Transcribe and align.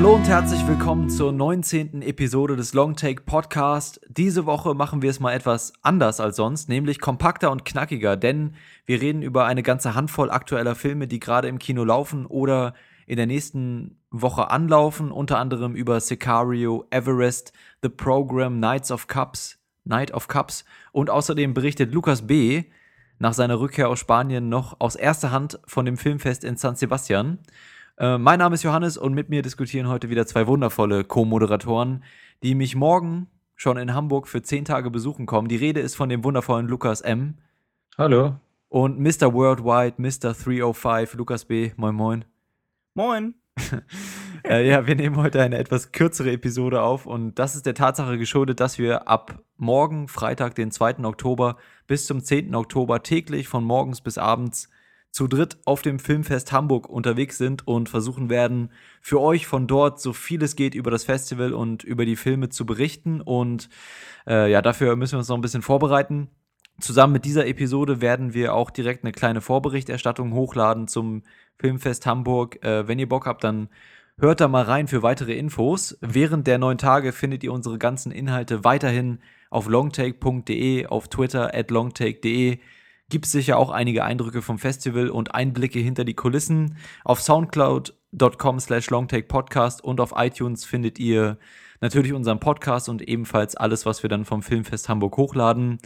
Hallo 0.00 0.14
und 0.14 0.26
herzlich 0.26 0.66
willkommen 0.66 1.10
zur 1.10 1.30
19. 1.30 2.00
Episode 2.00 2.56
des 2.56 2.72
Longtake 2.72 3.20
Podcast. 3.20 4.00
Diese 4.08 4.46
Woche 4.46 4.72
machen 4.72 5.02
wir 5.02 5.10
es 5.10 5.20
mal 5.20 5.34
etwas 5.34 5.74
anders 5.82 6.20
als 6.20 6.36
sonst, 6.36 6.70
nämlich 6.70 7.00
kompakter 7.00 7.50
und 7.50 7.66
knackiger, 7.66 8.16
denn 8.16 8.54
wir 8.86 9.02
reden 9.02 9.20
über 9.20 9.44
eine 9.44 9.62
ganze 9.62 9.94
Handvoll 9.94 10.30
aktueller 10.30 10.74
Filme, 10.74 11.06
die 11.06 11.20
gerade 11.20 11.48
im 11.48 11.58
Kino 11.58 11.84
laufen 11.84 12.24
oder 12.24 12.72
in 13.06 13.18
der 13.18 13.26
nächsten 13.26 14.00
Woche 14.10 14.50
anlaufen, 14.50 15.12
unter 15.12 15.36
anderem 15.36 15.74
über 15.74 16.00
Sicario, 16.00 16.86
Everest, 16.88 17.52
The 17.82 17.90
Program, 17.90 18.56
Knights 18.56 18.90
of 18.90 19.06
Cups, 19.06 19.58
Night 19.84 20.14
of 20.14 20.28
Cups 20.28 20.64
und 20.92 21.10
außerdem 21.10 21.52
berichtet 21.52 21.92
Lukas 21.92 22.26
B. 22.26 22.64
nach 23.18 23.34
seiner 23.34 23.60
Rückkehr 23.60 23.90
aus 23.90 24.00
Spanien 24.00 24.48
noch 24.48 24.80
aus 24.80 24.96
erster 24.96 25.30
Hand 25.30 25.60
von 25.66 25.84
dem 25.84 25.98
Filmfest 25.98 26.42
in 26.42 26.56
San 26.56 26.76
Sebastian. 26.76 27.38
Äh, 28.00 28.16
mein 28.16 28.38
Name 28.38 28.54
ist 28.54 28.62
Johannes 28.62 28.96
und 28.96 29.12
mit 29.12 29.28
mir 29.28 29.42
diskutieren 29.42 29.86
heute 29.86 30.08
wieder 30.08 30.26
zwei 30.26 30.46
wundervolle 30.46 31.04
Co-Moderatoren, 31.04 32.02
die 32.42 32.54
mich 32.54 32.74
morgen 32.74 33.26
schon 33.56 33.76
in 33.76 33.92
Hamburg 33.92 34.26
für 34.26 34.40
zehn 34.40 34.64
Tage 34.64 34.90
besuchen 34.90 35.26
kommen. 35.26 35.48
Die 35.48 35.56
Rede 35.56 35.80
ist 35.80 35.96
von 35.96 36.08
dem 36.08 36.24
wundervollen 36.24 36.66
Lukas 36.66 37.02
M. 37.02 37.34
Hallo. 37.98 38.36
Und 38.70 38.98
Mr. 38.98 39.34
Worldwide, 39.34 39.96
Mr. 39.98 40.32
305, 40.32 41.12
Lukas 41.12 41.44
B. 41.44 41.72
Moin, 41.76 41.94
moin. 41.94 42.24
Moin. 42.94 43.34
äh, 44.48 44.66
ja, 44.66 44.86
wir 44.86 44.96
nehmen 44.96 45.16
heute 45.16 45.42
eine 45.42 45.58
etwas 45.58 45.92
kürzere 45.92 46.30
Episode 46.30 46.80
auf 46.80 47.04
und 47.04 47.38
das 47.38 47.54
ist 47.54 47.66
der 47.66 47.74
Tatsache 47.74 48.16
geschuldet, 48.16 48.60
dass 48.60 48.78
wir 48.78 49.08
ab 49.08 49.42
morgen, 49.58 50.08
Freitag, 50.08 50.54
den 50.54 50.70
2. 50.70 51.04
Oktober, 51.04 51.58
bis 51.86 52.06
zum 52.06 52.24
10. 52.24 52.54
Oktober 52.54 53.02
täglich 53.02 53.46
von 53.46 53.62
morgens 53.62 54.00
bis 54.00 54.16
abends 54.16 54.70
zu 55.10 55.26
dritt 55.26 55.58
auf 55.64 55.82
dem 55.82 55.98
Filmfest 55.98 56.52
Hamburg 56.52 56.88
unterwegs 56.88 57.36
sind 57.36 57.66
und 57.66 57.88
versuchen 57.88 58.30
werden, 58.30 58.70
für 59.00 59.20
euch 59.20 59.46
von 59.46 59.66
dort 59.66 60.00
so 60.00 60.12
viel 60.12 60.42
es 60.42 60.54
geht 60.54 60.74
über 60.74 60.90
das 60.90 61.04
Festival 61.04 61.52
und 61.52 61.82
über 61.82 62.04
die 62.04 62.16
Filme 62.16 62.48
zu 62.48 62.64
berichten. 62.64 63.20
Und 63.20 63.68
äh, 64.26 64.50
ja, 64.50 64.62
dafür 64.62 64.94
müssen 64.96 65.14
wir 65.14 65.18
uns 65.18 65.28
noch 65.28 65.36
ein 65.36 65.42
bisschen 65.42 65.62
vorbereiten. 65.62 66.28
Zusammen 66.80 67.12
mit 67.12 67.24
dieser 67.24 67.46
Episode 67.46 68.00
werden 68.00 68.34
wir 68.34 68.54
auch 68.54 68.70
direkt 68.70 69.04
eine 69.04 69.12
kleine 69.12 69.40
Vorberichterstattung 69.40 70.32
hochladen 70.32 70.88
zum 70.88 71.24
Filmfest 71.58 72.06
Hamburg. 72.06 72.64
Äh, 72.64 72.86
wenn 72.86 72.98
ihr 72.98 73.08
Bock 73.08 73.26
habt, 73.26 73.42
dann 73.42 73.68
hört 74.18 74.40
da 74.40 74.48
mal 74.48 74.64
rein 74.64 74.86
für 74.86 75.02
weitere 75.02 75.34
Infos. 75.34 75.98
Während 76.00 76.46
der 76.46 76.58
neun 76.58 76.78
Tage 76.78 77.12
findet 77.12 77.42
ihr 77.42 77.52
unsere 77.52 77.78
ganzen 77.78 78.12
Inhalte 78.12 78.62
weiterhin 78.64 79.18
auf 79.50 79.66
longtake.de, 79.66 80.86
auf 80.86 81.08
Twitter 81.08 81.52
at 81.52 81.70
longtake.de 81.70 82.60
gibt 83.10 83.26
es 83.26 83.32
sicher 83.32 83.58
auch 83.58 83.70
einige 83.70 84.04
Eindrücke 84.04 84.40
vom 84.40 84.58
Festival 84.58 85.10
und 85.10 85.34
Einblicke 85.34 85.78
hinter 85.78 86.04
die 86.04 86.14
Kulissen. 86.14 86.76
Auf 87.04 87.20
soundcloud.com 87.20 88.60
slash 88.60 88.88
longtakepodcast 88.90 89.84
und 89.84 90.00
auf 90.00 90.14
iTunes 90.16 90.64
findet 90.64 90.98
ihr 90.98 91.38
natürlich 91.80 92.12
unseren 92.12 92.40
Podcast 92.40 92.88
und 92.88 93.02
ebenfalls 93.02 93.56
alles, 93.56 93.84
was 93.84 94.02
wir 94.02 94.08
dann 94.08 94.24
vom 94.24 94.42
Filmfest 94.42 94.88
Hamburg 94.88 95.16
hochladen. 95.16 95.78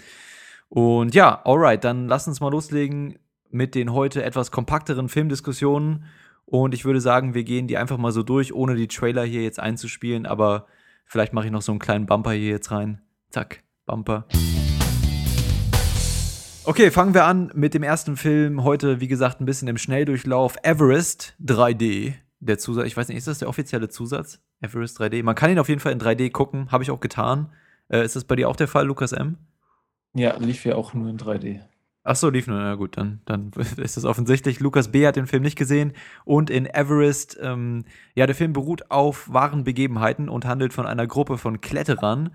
Und 0.69 1.15
ja, 1.15 1.41
alright, 1.45 1.83
dann 1.83 2.09
lass 2.09 2.29
uns 2.29 2.41
mal 2.41 2.51
loslegen 2.51 3.19
mit 3.51 3.75
den 3.75 3.93
heute 3.93 4.25
etwas 4.25 4.51
kompakteren 4.51 5.09
Filmdiskussionen. 5.09 6.05
Und 6.47 6.75
ich 6.75 6.85
würde 6.85 7.01
sagen, 7.01 7.35
wir 7.35 7.45
gehen 7.45 7.69
die 7.69 7.79
einfach 7.79 7.97
mal 7.97 8.13
so 8.13 8.23
durch, 8.23 8.53
ohne 8.53 8.75
die 8.75 8.89
Trailer 8.89 9.25
hier 9.25 9.43
jetzt 9.43 9.61
einzuspielen. 9.61 10.27
Aber 10.27 10.67
vielleicht 11.07 11.33
mache 11.33 11.47
ich 11.47 11.53
noch 11.53 11.63
so 11.63 11.73
einen 11.73 11.79
kleinen 11.79 12.07
Bumper 12.07 12.33
hier 12.33 12.51
jetzt 12.51 12.71
rein. 12.71 13.01
Zack, 13.31 13.63
Bumper. 13.87 14.27
Okay, 16.67 16.91
fangen 16.91 17.13
wir 17.13 17.27
an 17.27 17.51
mit 17.55 17.75
dem 17.75 17.83
ersten 17.83 18.17
Film. 18.17 18.65
Heute, 18.65 18.99
wie 18.99 19.07
gesagt, 19.07 19.39
ein 19.39 19.45
bisschen 19.45 19.69
im 19.69 19.77
Schnelldurchlauf. 19.77 20.57
Everest 20.63 21.35
3D. 21.45 22.15
Der 22.41 22.57
Zusatz, 22.57 22.87
ich 22.87 22.97
weiß 22.97 23.09
nicht, 23.09 23.19
ist 23.19 23.29
das 23.29 23.39
der 23.41 23.51
offizielle 23.51 23.91
Zusatz? 23.91 24.41
Everest 24.63 24.99
3D. 24.99 25.23
Man 25.23 25.35
kann 25.35 25.51
ihn 25.51 25.59
auf 25.59 25.69
jeden 25.69 25.83
Fall 25.83 25.93
in 25.93 26.01
3D 26.01 26.31
gucken, 26.31 26.73
habe 26.73 26.83
ich 26.83 26.91
auch 26.91 27.01
getan. 27.01 27.53
Äh, 27.91 28.03
ist 28.03 28.17
das 28.17 28.25
bei 28.25 28.35
dir 28.35 28.49
auch 28.49 28.57
der 28.57 28.67
Fall, 28.67 28.87
Lukas 28.87 29.13
M? 29.13 29.37
Ja, 30.15 30.39
lief 30.39 30.65
ja 30.65 30.77
auch 30.77 30.95
nur 30.95 31.11
in 31.11 31.19
3D. 31.19 31.61
Ach 32.03 32.17
so, 32.17 32.31
lief 32.31 32.47
nur. 32.47 32.59
Na 32.59 32.77
gut, 32.77 32.97
dann, 32.97 33.21
dann 33.27 33.51
ist 33.77 33.99
das 33.99 34.07
offensichtlich. 34.07 34.59
Lukas 34.61 34.91
B. 34.91 35.07
hat 35.07 35.17
den 35.17 35.27
Film 35.27 35.43
nicht 35.43 35.59
gesehen. 35.59 35.93
Und 36.25 36.49
in 36.49 36.65
Everest, 36.65 37.39
ähm, 37.43 37.85
ja, 38.15 38.25
der 38.25 38.35
Film 38.35 38.55
beruht 38.55 38.91
auf 38.91 39.31
wahren 39.31 39.65
Begebenheiten 39.65 40.31
und 40.31 40.47
handelt 40.47 40.73
von 40.73 40.87
einer 40.87 41.07
Gruppe 41.07 41.37
von 41.37 41.61
Kletterern, 41.61 42.35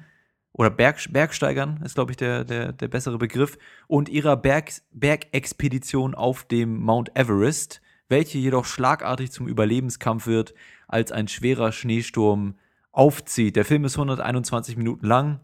oder 0.53 0.69
Berg, 0.69 0.97
Bergsteigern 1.11 1.81
ist, 1.83 1.95
glaube 1.95 2.11
ich, 2.11 2.17
der, 2.17 2.43
der, 2.43 2.73
der 2.73 2.87
bessere 2.87 3.17
Begriff, 3.17 3.57
und 3.87 4.09
ihrer 4.09 4.35
Berg, 4.35 4.71
Bergexpedition 4.91 6.15
auf 6.15 6.43
dem 6.43 6.81
Mount 6.81 7.15
Everest, 7.15 7.81
welche 8.09 8.39
jedoch 8.39 8.65
schlagartig 8.65 9.31
zum 9.31 9.47
Überlebenskampf 9.47 10.27
wird, 10.27 10.53
als 10.87 11.11
ein 11.11 11.27
schwerer 11.27 11.71
Schneesturm 11.71 12.55
aufzieht. 12.91 13.55
Der 13.55 13.65
Film 13.65 13.85
ist 13.85 13.95
121 13.95 14.75
Minuten 14.75 15.05
lang, 15.05 15.39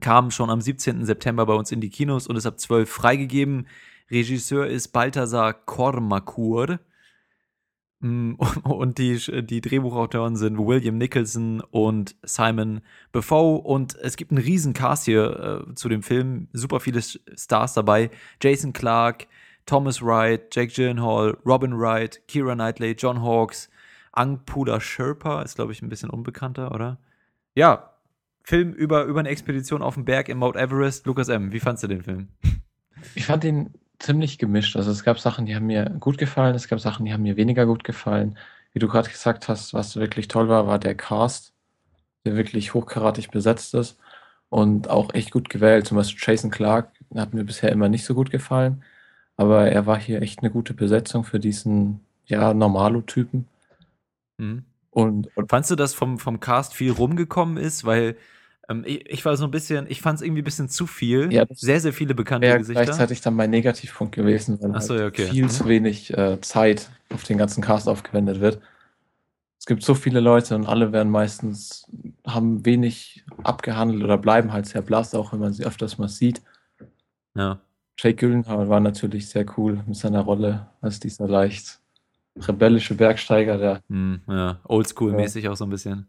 kam 0.00 0.30
schon 0.30 0.50
am 0.50 0.60
17. 0.60 1.04
September 1.04 1.46
bei 1.46 1.54
uns 1.54 1.70
in 1.70 1.80
die 1.80 1.90
Kinos 1.90 2.26
und 2.26 2.36
ist 2.36 2.46
ab 2.46 2.58
12 2.58 2.90
freigegeben. 2.90 3.68
Regisseur 4.10 4.66
ist 4.66 4.88
Balthasar 4.88 5.54
Kormakur. 5.54 6.80
Mm, 8.00 8.34
und 8.64 8.98
die, 8.98 9.18
die 9.44 9.60
Drehbuchautoren 9.60 10.36
sind 10.36 10.58
William 10.58 10.98
Nicholson 10.98 11.62
und 11.70 12.16
Simon 12.22 12.80
Buffo. 13.12 13.56
Und 13.56 13.96
es 13.96 14.16
gibt 14.16 14.32
einen 14.32 14.42
riesen 14.42 14.72
Cast 14.72 15.04
hier 15.04 15.66
äh, 15.68 15.74
zu 15.74 15.88
dem 15.88 16.02
Film. 16.02 16.48
Super 16.52 16.80
viele 16.80 17.02
Stars 17.02 17.74
dabei. 17.74 18.10
Jason 18.42 18.72
Clark, 18.72 19.26
Thomas 19.66 20.02
Wright, 20.02 20.54
Jake 20.54 20.72
Gyllenhaal, 20.72 21.36
Robin 21.46 21.78
Wright, 21.78 22.20
Kira 22.26 22.54
Knightley, 22.54 22.96
John 22.98 23.22
Hawkes, 23.22 23.70
Angpula 24.12 24.80
Sherpa. 24.80 25.42
Ist, 25.42 25.56
glaube 25.56 25.72
ich, 25.72 25.82
ein 25.82 25.88
bisschen 25.88 26.10
unbekannter, 26.10 26.72
oder? 26.72 26.98
Ja, 27.54 27.94
Film 28.42 28.72
über, 28.72 29.04
über 29.04 29.20
eine 29.20 29.28
Expedition 29.28 29.82
auf 29.82 29.94
dem 29.94 30.04
Berg 30.04 30.28
im 30.28 30.38
Mount 30.38 30.56
Everest. 30.56 31.06
Lukas 31.06 31.28
M., 31.28 31.52
wie 31.52 31.60
fandst 31.60 31.84
du 31.84 31.88
den 31.88 32.02
Film? 32.02 32.28
Ich 33.14 33.26
fand 33.26 33.44
den 33.44 33.70
ziemlich 34.00 34.38
gemischt. 34.38 34.76
Also 34.76 34.90
es 34.90 35.04
gab 35.04 35.20
Sachen, 35.20 35.46
die 35.46 35.54
haben 35.54 35.66
mir 35.66 35.84
gut 36.00 36.18
gefallen, 36.18 36.54
es 36.54 36.68
gab 36.68 36.80
Sachen, 36.80 37.04
die 37.04 37.12
haben 37.12 37.22
mir 37.22 37.36
weniger 37.36 37.66
gut 37.66 37.84
gefallen. 37.84 38.36
Wie 38.72 38.78
du 38.80 38.88
gerade 38.88 39.08
gesagt 39.10 39.48
hast, 39.48 39.74
was 39.74 39.96
wirklich 39.96 40.28
toll 40.28 40.48
war, 40.48 40.66
war 40.66 40.78
der 40.78 40.94
Cast, 40.94 41.52
der 42.24 42.36
wirklich 42.36 42.74
hochkaratig 42.74 43.30
besetzt 43.30 43.74
ist 43.74 43.98
und 44.48 44.88
auch 44.88 45.14
echt 45.14 45.30
gut 45.30 45.48
gewählt. 45.48 45.86
Zum 45.86 45.96
Beispiel 45.96 46.20
Jason 46.24 46.50
Clark 46.50 46.92
hat 47.14 47.34
mir 47.34 47.44
bisher 47.44 47.70
immer 47.72 47.88
nicht 47.88 48.04
so 48.04 48.14
gut 48.14 48.30
gefallen, 48.30 48.82
aber 49.36 49.68
er 49.70 49.86
war 49.86 49.98
hier 49.98 50.22
echt 50.22 50.40
eine 50.40 50.50
gute 50.50 50.74
Besetzung 50.74 51.24
für 51.24 51.40
diesen, 51.40 52.00
ja, 52.26 52.54
Normalo-Typen. 52.54 53.46
Mhm. 54.38 54.64
Und, 54.90 55.36
und 55.36 55.50
fandst 55.50 55.70
du, 55.70 55.76
dass 55.76 55.94
vom, 55.94 56.18
vom 56.18 56.40
Cast 56.40 56.74
viel 56.74 56.92
rumgekommen 56.92 57.56
ist? 57.56 57.84
Weil 57.84 58.16
ähm, 58.70 58.84
ich, 58.86 59.10
ich, 59.10 59.24
war 59.24 59.36
so 59.36 59.44
ein 59.44 59.50
bisschen, 59.50 59.86
ich 59.88 60.00
fand 60.00 60.16
es 60.16 60.22
irgendwie 60.22 60.42
ein 60.42 60.44
bisschen 60.44 60.68
zu 60.68 60.86
viel. 60.86 61.32
Ja, 61.32 61.44
sehr, 61.50 61.80
sehr 61.80 61.92
viele 61.92 62.14
bekannte 62.14 62.46
wäre 62.46 62.58
Gesichter. 62.58 62.84
gleichzeitig 62.84 63.20
dann 63.20 63.34
mein 63.34 63.50
Negativpunkt 63.50 64.14
gewesen, 64.14 64.58
weil 64.62 64.80
so, 64.80 64.94
halt 64.94 65.06
okay. 65.06 65.26
viel 65.26 65.44
mhm. 65.44 65.48
zu 65.50 65.66
wenig 65.66 66.16
äh, 66.16 66.40
Zeit 66.40 66.90
auf 67.12 67.24
den 67.24 67.36
ganzen 67.36 67.62
Cast 67.62 67.88
aufgewendet 67.88 68.40
wird. 68.40 68.60
Es 69.58 69.66
gibt 69.66 69.82
so 69.82 69.94
viele 69.94 70.20
Leute 70.20 70.54
und 70.54 70.66
alle 70.66 70.92
werden 70.92 71.10
meistens, 71.10 71.86
haben 72.26 72.64
wenig 72.64 73.24
abgehandelt 73.42 74.02
oder 74.02 74.16
bleiben 74.16 74.52
halt 74.52 74.66
sehr 74.66 74.80
blass, 74.80 75.14
auch 75.14 75.32
wenn 75.32 75.40
man 75.40 75.52
sie 75.52 75.66
öfters 75.66 75.98
mal 75.98 76.08
sieht. 76.08 76.40
Ja. 77.34 77.60
Jake 77.98 78.16
Gyllenhaal 78.16 78.70
war 78.70 78.80
natürlich 78.80 79.28
sehr 79.28 79.44
cool 79.58 79.82
mit 79.86 79.96
seiner 79.96 80.20
Rolle 80.20 80.68
als 80.80 81.00
dieser 81.00 81.28
leicht 81.28 81.80
rebellische 82.36 82.94
Bergsteiger, 82.94 83.58
der. 83.58 83.82
Mm, 83.88 84.14
ja, 84.28 84.60
oldschool-mäßig 84.64 85.44
ja. 85.44 85.50
auch 85.50 85.56
so 85.56 85.64
ein 85.64 85.70
bisschen. 85.70 86.06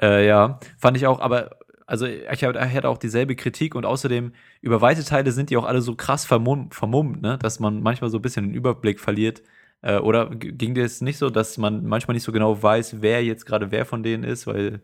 Äh, 0.00 0.26
ja, 0.26 0.60
fand 0.78 0.96
ich 0.96 1.06
auch, 1.08 1.20
aber 1.20 1.50
also 1.86 2.06
ich 2.06 2.44
hatte 2.44 2.88
auch 2.88 2.98
dieselbe 2.98 3.36
Kritik 3.36 3.74
und 3.74 3.84
außerdem 3.84 4.32
über 4.62 4.80
weite 4.80 5.04
Teile 5.04 5.32
sind 5.32 5.50
die 5.50 5.56
auch 5.56 5.64
alle 5.64 5.82
so 5.82 5.94
krass 5.94 6.24
vermummt, 6.24 6.74
vermummt 6.74 7.20
ne? 7.20 7.38
dass 7.38 7.60
man 7.60 7.82
manchmal 7.82 8.10
so 8.10 8.18
ein 8.18 8.22
bisschen 8.22 8.46
den 8.46 8.54
Überblick 8.54 9.00
verliert. 9.00 9.42
Äh, 9.82 9.98
oder 9.98 10.30
ging 10.30 10.74
dir 10.74 10.84
es 10.84 11.02
nicht 11.02 11.18
so, 11.18 11.28
dass 11.28 11.58
man 11.58 11.84
manchmal 11.84 12.14
nicht 12.14 12.22
so 12.22 12.32
genau 12.32 12.62
weiß, 12.62 13.02
wer 13.02 13.22
jetzt 13.22 13.44
gerade 13.44 13.70
wer 13.70 13.84
von 13.84 14.02
denen 14.02 14.24
ist, 14.24 14.46
weil, 14.46 14.80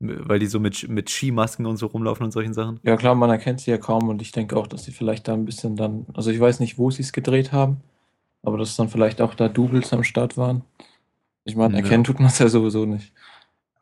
weil 0.00 0.40
die 0.40 0.46
so 0.46 0.58
mit, 0.58 0.88
mit 0.88 1.08
Skimasken 1.08 1.66
und 1.66 1.76
so 1.76 1.86
rumlaufen 1.86 2.24
und 2.24 2.32
solchen 2.32 2.54
Sachen? 2.54 2.80
Ja 2.82 2.96
klar, 2.96 3.14
man 3.14 3.30
erkennt 3.30 3.60
sie 3.60 3.70
ja 3.70 3.78
kaum 3.78 4.08
und 4.08 4.20
ich 4.20 4.32
denke 4.32 4.56
auch, 4.56 4.66
dass 4.66 4.84
sie 4.84 4.92
vielleicht 4.92 5.28
da 5.28 5.34
ein 5.34 5.44
bisschen 5.44 5.76
dann, 5.76 6.06
also 6.14 6.30
ich 6.32 6.40
weiß 6.40 6.58
nicht, 6.58 6.78
wo 6.78 6.90
sie 6.90 7.02
es 7.02 7.12
gedreht 7.12 7.52
haben, 7.52 7.76
aber 8.42 8.58
dass 8.58 8.74
dann 8.74 8.88
vielleicht 8.88 9.20
auch 9.20 9.34
da 9.34 9.48
Doubles 9.48 9.92
am 9.92 10.02
Start 10.02 10.36
waren. 10.36 10.62
Ich 11.44 11.54
meine, 11.54 11.76
erkennen 11.76 12.02
ja. 12.02 12.08
tut 12.08 12.18
man 12.18 12.28
es 12.28 12.38
ja 12.40 12.48
sowieso 12.48 12.86
nicht 12.86 13.12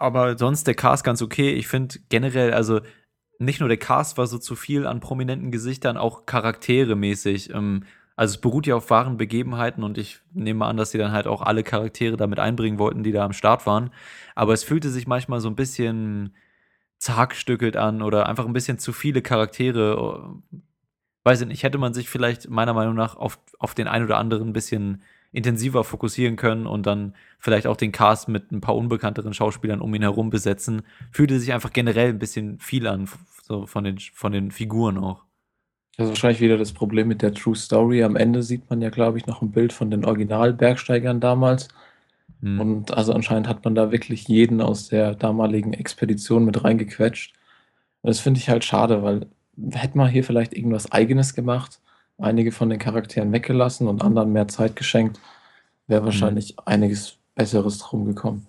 aber 0.02 0.36
sonst 0.36 0.66
der 0.66 0.74
Cast 0.74 1.04
ganz 1.04 1.22
okay. 1.22 1.52
Ich 1.52 1.68
finde 1.68 1.96
generell, 2.08 2.52
also 2.52 2.80
nicht 3.38 3.60
nur 3.60 3.68
der 3.68 3.78
Cast 3.78 4.18
war 4.18 4.26
so 4.26 4.38
zu 4.38 4.56
viel 4.56 4.86
an 4.86 5.00
prominenten 5.00 5.50
Gesichtern, 5.50 5.96
auch 5.96 6.26
Charaktere 6.26 6.96
mäßig. 6.96 7.50
Ähm, 7.54 7.84
also 8.16 8.34
es 8.34 8.40
beruht 8.40 8.66
ja 8.66 8.76
auf 8.76 8.90
wahren 8.90 9.16
Begebenheiten 9.16 9.82
und 9.82 9.98
ich 9.98 10.20
nehme 10.32 10.66
an, 10.66 10.76
dass 10.76 10.90
sie 10.90 10.98
dann 10.98 11.12
halt 11.12 11.26
auch 11.26 11.42
alle 11.42 11.62
Charaktere 11.62 12.16
damit 12.16 12.38
einbringen 12.38 12.78
wollten, 12.78 13.02
die 13.02 13.12
da 13.12 13.24
am 13.24 13.32
Start 13.32 13.66
waren. 13.66 13.90
Aber 14.34 14.52
es 14.52 14.64
fühlte 14.64 14.90
sich 14.90 15.06
manchmal 15.06 15.40
so 15.40 15.48
ein 15.48 15.56
bisschen 15.56 16.34
zagstückelt 16.98 17.76
an 17.76 18.02
oder 18.02 18.28
einfach 18.28 18.46
ein 18.46 18.52
bisschen 18.52 18.78
zu 18.78 18.92
viele 18.92 19.22
Charaktere. 19.22 20.36
Weiß 21.24 21.40
ich 21.40 21.48
nicht, 21.48 21.62
hätte 21.62 21.78
man 21.78 21.94
sich 21.94 22.08
vielleicht 22.08 22.50
meiner 22.50 22.74
Meinung 22.74 22.94
nach 22.94 23.16
auf, 23.16 23.38
auf 23.58 23.74
den 23.74 23.88
einen 23.88 24.04
oder 24.04 24.18
anderen 24.18 24.50
ein 24.50 24.52
bisschen 24.52 25.02
intensiver 25.32 25.82
fokussieren 25.82 26.36
können 26.36 26.66
und 26.66 26.86
dann 26.86 27.14
vielleicht 27.38 27.66
auch 27.66 27.76
den 27.76 27.90
Cast 27.90 28.28
mit 28.28 28.52
ein 28.52 28.60
paar 28.60 28.76
unbekannteren 28.76 29.34
Schauspielern 29.34 29.80
um 29.80 29.94
ihn 29.94 30.02
herum 30.02 30.30
besetzen. 30.30 30.82
Fühlte 31.10 31.40
sich 31.40 31.52
einfach 31.52 31.72
generell 31.72 32.10
ein 32.10 32.18
bisschen 32.18 32.58
viel 32.58 32.86
an, 32.86 33.08
so 33.42 33.66
von 33.66 33.84
den, 33.84 33.98
von 33.98 34.32
den 34.32 34.50
Figuren 34.50 34.98
auch. 34.98 35.24
Das 35.96 36.06
ist 36.06 36.10
wahrscheinlich 36.10 36.40
wieder 36.40 36.56
das 36.56 36.72
Problem 36.72 37.08
mit 37.08 37.22
der 37.22 37.34
True 37.34 37.56
Story. 37.56 38.02
Am 38.02 38.16
Ende 38.16 38.42
sieht 38.42 38.68
man 38.70 38.80
ja, 38.80 38.90
glaube 38.90 39.18
ich, 39.18 39.26
noch 39.26 39.42
ein 39.42 39.52
Bild 39.52 39.72
von 39.72 39.90
den 39.90 40.04
Original-Bergsteigern 40.04 41.20
damals. 41.20 41.68
Hm. 42.40 42.60
Und 42.60 42.94
also 42.94 43.12
anscheinend 43.12 43.48
hat 43.48 43.64
man 43.64 43.74
da 43.74 43.92
wirklich 43.92 44.26
jeden 44.28 44.60
aus 44.60 44.88
der 44.88 45.14
damaligen 45.14 45.72
Expedition 45.72 46.44
mit 46.44 46.64
reingequetscht. 46.64 47.34
Und 48.02 48.08
das 48.08 48.20
finde 48.20 48.40
ich 48.40 48.48
halt 48.48 48.64
schade, 48.64 49.02
weil 49.02 49.26
hätte 49.72 49.98
man 49.98 50.08
hier 50.08 50.24
vielleicht 50.24 50.54
irgendwas 50.54 50.90
Eigenes 50.92 51.34
gemacht, 51.34 51.80
einige 52.22 52.52
von 52.52 52.70
den 52.70 52.78
Charakteren 52.78 53.32
weggelassen 53.32 53.88
und 53.88 54.02
anderen 54.02 54.32
mehr 54.32 54.48
Zeit 54.48 54.76
geschenkt, 54.76 55.20
wäre 55.86 56.02
mhm. 56.02 56.06
wahrscheinlich 56.06 56.52
mhm. 56.52 56.62
einiges 56.66 57.16
Besseres 57.34 57.78
drum 57.78 58.04
gekommen. 58.04 58.46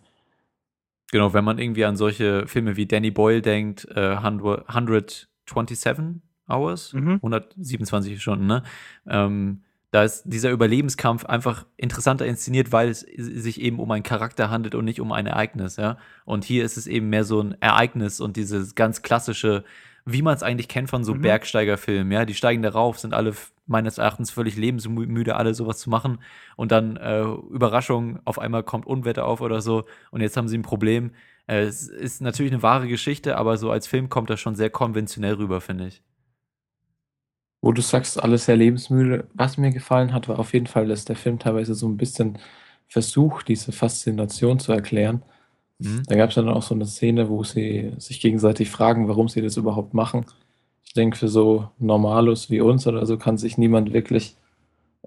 Genau, 1.11 1.33
wenn 1.33 1.45
man 1.45 1.59
irgendwie 1.59 1.85
an 1.85 1.95
solche 1.95 2.47
Filme 2.47 2.75
wie 2.75 2.87
Danny 2.87 3.11
Boyle 3.11 3.41
denkt, 3.41 3.87
äh, 3.95 4.15
127 4.15 6.21
Hours, 6.49 6.93
mhm. 6.93 7.19
127 7.21 8.21
Stunden, 8.21 8.47
ne? 8.47 8.63
Ähm, 9.07 9.61
da 9.91 10.03
ist 10.03 10.23
dieser 10.25 10.49
Überlebenskampf 10.49 11.25
einfach 11.25 11.67
interessanter 11.77 12.25
inszeniert, 12.25 12.71
weil 12.71 12.89
es 12.89 13.01
sich 13.01 13.61
eben 13.61 13.79
um 13.79 13.91
einen 13.91 14.01
Charakter 14.01 14.49
handelt 14.49 14.73
und 14.73 14.85
nicht 14.85 14.99
um 14.99 15.11
ein 15.11 15.27
Ereignis, 15.27 15.75
ja. 15.75 15.97
Und 16.25 16.45
hier 16.45 16.65
ist 16.65 16.77
es 16.77 16.87
eben 16.87 17.09
mehr 17.09 17.25
so 17.25 17.41
ein 17.41 17.55
Ereignis 17.61 18.19
und 18.19 18.35
dieses 18.35 18.73
ganz 18.73 19.03
klassische, 19.03 19.63
wie 20.05 20.23
man 20.23 20.33
es 20.33 20.41
eigentlich 20.41 20.67
kennt 20.67 20.89
von 20.89 21.03
so 21.03 21.13
mhm. 21.13 21.21
Bergsteigerfilmen, 21.21 22.11
ja. 22.11 22.25
Die 22.25 22.33
steigen 22.33 22.63
darauf, 22.63 22.97
sind 22.97 23.13
alle 23.13 23.35
meines 23.65 23.97
Erachtens 23.97 24.31
völlig 24.31 24.57
lebensmüde, 24.57 25.35
alle 25.35 25.53
sowas 25.53 25.79
zu 25.79 25.89
machen. 25.89 26.19
Und 26.55 26.71
dann 26.71 26.97
äh, 26.97 27.23
Überraschung, 27.23 28.19
auf 28.25 28.39
einmal 28.39 28.63
kommt 28.63 28.85
Unwetter 28.85 29.25
auf 29.25 29.41
oder 29.41 29.61
so 29.61 29.85
und 30.11 30.21
jetzt 30.21 30.37
haben 30.37 30.47
sie 30.47 30.57
ein 30.57 30.63
Problem. 30.63 31.11
Äh, 31.47 31.61
es 31.61 31.87
ist 31.87 32.21
natürlich 32.21 32.51
eine 32.51 32.63
wahre 32.63 32.87
Geschichte, 32.87 33.37
aber 33.37 33.57
so 33.57 33.71
als 33.71 33.87
Film 33.87 34.09
kommt 34.09 34.29
das 34.29 34.39
schon 34.39 34.55
sehr 34.55 34.69
konventionell 34.69 35.35
rüber, 35.35 35.61
finde 35.61 35.87
ich. 35.87 36.01
Wo 37.61 37.71
du 37.71 37.81
sagst, 37.81 38.21
alles 38.21 38.45
sehr 38.45 38.57
lebensmüde. 38.57 39.27
Was 39.33 39.57
mir 39.57 39.71
gefallen 39.71 40.13
hat, 40.13 40.27
war 40.27 40.39
auf 40.39 40.53
jeden 40.53 40.67
Fall, 40.67 40.87
dass 40.87 41.05
der 41.05 41.15
Film 41.15 41.39
teilweise 41.39 41.75
so 41.75 41.87
ein 41.87 41.95
bisschen 41.97 42.37
versucht, 42.87 43.47
diese 43.47 43.71
Faszination 43.71 44.59
zu 44.59 44.73
erklären. 44.73 45.23
Mhm. 45.79 46.03
Da 46.07 46.15
gab 46.15 46.29
es 46.29 46.35
dann 46.35 46.49
auch 46.49 46.61
so 46.61 46.75
eine 46.75 46.85
Szene, 46.85 47.29
wo 47.29 47.43
sie 47.43 47.93
sich 47.97 48.19
gegenseitig 48.19 48.69
fragen, 48.69 49.07
warum 49.07 49.29
sie 49.29 49.41
das 49.41 49.57
überhaupt 49.57 49.93
machen. 49.93 50.25
Ich 50.93 50.95
denke, 50.95 51.17
für 51.17 51.27
so 51.27 51.71
Normalos 51.79 52.51
wie 52.51 52.61
uns 52.61 52.85
oder 52.85 53.07
so 53.07 53.17
kann 53.17 53.39
sich 53.39 53.57
niemand 53.57 53.93
wirklich 53.93 54.37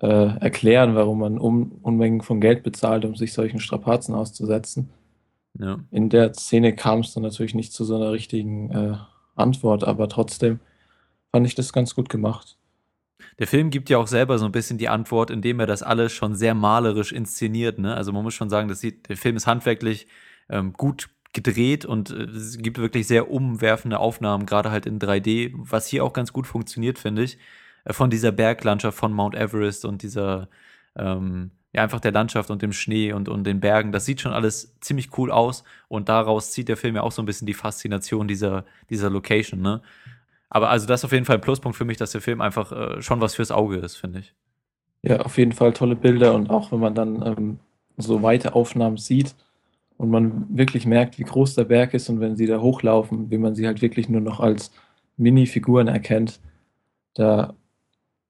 äh, 0.00 0.36
erklären, 0.40 0.96
warum 0.96 1.20
man 1.20 1.38
um, 1.38 1.78
Unmengen 1.80 2.22
von 2.22 2.40
Geld 2.40 2.64
bezahlt, 2.64 3.04
um 3.04 3.14
sich 3.14 3.32
solchen 3.32 3.60
Strapazen 3.60 4.12
auszusetzen. 4.12 4.90
Ja. 5.60 5.78
In 5.92 6.08
der 6.08 6.34
Szene 6.34 6.74
kam 6.74 6.98
es 6.98 7.14
dann 7.14 7.22
natürlich 7.22 7.54
nicht 7.54 7.72
zu 7.72 7.84
so 7.84 7.94
einer 7.94 8.10
richtigen 8.10 8.70
äh, 8.72 8.96
Antwort, 9.36 9.84
aber 9.84 10.08
trotzdem 10.08 10.58
fand 11.30 11.46
ich 11.46 11.54
das 11.54 11.72
ganz 11.72 11.94
gut 11.94 12.08
gemacht. 12.08 12.58
Der 13.38 13.46
Film 13.46 13.70
gibt 13.70 13.88
ja 13.88 13.98
auch 13.98 14.08
selber 14.08 14.40
so 14.40 14.44
ein 14.44 14.50
bisschen 14.50 14.78
die 14.78 14.88
Antwort, 14.88 15.30
indem 15.30 15.60
er 15.60 15.66
das 15.66 15.84
alles 15.84 16.10
schon 16.10 16.34
sehr 16.34 16.54
malerisch 16.54 17.12
inszeniert. 17.12 17.78
Ne? 17.78 17.94
Also 17.94 18.10
man 18.10 18.24
muss 18.24 18.34
schon 18.34 18.50
sagen, 18.50 18.74
sieht, 18.74 19.08
der 19.08 19.16
Film 19.16 19.36
ist 19.36 19.46
handwerklich 19.46 20.08
ähm, 20.48 20.72
gut 20.72 21.10
gedreht 21.36 21.84
und 21.84 22.10
äh, 22.10 22.24
es 22.24 22.58
gibt 22.58 22.78
wirklich 22.78 23.06
sehr 23.06 23.30
umwerfende 23.30 24.00
Aufnahmen, 24.00 24.46
gerade 24.46 24.72
halt 24.72 24.86
in 24.86 24.98
3D, 24.98 25.52
was 25.54 25.86
hier 25.86 26.02
auch 26.02 26.12
ganz 26.12 26.32
gut 26.32 26.48
funktioniert, 26.48 26.98
finde 26.98 27.22
ich, 27.22 27.38
äh, 27.84 27.92
von 27.92 28.10
dieser 28.10 28.32
Berglandschaft 28.32 28.98
von 28.98 29.12
Mount 29.12 29.36
Everest 29.36 29.84
und 29.84 30.02
dieser, 30.02 30.48
ähm, 30.96 31.52
ja, 31.72 31.82
einfach 31.82 32.00
der 32.00 32.12
Landschaft 32.12 32.50
und 32.50 32.62
dem 32.62 32.72
Schnee 32.72 33.12
und, 33.12 33.28
und 33.28 33.44
den 33.44 33.60
Bergen. 33.60 33.92
Das 33.92 34.06
sieht 34.06 34.20
schon 34.20 34.32
alles 34.32 34.74
ziemlich 34.80 35.16
cool 35.18 35.30
aus 35.30 35.62
und 35.88 36.08
daraus 36.08 36.50
zieht 36.50 36.68
der 36.68 36.76
Film 36.76 36.96
ja 36.96 37.02
auch 37.02 37.12
so 37.12 37.22
ein 37.22 37.26
bisschen 37.26 37.46
die 37.46 37.54
Faszination 37.54 38.26
dieser, 38.26 38.64
dieser 38.90 39.10
Location, 39.10 39.60
ne? 39.60 39.82
Aber 40.48 40.70
also 40.70 40.86
das 40.86 41.00
ist 41.00 41.04
auf 41.04 41.12
jeden 41.12 41.24
Fall 41.24 41.36
ein 41.36 41.42
Pluspunkt 41.42 41.76
für 41.76 41.84
mich, 41.84 41.96
dass 41.96 42.12
der 42.12 42.20
Film 42.20 42.40
einfach 42.40 42.72
äh, 42.72 43.02
schon 43.02 43.20
was 43.20 43.34
fürs 43.34 43.50
Auge 43.50 43.76
ist, 43.76 43.96
finde 43.96 44.20
ich. 44.20 44.34
Ja, 45.02 45.20
auf 45.20 45.36
jeden 45.38 45.52
Fall 45.52 45.72
tolle 45.72 45.96
Bilder 45.96 46.34
und 46.34 46.50
auch 46.50 46.72
wenn 46.72 46.80
man 46.80 46.94
dann 46.94 47.22
ähm, 47.26 47.58
so 47.96 48.22
weite 48.22 48.54
Aufnahmen 48.54 48.96
sieht 48.96 49.34
und 49.98 50.10
man 50.10 50.46
wirklich 50.56 50.86
merkt, 50.86 51.18
wie 51.18 51.24
groß 51.24 51.54
der 51.54 51.64
Berg 51.64 51.94
ist 51.94 52.08
und 52.08 52.20
wenn 52.20 52.36
sie 52.36 52.46
da 52.46 52.60
hochlaufen, 52.60 53.30
wie 53.30 53.38
man 53.38 53.54
sie 53.54 53.66
halt 53.66 53.82
wirklich 53.82 54.08
nur 54.08 54.20
noch 54.20 54.40
als 54.40 54.70
Mini-Figuren 55.16 55.88
erkennt, 55.88 56.40
da 57.14 57.54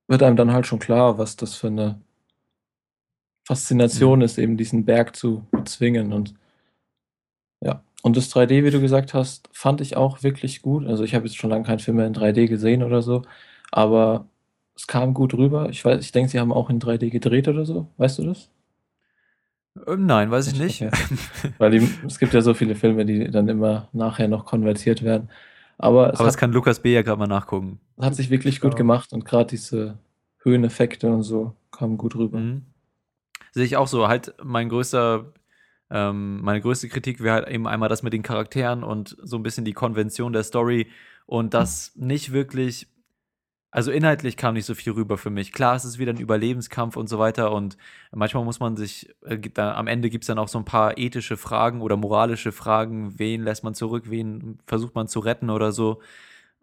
wird 0.08 0.22
einem 0.22 0.36
dann 0.36 0.52
halt 0.52 0.66
schon 0.66 0.78
klar, 0.78 1.18
was 1.18 1.36
das 1.36 1.54
für 1.54 1.68
eine 1.68 2.00
Faszination 3.46 4.20
mhm. 4.20 4.24
ist, 4.24 4.38
eben 4.38 4.56
diesen 4.56 4.84
Berg 4.84 5.16
zu 5.16 5.46
bezwingen 5.52 6.12
und 6.12 6.34
ja, 7.60 7.82
und 8.02 8.16
das 8.16 8.30
3D, 8.34 8.64
wie 8.64 8.70
du 8.70 8.80
gesagt 8.80 9.14
hast, 9.14 9.48
fand 9.52 9.80
ich 9.80 9.96
auch 9.96 10.22
wirklich 10.22 10.62
gut. 10.62 10.86
Also, 10.86 11.04
ich 11.04 11.14
habe 11.14 11.26
jetzt 11.26 11.36
schon 11.36 11.50
lange 11.50 11.64
keinen 11.64 11.78
Film 11.80 11.96
mehr 11.96 12.06
in 12.06 12.14
3D 12.14 12.46
gesehen 12.48 12.82
oder 12.82 13.02
so, 13.02 13.22
aber 13.72 14.28
es 14.76 14.86
kam 14.86 15.14
gut 15.14 15.34
rüber. 15.34 15.68
Ich 15.70 15.84
weiß 15.84 16.04
ich 16.04 16.12
denke, 16.12 16.30
sie 16.30 16.40
haben 16.40 16.52
auch 16.52 16.70
in 16.70 16.80
3D 16.80 17.10
gedreht 17.10 17.48
oder 17.48 17.64
so. 17.64 17.88
Weißt 17.96 18.18
du 18.18 18.24
das? 18.24 18.50
Ähm, 19.86 20.06
nein, 20.06 20.30
weiß 20.30 20.48
ich 20.48 20.58
nicht. 20.58 20.82
Okay. 20.82 20.90
Weil 21.58 21.70
die, 21.72 21.88
es 22.06 22.18
gibt 22.18 22.34
ja 22.34 22.40
so 22.40 22.54
viele 22.54 22.74
Filme, 22.74 23.04
die 23.04 23.30
dann 23.30 23.48
immer 23.48 23.88
nachher 23.92 24.28
noch 24.28 24.44
konvertiert 24.44 25.02
werden. 25.02 25.30
Aber, 25.78 26.12
es 26.12 26.20
Aber 26.20 26.26
das 26.26 26.36
kann 26.36 26.52
Lukas 26.52 26.80
B. 26.80 26.94
ja 26.94 27.02
gerade 27.02 27.18
mal 27.18 27.26
nachgucken. 27.26 27.80
Hat 28.00 28.14
sich 28.14 28.30
wirklich 28.30 28.60
gut 28.60 28.76
gemacht 28.76 29.12
und 29.12 29.24
gerade 29.24 29.50
diese 29.50 29.98
Höheneffekte 30.38 31.08
und 31.08 31.22
so 31.22 31.54
kamen 31.70 31.98
gut 31.98 32.16
rüber. 32.16 32.38
Mhm. 32.38 32.62
Sehe 33.52 33.64
ich 33.64 33.76
auch 33.76 33.88
so. 33.88 34.08
Halt 34.08 34.34
mein 34.42 34.68
größter 34.68 35.32
ähm, 35.90 36.40
meine 36.42 36.60
größte 36.60 36.88
Kritik 36.88 37.22
wäre 37.22 37.36
halt 37.36 37.48
eben 37.48 37.66
einmal 37.66 37.88
das 37.88 38.02
mit 38.02 38.12
den 38.12 38.22
Charakteren 38.22 38.82
und 38.82 39.16
so 39.22 39.36
ein 39.36 39.42
bisschen 39.42 39.64
die 39.64 39.72
Konvention 39.72 40.32
der 40.32 40.42
Story 40.42 40.88
und 41.26 41.54
das 41.54 41.92
nicht 41.94 42.32
wirklich, 42.32 42.88
also 43.70 43.90
inhaltlich 43.90 44.36
kam 44.36 44.54
nicht 44.54 44.64
so 44.64 44.74
viel 44.74 44.92
rüber 44.92 45.18
für 45.18 45.30
mich. 45.30 45.52
Klar, 45.52 45.76
es 45.76 45.84
ist 45.84 45.98
wieder 45.98 46.12
ein 46.12 46.20
Überlebenskampf 46.20 46.96
und 46.96 47.08
so 47.08 47.18
weiter 47.18 47.52
und 47.52 47.76
manchmal 48.12 48.44
muss 48.44 48.60
man 48.60 48.76
sich, 48.76 49.14
äh, 49.24 49.38
da, 49.38 49.74
am 49.74 49.86
Ende 49.86 50.10
gibt 50.10 50.24
es 50.24 50.28
dann 50.28 50.38
auch 50.38 50.48
so 50.48 50.58
ein 50.58 50.64
paar 50.64 50.98
ethische 50.98 51.36
Fragen 51.36 51.82
oder 51.82 51.96
moralische 51.96 52.52
Fragen, 52.52 53.18
wen 53.18 53.42
lässt 53.42 53.64
man 53.64 53.74
zurück, 53.74 54.04
wen 54.08 54.58
versucht 54.66 54.94
man 54.94 55.08
zu 55.08 55.20
retten 55.20 55.50
oder 55.50 55.72
so. 55.72 56.00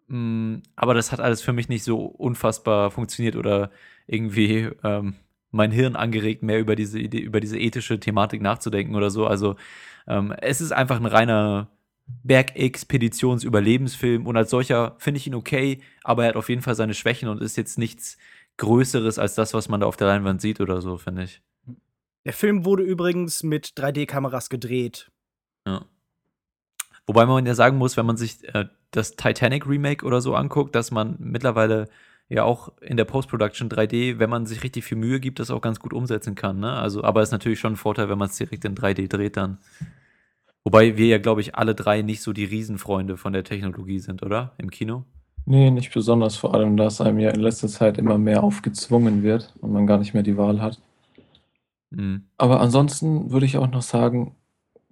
Mm, 0.08 0.56
aber 0.76 0.94
das 0.94 1.12
hat 1.12 1.20
alles 1.20 1.42
für 1.42 1.52
mich 1.52 1.68
nicht 1.68 1.84
so 1.84 2.04
unfassbar 2.04 2.90
funktioniert 2.90 3.36
oder 3.36 3.70
irgendwie 4.06 4.70
ähm, 4.84 5.14
mein 5.50 5.70
Hirn 5.70 5.96
angeregt, 5.96 6.42
mehr 6.42 6.60
über 6.60 6.76
diese 6.76 6.98
über 6.98 7.40
diese 7.40 7.58
ethische 7.58 8.00
Thematik 8.00 8.42
nachzudenken 8.42 8.94
oder 8.96 9.10
so. 9.10 9.26
Also 9.26 9.56
ähm, 10.08 10.32
es 10.40 10.60
ist 10.60 10.72
einfach 10.72 10.96
ein 10.96 11.06
reiner 11.06 11.68
Bergexpeditions-Überlebensfilm 12.06 14.26
und 14.26 14.36
als 14.36 14.50
solcher 14.50 14.96
finde 14.98 15.18
ich 15.18 15.26
ihn 15.26 15.34
okay, 15.34 15.80
aber 16.02 16.24
er 16.24 16.30
hat 16.30 16.36
auf 16.36 16.48
jeden 16.48 16.62
Fall 16.62 16.74
seine 16.74 16.94
Schwächen 16.94 17.28
und 17.28 17.42
ist 17.42 17.56
jetzt 17.56 17.78
nichts 17.78 18.18
Größeres 18.56 19.18
als 19.18 19.34
das, 19.34 19.54
was 19.54 19.68
man 19.68 19.80
da 19.80 19.86
auf 19.86 19.96
der 19.96 20.08
Leinwand 20.08 20.40
sieht 20.40 20.60
oder 20.60 20.80
so, 20.80 20.98
finde 20.98 21.24
ich. 21.24 21.42
Der 22.24 22.32
Film 22.32 22.64
wurde 22.64 22.82
übrigens 22.82 23.42
mit 23.42 23.72
3D-Kameras 23.76 24.48
gedreht. 24.48 25.10
Ja. 25.66 25.84
Wobei 27.06 27.26
man 27.26 27.44
ja 27.44 27.54
sagen 27.54 27.76
muss, 27.76 27.96
wenn 27.96 28.06
man 28.06 28.16
sich 28.16 28.44
äh, 28.54 28.66
das 28.90 29.16
Titanic 29.16 29.66
Remake 29.66 30.06
oder 30.06 30.20
so 30.20 30.34
anguckt, 30.34 30.74
dass 30.74 30.90
man 30.90 31.16
mittlerweile 31.18 31.88
ja 32.28 32.44
auch 32.44 32.72
in 32.80 32.96
der 32.96 33.04
Post-Production 33.04 33.68
3D, 33.68 34.18
wenn 34.18 34.30
man 34.30 34.46
sich 34.46 34.62
richtig 34.62 34.84
viel 34.84 34.96
Mühe 34.96 35.20
gibt, 35.20 35.38
das 35.38 35.50
auch 35.50 35.60
ganz 35.60 35.80
gut 35.80 35.92
umsetzen 35.92 36.34
kann. 36.34 36.60
Ne? 36.60 36.72
Also, 36.72 37.04
aber 37.04 37.20
es 37.20 37.28
ist 37.28 37.32
natürlich 37.32 37.60
schon 37.60 37.74
ein 37.74 37.76
Vorteil, 37.76 38.08
wenn 38.08 38.18
man 38.18 38.28
es 38.28 38.36
direkt 38.36 38.64
in 38.64 38.74
3D 38.74 39.08
dreht 39.08 39.36
dann. 39.36 39.58
Wobei 40.64 40.96
wir 40.96 41.06
ja, 41.06 41.18
glaube 41.18 41.40
ich, 41.40 41.54
alle 41.54 41.74
drei 41.74 42.02
nicht 42.02 42.22
so 42.22 42.32
die 42.32 42.44
Riesenfreunde 42.44 43.16
von 43.16 43.32
der 43.32 43.44
Technologie 43.44 43.98
sind, 43.98 44.22
oder? 44.22 44.54
Im 44.58 44.70
Kino? 44.70 45.04
Nee, 45.46 45.70
nicht 45.70 45.92
besonders, 45.92 46.36
vor 46.36 46.54
allem, 46.54 46.76
dass 46.78 47.02
einem 47.02 47.18
ja 47.18 47.30
in 47.30 47.40
letzter 47.40 47.68
Zeit 47.68 47.98
immer 47.98 48.16
mehr 48.16 48.42
aufgezwungen 48.42 49.22
wird 49.22 49.54
und 49.60 49.72
man 49.72 49.86
gar 49.86 49.98
nicht 49.98 50.14
mehr 50.14 50.22
die 50.22 50.38
Wahl 50.38 50.62
hat. 50.62 50.80
Mhm. 51.90 52.24
Aber 52.38 52.60
ansonsten 52.60 53.30
würde 53.30 53.44
ich 53.44 53.58
auch 53.58 53.70
noch 53.70 53.82
sagen, 53.82 54.34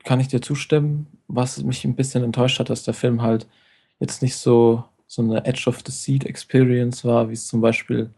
kann 0.04 0.20
ich 0.20 0.28
dir 0.28 0.42
zustimmen, 0.42 1.06
was 1.26 1.62
mich 1.62 1.84
ein 1.84 1.96
bisschen 1.96 2.22
enttäuscht 2.22 2.58
hat, 2.58 2.68
dass 2.68 2.82
der 2.82 2.92
Film 2.94 3.22
halt 3.22 3.46
jetzt 3.98 4.20
nicht 4.20 4.36
so 4.36 4.84
so 5.12 5.20
eine 5.20 5.44
Edge 5.44 5.64
of 5.68 5.82
the 5.84 5.92
Seat 5.92 6.24
Experience 6.24 7.04
war, 7.04 7.28
wie 7.28 7.34
es 7.34 7.46
zum 7.46 7.60
Beispiel, 7.60 8.08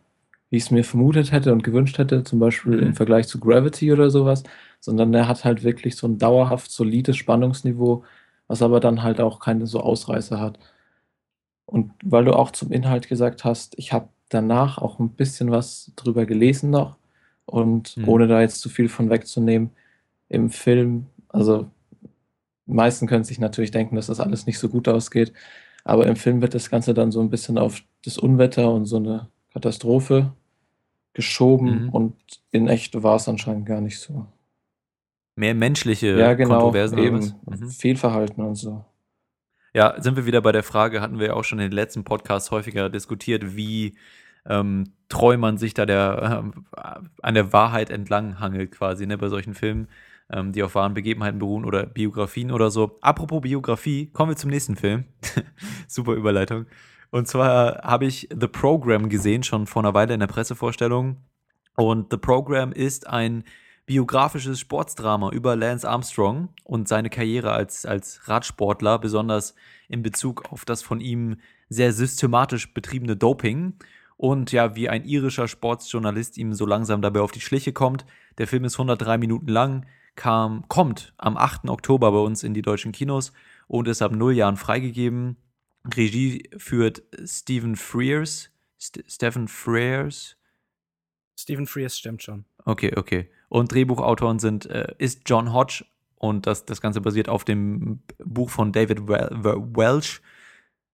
wie 0.54 0.58
ich 0.58 0.62
es 0.62 0.70
mir 0.70 0.84
vermutet 0.84 1.32
hätte 1.32 1.52
und 1.52 1.64
gewünscht 1.64 1.98
hätte, 1.98 2.22
zum 2.22 2.38
Beispiel 2.38 2.76
mhm. 2.76 2.82
im 2.84 2.94
Vergleich 2.94 3.26
zu 3.26 3.40
Gravity 3.40 3.92
oder 3.92 4.08
sowas, 4.08 4.44
sondern 4.78 5.10
der 5.10 5.26
hat 5.26 5.44
halt 5.44 5.64
wirklich 5.64 5.96
so 5.96 6.06
ein 6.06 6.16
dauerhaft 6.16 6.70
solides 6.70 7.16
Spannungsniveau, 7.16 8.04
was 8.46 8.62
aber 8.62 8.78
dann 8.78 9.02
halt 9.02 9.20
auch 9.20 9.40
keine 9.40 9.66
so 9.66 9.80
Ausreißer 9.80 10.38
hat. 10.38 10.60
Und 11.66 11.90
weil 12.04 12.24
du 12.24 12.34
auch 12.34 12.52
zum 12.52 12.70
Inhalt 12.70 13.08
gesagt 13.08 13.42
hast, 13.42 13.76
ich 13.80 13.92
habe 13.92 14.10
danach 14.28 14.78
auch 14.78 15.00
ein 15.00 15.08
bisschen 15.08 15.50
was 15.50 15.90
drüber 15.96 16.24
gelesen 16.24 16.70
noch 16.70 16.98
und 17.46 17.96
mhm. 17.96 18.08
ohne 18.08 18.28
da 18.28 18.40
jetzt 18.40 18.60
zu 18.60 18.68
viel 18.68 18.88
von 18.88 19.10
wegzunehmen, 19.10 19.70
im 20.28 20.50
Film, 20.50 21.06
also 21.30 21.68
die 22.68 22.74
meisten 22.74 23.08
können 23.08 23.24
sich 23.24 23.40
natürlich 23.40 23.72
denken, 23.72 23.96
dass 23.96 24.06
das 24.06 24.20
alles 24.20 24.46
nicht 24.46 24.60
so 24.60 24.68
gut 24.68 24.86
ausgeht, 24.86 25.32
aber 25.82 26.06
im 26.06 26.14
Film 26.14 26.42
wird 26.42 26.54
das 26.54 26.70
Ganze 26.70 26.94
dann 26.94 27.10
so 27.10 27.20
ein 27.20 27.30
bisschen 27.30 27.58
auf 27.58 27.82
das 28.04 28.18
Unwetter 28.18 28.70
und 28.72 28.84
so 28.84 28.98
eine 28.98 29.26
Katastrophe 29.52 30.32
geschoben 31.14 31.84
Mhm. 31.84 31.88
und 31.90 32.14
in 32.50 32.68
echt 32.68 33.02
war 33.02 33.16
es 33.16 33.28
anscheinend 33.28 33.66
gar 33.66 33.80
nicht 33.80 33.98
so. 33.98 34.26
Mehr 35.36 35.54
menschliche 35.54 36.16
Ja, 36.18 36.34
genau, 36.34 36.50
Kontroversen 36.58 36.98
eben. 36.98 37.34
Mhm. 37.46 37.70
Fehlverhalten 37.70 38.44
und 38.44 38.54
so. 38.56 38.84
Ja, 39.72 40.00
sind 40.00 40.16
wir 40.16 40.26
wieder 40.26 40.40
bei 40.40 40.52
der 40.52 40.62
Frage, 40.62 41.00
hatten 41.00 41.18
wir 41.18 41.28
ja 41.28 41.32
auch 41.34 41.42
schon 41.42 41.58
in 41.58 41.70
den 41.70 41.72
letzten 41.74 42.04
Podcasts 42.04 42.50
häufiger 42.52 42.88
diskutiert, 42.90 43.56
wie 43.56 43.96
ähm, 44.46 44.92
treu 45.08 45.36
man 45.38 45.56
sich 45.58 45.74
da 45.74 45.86
der, 45.86 46.52
äh, 46.76 46.82
an 47.22 47.34
der 47.34 47.52
Wahrheit 47.52 47.90
entlang 47.90 48.38
hangelt 48.38 48.70
quasi, 48.72 49.06
ne, 49.06 49.16
bei 49.18 49.28
solchen 49.28 49.54
Filmen, 49.54 49.88
ähm, 50.30 50.52
die 50.52 50.62
auf 50.62 50.74
wahren 50.74 50.94
Begebenheiten 50.94 51.38
beruhen 51.38 51.64
oder 51.64 51.86
Biografien 51.86 52.50
oder 52.52 52.70
so. 52.70 52.98
Apropos 53.00 53.40
Biografie, 53.40 54.06
kommen 54.12 54.30
wir 54.32 54.36
zum 54.36 54.50
nächsten 54.50 54.76
Film. 54.76 55.04
Super 55.88 56.12
Überleitung. 56.12 56.66
Und 57.14 57.28
zwar 57.28 57.80
habe 57.84 58.06
ich 58.06 58.28
The 58.36 58.48
Program 58.48 59.08
gesehen, 59.08 59.44
schon 59.44 59.68
vor 59.68 59.84
einer 59.84 59.94
Weile 59.94 60.14
in 60.14 60.18
der 60.18 60.26
Pressevorstellung. 60.26 61.18
Und 61.76 62.08
The 62.10 62.16
Program 62.16 62.72
ist 62.72 63.06
ein 63.06 63.44
biografisches 63.86 64.58
Sportsdrama 64.58 65.30
über 65.30 65.54
Lance 65.54 65.88
Armstrong 65.88 66.48
und 66.64 66.88
seine 66.88 67.10
Karriere 67.10 67.52
als, 67.52 67.86
als 67.86 68.28
Radsportler, 68.28 68.98
besonders 68.98 69.54
in 69.88 70.02
Bezug 70.02 70.50
auf 70.50 70.64
das 70.64 70.82
von 70.82 71.00
ihm 71.00 71.36
sehr 71.68 71.92
systematisch 71.92 72.74
betriebene 72.74 73.14
Doping 73.14 73.74
und 74.16 74.50
ja, 74.50 74.74
wie 74.74 74.88
ein 74.88 75.04
irischer 75.04 75.46
Sportsjournalist 75.46 76.36
ihm 76.36 76.52
so 76.52 76.66
langsam 76.66 77.00
dabei 77.00 77.20
auf 77.20 77.30
die 77.30 77.40
Schliche 77.40 77.72
kommt. 77.72 78.04
Der 78.38 78.48
Film 78.48 78.64
ist 78.64 78.74
103 78.74 79.18
Minuten 79.18 79.50
lang, 79.50 79.86
kam, 80.16 80.66
kommt 80.66 81.14
am 81.18 81.36
8. 81.36 81.68
Oktober 81.68 82.10
bei 82.10 82.18
uns 82.18 82.42
in 82.42 82.54
die 82.54 82.62
deutschen 82.62 82.90
Kinos 82.90 83.32
und 83.68 83.86
ist 83.86 84.02
ab 84.02 84.10
null 84.10 84.32
Jahren 84.32 84.56
freigegeben. 84.56 85.36
Regie 85.84 86.48
führt 86.56 87.02
Stephen 87.24 87.76
Frears. 87.76 88.50
St 88.80 89.04
Stephen 89.06 89.48
Frears. 89.48 90.36
Stephen 91.36 91.66
Frears 91.66 91.98
stimmt 91.98 92.22
schon. 92.22 92.44
Okay, 92.64 92.92
okay. 92.96 93.28
Und 93.48 93.72
Drehbuchautoren 93.72 94.38
sind 94.38 94.66
äh, 94.66 94.94
ist 94.98 95.22
John 95.26 95.52
Hodge 95.52 95.84
und 96.16 96.46
das, 96.46 96.64
das 96.64 96.80
Ganze 96.80 97.00
basiert 97.00 97.28
auf 97.28 97.44
dem 97.44 98.00
Buch 98.18 98.50
von 98.50 98.72
David 98.72 99.06
Wel 99.08 99.28
Welsh, 99.74 100.22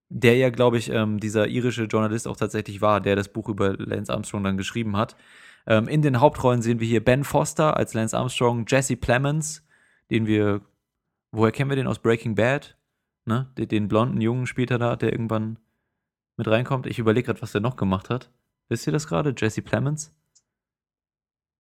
der 0.09 0.37
ja, 0.37 0.51
glaube 0.51 0.79
ich, 0.79 0.91
ähm, 0.91 1.21
dieser 1.21 1.47
irische 1.47 1.85
Journalist 1.85 2.27
auch 2.27 2.37
tatsächlich 2.37 2.81
war, 2.81 3.01
der 3.01 3.17
das 3.17 3.29
Buch 3.29 3.49
über 3.49 3.77
Lance 3.77 4.13
Armstrong 4.13 4.43
dann 4.43 4.57
geschrieben 4.57 4.97
hat. 4.97 5.17
Ähm, 5.67 5.87
in 5.89 6.03
den 6.03 6.21
Hauptrollen 6.21 6.63
sehen 6.63 6.81
wir 6.81 6.89
hier 6.89 7.05
Ben 7.05 7.23
Foster 7.23 7.77
als 7.77 7.95
Lance 7.95 8.17
Armstrong, 8.17 8.65
Jesse 8.67 8.97
Plemons, 8.97 9.65
den 10.11 10.27
wir, 10.27 10.63
woher 11.31 11.53
kennen 11.53 11.71
wir 11.71 11.77
den 11.77 11.87
aus 11.87 12.01
Breaking 12.01 12.35
Bad? 12.35 12.77
Ne? 13.31 13.47
Den, 13.57 13.69
den 13.69 13.89
blonden 13.89 14.21
Jungen 14.21 14.47
spielt 14.47 14.71
er 14.73 14.79
da, 14.79 14.97
der 14.97 15.13
irgendwann 15.13 15.59
mit 16.37 16.49
reinkommt. 16.49 16.87
Ich 16.87 16.99
überlege 16.99 17.27
gerade, 17.27 17.41
was 17.43 17.53
der 17.53 17.61
noch 17.61 17.77
gemacht 17.77 18.11
hat. 18.11 18.31
Wisst 18.69 18.87
ihr 18.87 18.93
das 18.93 19.07
gerade? 19.07 19.33
Jesse 19.37 19.63
Plemons? 19.63 20.13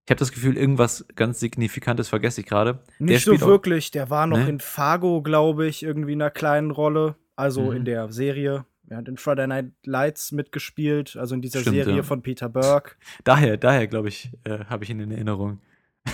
Ich 0.06 0.10
habe 0.10 0.18
das 0.18 0.32
Gefühl, 0.32 0.56
irgendwas 0.56 1.04
ganz 1.14 1.38
Signifikantes 1.38 2.08
vergesse 2.08 2.40
ich 2.40 2.46
gerade. 2.48 2.80
Nicht 2.98 3.24
so 3.24 3.34
auch- 3.34 3.40
wirklich. 3.42 3.90
Der 3.92 4.10
war 4.10 4.26
noch 4.26 4.38
Nee? 4.38 4.48
in 4.48 4.60
Fargo, 4.60 5.22
glaube 5.22 5.66
ich, 5.66 5.82
irgendwie 5.84 6.14
in 6.14 6.22
einer 6.22 6.30
kleinen 6.32 6.70
Rolle. 6.72 7.14
Also 7.36 7.70
Mhm. 7.70 7.76
in 7.76 7.84
der 7.84 8.10
Serie. 8.12 8.64
Er 8.88 8.96
hat 8.96 9.08
in 9.08 9.16
Friday 9.18 9.46
Night 9.46 9.66
Lights 9.84 10.32
mitgespielt, 10.32 11.16
also 11.16 11.36
in 11.36 11.42
dieser 11.42 11.60
Stimmt, 11.60 11.76
Serie 11.76 11.96
ja. 11.98 12.02
von 12.02 12.22
Peter 12.22 12.48
Burke. 12.48 12.96
Daher, 13.24 13.56
daher 13.56 13.86
glaube 13.86 14.08
ich, 14.08 14.32
äh, 14.42 14.64
habe 14.64 14.82
ich 14.82 14.90
ihn 14.90 14.98
in 14.98 15.12
Erinnerung. 15.12 15.60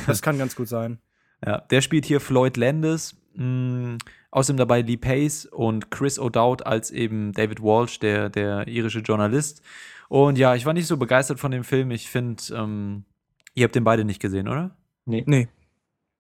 Das 0.07 0.21
kann 0.21 0.37
ganz 0.39 0.55
gut 0.57 0.69
sein. 0.69 0.99
Ja, 1.45 1.59
der 1.61 1.83
spielt 1.83 2.07
hier 2.07 2.19
Floyd 2.21 2.57
Landis, 2.57 3.15
mh, 3.35 3.99
außerdem 4.37 4.59
dabei 4.59 4.83
Lee 4.83 4.99
Pace 4.99 5.47
und 5.47 5.91
Chris 5.91 6.21
O'Dowd 6.21 6.63
als 6.63 6.91
eben 6.91 7.33
David 7.33 7.63
Walsh, 7.63 7.99
der, 8.01 8.29
der 8.29 8.69
irische 8.69 8.99
Journalist. 8.99 9.63
Und 10.11 10.37
ja, 10.37 10.55
ich 10.55 10.67
war 10.67 10.75
nicht 10.75 10.87
so 10.87 10.99
begeistert 10.99 11.41
von 11.41 11.53
dem 11.53 11.65
Film. 11.65 11.91
Ich 11.91 12.11
finde, 12.11 12.43
ähm, 12.55 13.05
ihr 13.55 13.65
habt 13.65 13.75
den 13.75 13.85
beide 13.85 14.05
nicht 14.05 14.21
gesehen, 14.21 14.47
oder? 14.47 14.77
Nee. 15.07 15.25
Nee. 15.27 15.49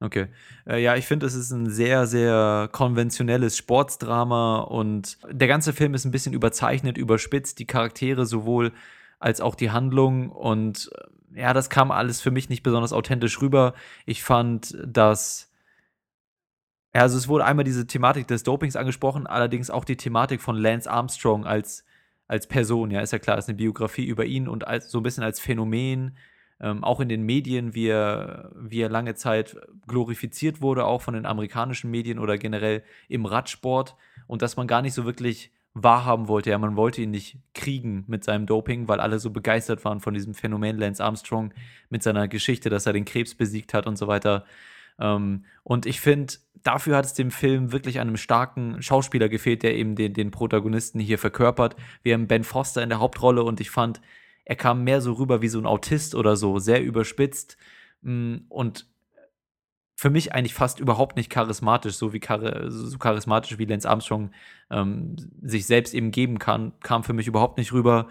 Okay. 0.01 0.29
Äh, 0.67 0.83
ja, 0.83 0.97
ich 0.97 1.05
finde, 1.05 1.27
es 1.27 1.35
ist 1.35 1.51
ein 1.51 1.69
sehr, 1.69 2.07
sehr 2.07 2.71
konventionelles 2.73 3.55
Sportsdrama 3.59 4.61
und 4.61 5.19
der 5.31 5.49
ganze 5.49 5.75
Film 5.75 5.93
ist 5.93 6.07
ein 6.07 6.11
bisschen 6.11 6.33
überzeichnet, 6.33 6.97
überspitzt, 6.97 7.59
die 7.59 7.67
Charaktere 7.67 8.25
sowohl 8.25 8.73
als 9.19 9.43
auch 9.43 9.55
die 9.55 9.71
Handlung 9.73 10.31
und 10.31 10.91
äh, 11.35 11.41
ja, 11.41 11.53
das 11.53 11.69
kam 11.69 11.91
alles 11.91 12.23
für 12.23 12.31
mich 12.31 12.49
nicht 12.49 12.63
besonders 12.63 12.95
authentisch 12.95 13.43
rüber. 13.43 13.75
Ich 14.07 14.23
fand, 14.23 14.75
dass 14.87 15.46
ja, 16.97 17.03
also 17.03 17.19
es 17.19 17.29
wurde 17.29 17.45
einmal 17.45 17.67
diese 17.67 17.87
Thematik 17.87 18.27
des 18.27 18.43
Dopings 18.43 18.75
angesprochen, 18.75 19.27
allerdings 19.27 19.69
auch 19.69 19.85
die 19.85 19.99
Thematik 19.99 20.41
von 20.41 20.57
Lance 20.57 20.91
Armstrong 20.91 21.45
als, 21.45 21.85
als 22.27 22.47
Person. 22.47 22.91
Ja, 22.91 23.03
ist 23.03 23.13
ja 23.13 23.19
klar, 23.19 23.37
ist 23.37 23.51
eine 23.51 23.59
Biografie 23.59 24.07
über 24.07 24.25
ihn 24.25 24.49
und 24.49 24.67
als, 24.67 24.91
so 24.91 25.01
ein 25.01 25.03
bisschen 25.03 25.23
als 25.23 25.39
Phänomen, 25.39 26.17
ähm, 26.59 26.83
auch 26.83 27.01
in 27.01 27.11
den 27.11 27.21
Medien, 27.21 27.75
wie 27.75 27.89
er, 27.89 28.51
wie 28.57 28.81
er 28.81 28.89
lange 28.89 29.15
Zeit 29.15 29.59
glorifiziert 29.87 30.63
wurde, 30.63 30.87
auch 30.87 31.03
von 31.03 31.13
den 31.13 31.27
amerikanischen 31.27 31.91
Medien 31.91 32.19
oder 32.19 32.39
generell 32.39 32.83
im 33.11 33.27
Radsport 33.27 33.95
und 34.27 34.41
dass 34.41 34.57
man 34.57 34.67
gar 34.67 34.81
nicht 34.81 34.95
so 34.95 35.05
wirklich 35.05 35.53
wahrhaben 35.75 36.29
wollte. 36.29 36.49
Ja, 36.49 36.57
man 36.57 36.77
wollte 36.77 37.03
ihn 37.03 37.11
nicht 37.11 37.37
kriegen 37.53 38.05
mit 38.07 38.25
seinem 38.25 38.47
Doping, 38.47 38.89
weil 38.89 39.01
alle 39.01 39.19
so 39.19 39.29
begeistert 39.29 39.85
waren 39.85 40.01
von 40.01 40.15
diesem 40.15 40.33
Phänomen 40.33 40.79
Lance 40.79 41.05
Armstrong 41.05 41.53
mit 41.91 42.03
seiner 42.03 42.27
Geschichte, 42.27 42.71
dass 42.71 42.87
er 42.87 42.95
den 42.95 43.05
Krebs 43.05 43.35
besiegt 43.35 43.75
hat 43.75 43.87
und 43.87 43.99
so 43.99 44.07
weiter. 44.07 44.47
Ähm, 44.99 45.45
und 45.63 45.87
ich 45.87 46.01
finde, 46.01 46.35
dafür 46.63 46.97
hat 46.97 47.05
es 47.05 47.15
dem 47.15 47.31
Film 47.31 47.73
wirklich 47.73 48.01
einem 48.01 48.17
starken 48.17 48.83
Schauspieler 48.83 49.29
gefehlt, 49.29 49.63
der 49.63 49.77
eben 49.77 49.95
den, 49.95 50.15
den 50.15 50.31
Protagonisten 50.31 50.99
hier 51.01 51.19
verkörpert. 51.19 51.77
Wir 52.03 52.15
haben 52.15 52.27
Ben 52.27 52.45
Foster 52.45 52.83
in 52.83 52.89
der 52.89 52.99
Hauptrolle 52.99 53.45
und 53.45 53.61
ich 53.61 53.71
fand, 53.71 54.01
er 54.45 54.57
kam 54.57 54.85
mehr 54.85 55.01
so 55.01 55.13
rüber 55.13 55.43
wie 55.43 55.49
so 55.49 55.59
ein 55.59 55.67
Autist 55.67 56.15
oder 56.15 56.37
so, 56.37 56.59
sehr 56.59 56.83
überspitzt 56.83 57.57
mm, 58.03 58.37
und 58.49 58.87
für 59.97 60.11
mich 60.11 60.35
eigentlich 60.35 60.55
fast 60.55 60.79
überhaupt 60.79 61.17
nicht 61.17 61.31
charismatisch, 61.31 61.95
so 61.95 62.13
wie 62.13 62.21
char 62.21 62.71
so 62.71 62.99
charismatisch 62.99 63.59
wie 63.59 63.65
Lance 63.65 63.89
Armstrong 63.89 64.31
ähm, 64.71 65.17
sich 65.43 65.67
selbst 65.67 65.95
eben 65.95 66.11
geben 66.11 66.39
kann, 66.39 66.73
kam 66.81 67.03
für 67.03 67.15
mich 67.15 67.27
überhaupt 67.27 67.57
nicht 67.57 67.73
rüber. 67.73 68.09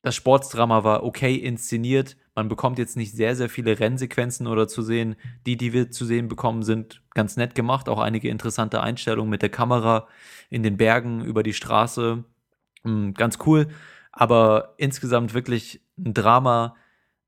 Das 0.00 0.16
Sportsdrama 0.16 0.84
war 0.84 1.04
okay 1.04 1.34
inszeniert. 1.36 2.16
Man 2.34 2.48
bekommt 2.48 2.78
jetzt 2.78 2.96
nicht 2.96 3.12
sehr, 3.12 3.36
sehr 3.36 3.48
viele 3.48 3.78
Rennsequenzen 3.78 4.46
oder 4.46 4.66
zu 4.66 4.82
sehen. 4.82 5.16
Die, 5.46 5.56
die 5.56 5.72
wir 5.72 5.90
zu 5.90 6.04
sehen 6.06 6.28
bekommen, 6.28 6.62
sind 6.62 7.02
ganz 7.14 7.36
nett 7.36 7.54
gemacht. 7.54 7.88
Auch 7.88 7.98
einige 7.98 8.28
interessante 8.28 8.80
Einstellungen 8.80 9.30
mit 9.30 9.42
der 9.42 9.50
Kamera 9.50 10.08
in 10.48 10.62
den 10.62 10.76
Bergen 10.78 11.24
über 11.24 11.42
die 11.42 11.52
Straße. 11.52 12.24
Mm, 12.84 13.12
Ganz 13.12 13.38
cool. 13.46 13.68
Aber 14.12 14.74
insgesamt 14.78 15.34
wirklich 15.34 15.82
ein 15.98 16.14
Drama. 16.14 16.76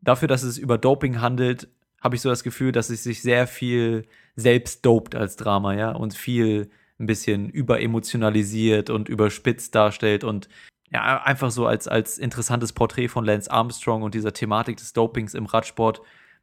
Dafür, 0.01 0.29
dass 0.29 0.43
es 0.43 0.59
über 0.59 0.79
Doping 0.79 1.21
handelt, 1.21 1.69
habe 2.03 2.17
ich 2.17 2.23
so 2.23 2.29
das 2.29 2.45
Gefühl, 2.45 2.73
dass 2.73 2.91
es 2.91 3.03
sich 3.03 3.23
sehr 3.23 3.47
viel 3.47 4.07
selbst 4.37 4.85
dopt 4.85 5.15
als 5.15 5.37
Drama, 5.37 5.75
ja, 5.75 5.93
und 5.93 6.15
viel 6.15 6.71
ein 6.99 7.07
bisschen 7.07 7.49
überemotionalisiert 7.49 8.91
und 8.91 9.09
überspitzt 9.09 9.75
darstellt 9.75 10.23
und 10.25 10.49
ja, 10.91 11.23
einfach 11.23 11.51
so 11.51 11.67
als, 11.67 11.89
als 11.89 12.19
interessantes 12.19 12.73
Porträt 12.73 13.09
von 13.09 13.25
Lance 13.25 13.51
Armstrong 13.51 14.03
und 14.03 14.15
dieser 14.15 14.33
Thematik 14.33 14.77
des 14.77 14.93
Dopings 14.93 15.35
im 15.35 15.47
Radsport 15.47 16.01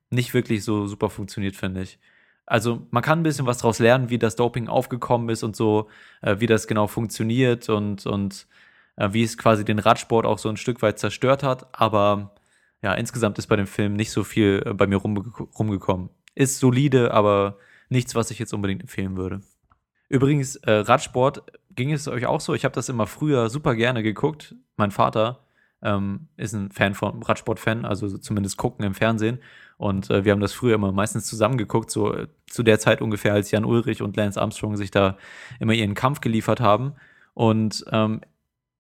nicht 0.10 0.34
wirklich 0.34 0.64
so 0.64 0.88
super 0.88 1.10
funktioniert, 1.10 1.56
finde 1.56 1.84
ich. 1.84 2.00
Also 2.46 2.86
man 2.92 3.04
kann 3.04 3.20
ein 3.20 3.24
bisschen 3.24 3.46
was 3.46 3.60
daraus 3.60 3.80
lernen, 3.80 4.10
wie 4.10 4.20
das 4.20 4.36
Doping 4.36 4.68
aufgekommen 4.68 5.30
ist 5.30 5.44
und 5.44 5.56
so, 5.56 5.90
äh, 6.22 6.40
wie 6.40 6.48
das 6.48 6.68
genau 6.68 6.88
funktioniert 6.88 7.70
und, 7.70 8.06
und 8.06 8.48
äh, 8.98 9.14
wie 9.14 9.24
es 9.24 9.38
quasi 9.38 9.64
den 9.64 9.80
Radsport 9.80 10.26
auch 10.26 10.38
so 10.38 10.50
ein 10.50 10.58
Stück 10.58 10.82
weit 10.82 11.00
zerstört 11.00 11.44
hat. 11.44 11.68
Aber 11.74 12.36
ja, 12.82 12.94
insgesamt 12.94 13.38
ist 13.38 13.48
bei 13.48 13.56
dem 13.56 13.68
Film 13.68 13.94
nicht 13.94 14.12
so 14.12 14.24
viel 14.24 14.64
äh, 14.66 14.74
bei 14.74 14.88
mir 14.88 14.98
rumge 14.98 15.24
rumgekommen. 15.58 16.10
Ist 16.36 16.60
solide, 16.60 17.14
aber 17.14 17.58
nichts, 17.90 18.16
was 18.16 18.32
ich 18.32 18.40
jetzt 18.40 18.54
unbedingt 18.54 18.82
empfehlen 18.82 19.18
würde. 19.18 19.42
Übrigens, 20.12 20.58
äh, 20.58 20.72
Radsport, 20.72 21.42
ging 21.74 21.94
es 21.94 22.06
euch 22.10 22.26
auch 22.26 22.42
so? 22.42 22.54
Ich 22.54 22.66
habe 22.66 22.76
das 22.76 22.90
immer 22.90 23.08
früher 23.08 23.50
super 23.50 23.76
gerne 23.76 24.04
geguckt. 24.04 24.56
Mein 24.76 24.92
Vater 24.92 25.40
ähm, 25.82 26.28
ist 26.36 26.54
ein 26.54 26.70
Fan 26.70 26.96
von 26.96 27.24
Radsport-Fan, 27.24 27.86
also 27.86 28.10
so 28.10 28.18
zumindest 28.18 28.58
gucken 28.58 28.84
im 28.84 28.94
Fernsehen. 28.94 29.40
Und 29.78 30.10
äh, 30.10 30.26
wir 30.26 30.34
haben 30.34 30.42
das 30.42 30.52
früher 30.52 30.76
immer 30.76 30.92
meistens 30.92 31.28
zusammen 31.28 31.58
geguckt, 31.58 31.92
so 31.92 32.14
äh, 32.14 32.28
zu 32.46 32.62
der 32.62 32.78
Zeit 32.78 33.02
ungefähr, 33.02 33.32
als 33.32 33.52
Jan 33.52 33.64
Ulrich 33.64 34.02
und 34.02 34.18
Lance 34.18 34.42
Armstrong 34.42 34.76
sich 34.76 34.92
da 34.92 35.16
immer 35.62 35.72
ihren 35.72 35.94
Kampf 35.94 36.20
geliefert 36.20 36.60
haben. 36.60 36.92
Und 37.34 37.86
ähm, 37.90 38.20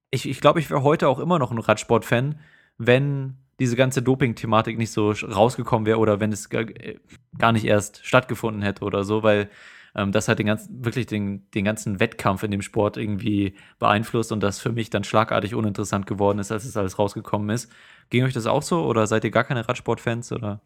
ich, 0.09 0.27
ich 0.27 0.41
glaube, 0.41 0.59
ich 0.59 0.69
wäre 0.69 0.83
heute 0.83 1.07
auch 1.07 1.19
immer 1.19 1.39
noch 1.39 1.51
ein 1.51 1.59
Radsport-Fan, 1.59 2.41
wenn 2.77 3.37
diese 3.57 3.77
ganze 3.77 4.01
Doping-Thematik 4.01 4.77
nicht 4.77 4.91
so 4.91 5.11
rausgekommen 5.11 5.85
wäre 5.85 5.99
oder 5.99 6.19
wenn 6.19 6.33
es 6.33 6.49
gar, 6.49 6.63
äh, 6.63 6.99
gar 7.37 7.53
nicht 7.53 7.63
erst 7.63 8.05
stattgefunden 8.05 8.63
hätte 8.63 8.83
oder 8.83 9.05
so, 9.05 9.23
weil 9.23 9.49
ähm, 9.95 10.11
das 10.11 10.27
hat 10.27 10.39
den 10.39 10.47
ganzen, 10.47 10.83
wirklich 10.85 11.05
den, 11.05 11.49
den 11.51 11.65
ganzen 11.65 11.99
Wettkampf 11.99 12.43
in 12.43 12.51
dem 12.51 12.61
Sport 12.61 12.97
irgendwie 12.97 13.55
beeinflusst 13.79 14.31
und 14.31 14.41
das 14.41 14.59
für 14.59 14.71
mich 14.71 14.89
dann 14.89 15.03
schlagartig 15.03 15.55
uninteressant 15.55 16.05
geworden 16.05 16.39
ist, 16.39 16.51
als 16.51 16.65
es 16.65 16.77
alles 16.77 16.97
rausgekommen 16.97 17.49
ist. 17.49 17.71
Ging 18.09 18.23
euch 18.23 18.33
das 18.33 18.47
auch 18.47 18.63
so 18.63 18.83
oder 18.85 19.07
seid 19.07 19.23
ihr 19.23 19.31
gar 19.31 19.43
keine 19.43 19.67
Radsport-Fans 19.67 20.31
oder? 20.31 20.61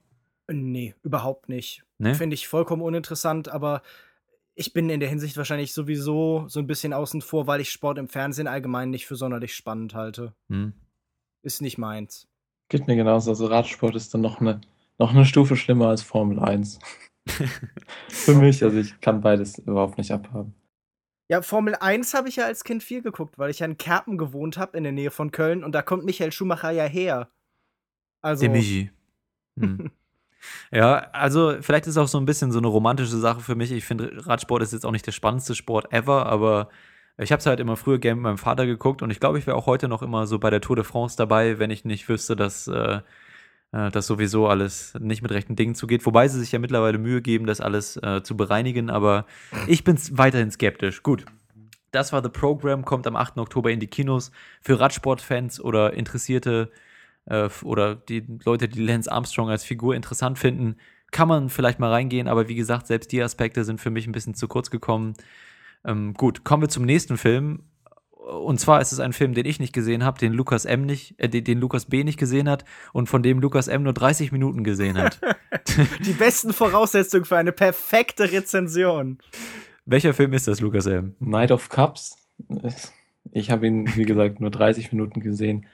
Nee, 0.48 0.94
überhaupt 1.03 1.50
nicht. 1.50 1.84
Ne? 1.98 2.13
Finde 2.13 2.36
ich 2.36 2.48
vollkommen 2.48 2.82
uninteressant, 2.82 3.50
aber 3.50 3.82
ich 4.53 4.74
bin 4.74 4.89
in 4.89 5.00
der 5.00 5.10
Hinsicht 5.10 5.38
wahrscheinlich 5.38 5.74
sowieso 5.74 6.46
so 6.48 6.60
ein 6.60 6.67
bisschen 6.67 6.94
außen 6.94 7.22
vor, 7.22 7.48
weil 7.48 7.62
ich 7.62 7.72
Sport 7.72 7.98
im 7.98 8.08
Fernsehen 8.08 8.48
allgemein 8.48 8.89
nicht 8.89 9.05
für 9.05 9.15
sonderlich 9.15 9.55
spannend 9.55 9.96
halte. 9.96 10.34
Hm. 10.50 10.74
Ist 11.41 11.62
nicht 11.62 11.77
meins. 11.77 12.27
Geht 12.70 12.88
mir 12.88 12.96
genauso. 12.96 13.32
Also 13.32 13.48
Radsport 13.48 13.96
ist 13.96 14.13
dann 14.13 14.22
noch 14.22 14.39
eine, 14.39 14.62
noch 14.98 15.12
eine 15.12 15.25
Stufe 15.25 15.55
schlimmer 15.55 15.89
als 15.89 16.01
Formel 16.01 16.39
1. 16.39 16.79
Für 17.27 18.36
mich, 18.36 18.63
also 18.63 18.77
ich 18.77 19.00
kann 19.01 19.22
beides 19.22 19.58
überhaupt 19.60 19.98
nicht 19.98 20.12
abhaben. 20.12 20.53
Ja, 21.27 21.41
Formel 21.41 21.75
1 21.75 22.13
habe 22.13 22.29
ich 22.29 22.36
ja 22.36 22.46
als 22.46 22.63
Kind 22.63 22.84
viel 22.84 23.01
geguckt, 23.01 23.39
weil 23.39 23.50
ich 23.50 23.60
ja 23.60 23.65
in 23.65 23.77
Kerpen 23.77 24.17
gewohnt 24.17 24.58
habe, 24.58 24.77
in 24.77 24.84
der 24.84 24.91
Nähe 24.91 25.10
von 25.10 25.32
Köln. 25.32 25.63
Und 25.63 25.74
da 25.74 25.82
kommt 25.82 26.05
Michael 26.05 26.32
Schumacher 26.32 26.70
ja 26.70 26.84
her. 26.84 27.29
Also. 28.22 28.41
Der 28.41 28.51
Michi. 28.51 28.91
Hm. 29.60 29.89
ja, 30.72 31.10
also 31.12 31.58
vielleicht 31.62 31.88
ist 31.88 31.96
es 31.96 31.98
auch 31.98 32.08
so 32.08 32.20
ein 32.20 32.25
bisschen 32.25 32.51
so 32.51 32.60
eine 32.60 32.67
romantische 32.67 33.17
Sache 33.17 33.41
für 33.41 33.55
mich. 33.55 33.72
Ich 33.72 33.86
finde, 33.86 34.12
Radsport 34.27 34.62
ist 34.62 34.74
jetzt 34.74 34.86
auch 34.86 34.91
nicht 34.91 35.08
der 35.08 35.13
spannendste 35.13 35.55
Sport 35.55 35.91
ever, 35.91 36.27
aber 36.27 36.70
ich 37.17 37.32
habe 37.32 37.39
es 37.39 37.46
halt 37.46 37.60
immer 37.60 37.77
früher 37.77 37.98
gerne 37.98 38.15
mit 38.15 38.24
meinem 38.24 38.38
Vater 38.38 38.65
geguckt 38.65 39.01
und 39.01 39.10
ich 39.10 39.20
glaube, 39.20 39.39
ich 39.39 39.48
wäre 39.48 39.58
auch 39.58 39.65
heute 39.65 39.88
noch 39.88 40.01
immer 40.01 40.27
so 40.27 40.38
bei 40.38 40.50
der 40.50 40.62
Tour 40.62 40.75
de 40.75 40.84
France 40.84 41.15
dabei, 41.17 41.60
wenn 41.60 41.72
ich 41.72 41.86
nicht 41.86 42.10
wüsste, 42.10 42.36
dass 42.36 42.67
äh, 42.67 43.00
äh, 43.75 43.91
das 43.91 44.08
sowieso 44.08 44.48
alles 44.48 44.94
nicht 45.00 45.22
mit 45.22 45.32
rechten 45.32 45.55
Dingen 45.55 45.75
zugeht. 45.75 46.05
Wobei 46.05 46.27
sie 46.27 46.39
sich 46.39 46.51
ja 46.51 46.60
mittlerweile 46.60 46.98
Mühe 46.98 47.22
geben, 47.22 47.46
das 47.46 47.62
alles 47.62 47.98
äh, 47.98 48.24
zu 48.24 48.38
bereinigen, 48.38 48.89
aber 48.89 49.25
ich 49.67 49.84
bin 49.84 49.98
weiterhin 50.12 50.51
skeptisch. 50.51 51.03
Gut. 51.03 51.25
Das 51.91 52.12
war 52.12 52.22
The 52.22 52.29
Program, 52.29 52.84
kommt 52.84 53.08
am 53.08 53.15
8. 53.15 53.38
Oktober 53.38 53.72
in 53.72 53.79
die 53.79 53.88
Kinos. 53.88 54.32
Für 54.62 54.79
Radsportfans 54.79 55.62
oder 55.62 55.94
Interessierte 55.94 56.72
äh, 57.25 57.50
oder 57.63 57.96
die 57.96 58.25
Leute, 58.44 58.67
die 58.67 58.84
Lance 58.84 59.12
Armstrong 59.12 59.50
als 59.50 59.63
Figur 59.63 59.96
interessant 59.96 60.39
finden, 60.39 60.75
kann 61.12 61.27
man 61.27 61.50
vielleicht 61.50 61.79
mal 61.79 61.91
reingehen, 61.91 62.27
aber 62.27 62.50
wie 62.50 62.55
gesagt, 62.55 62.88
selbst 62.88 63.12
die 63.12 63.22
Aspekte 63.24 63.63
sind 63.63 63.79
für 63.79 63.89
mich 63.91 64.08
ein 64.08 64.12
bisschen 64.12 64.34
zu 64.34 64.48
kurz 64.50 64.70
gekommen. 64.70 65.13
Ähm, 65.86 66.13
gut, 66.13 66.44
kommen 66.44 66.63
wir 66.63 66.70
zum 66.70 66.84
nächsten 66.84 67.17
Film. 67.17 67.63
Und 68.25 68.60
zwar 68.60 68.82
ist 68.82 68.91
es 68.91 69.00
ein 69.00 69.13
Film, 69.13 69.36
den 69.36 69.46
ich 69.46 69.60
nicht 69.60 69.74
gesehen 69.74 70.03
habe, 70.03 70.17
den 70.17 70.34
Lukas 70.34 70.65
M 70.65 70.86
nicht, 70.86 71.13
äh, 71.17 71.29
den, 71.29 71.44
den, 71.44 71.60
Lukas 71.60 71.86
B 71.86 72.03
nicht 72.03 72.17
gesehen 72.17 72.50
hat 72.50 72.65
und 72.91 73.08
von 73.08 73.22
dem 73.22 73.39
Lukas 73.39 73.67
M 73.67 73.84
nur 73.84 73.94
30 73.94 74.32
Minuten 74.32 74.63
gesehen 74.63 74.98
hat. 74.98 75.22
Die 76.05 76.13
besten 76.13 76.51
Voraussetzungen 76.51 77.25
für 77.25 77.38
eine 77.38 77.51
perfekte 77.51 78.32
Rezension. 78.32 79.20
Welcher 79.86 80.13
Film 80.15 80.34
ist 80.34 80.48
das, 80.48 80.60
Lukas 80.60 80.88
M? 80.88 81.15
Night 81.20 81.51
of 81.51 81.70
Cups. 81.70 82.17
Ich 83.32 83.51
habe 83.51 83.67
ihn, 83.67 83.96
wie 83.96 84.05
gesagt, 84.05 84.39
nur 84.39 84.50
30 84.50 84.91
Minuten 84.91 85.20
gesehen. 85.20 85.67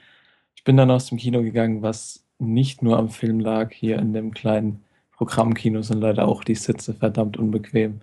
Ich 0.54 0.64
bin 0.64 0.76
dann 0.76 0.90
aus 0.90 1.06
dem 1.06 1.16
Kino 1.16 1.42
gegangen, 1.42 1.80
was 1.80 2.22
nicht 2.38 2.82
nur 2.82 2.98
am 2.98 3.08
Film 3.08 3.40
lag, 3.40 3.72
hier 3.72 3.98
in 3.98 4.12
dem 4.12 4.34
kleinen 4.34 4.82
Programmkino 5.12 5.82
sind 5.82 6.00
leider 6.00 6.28
auch 6.28 6.44
die 6.44 6.54
Sitze 6.54 6.92
verdammt 6.92 7.38
unbequem. 7.38 8.00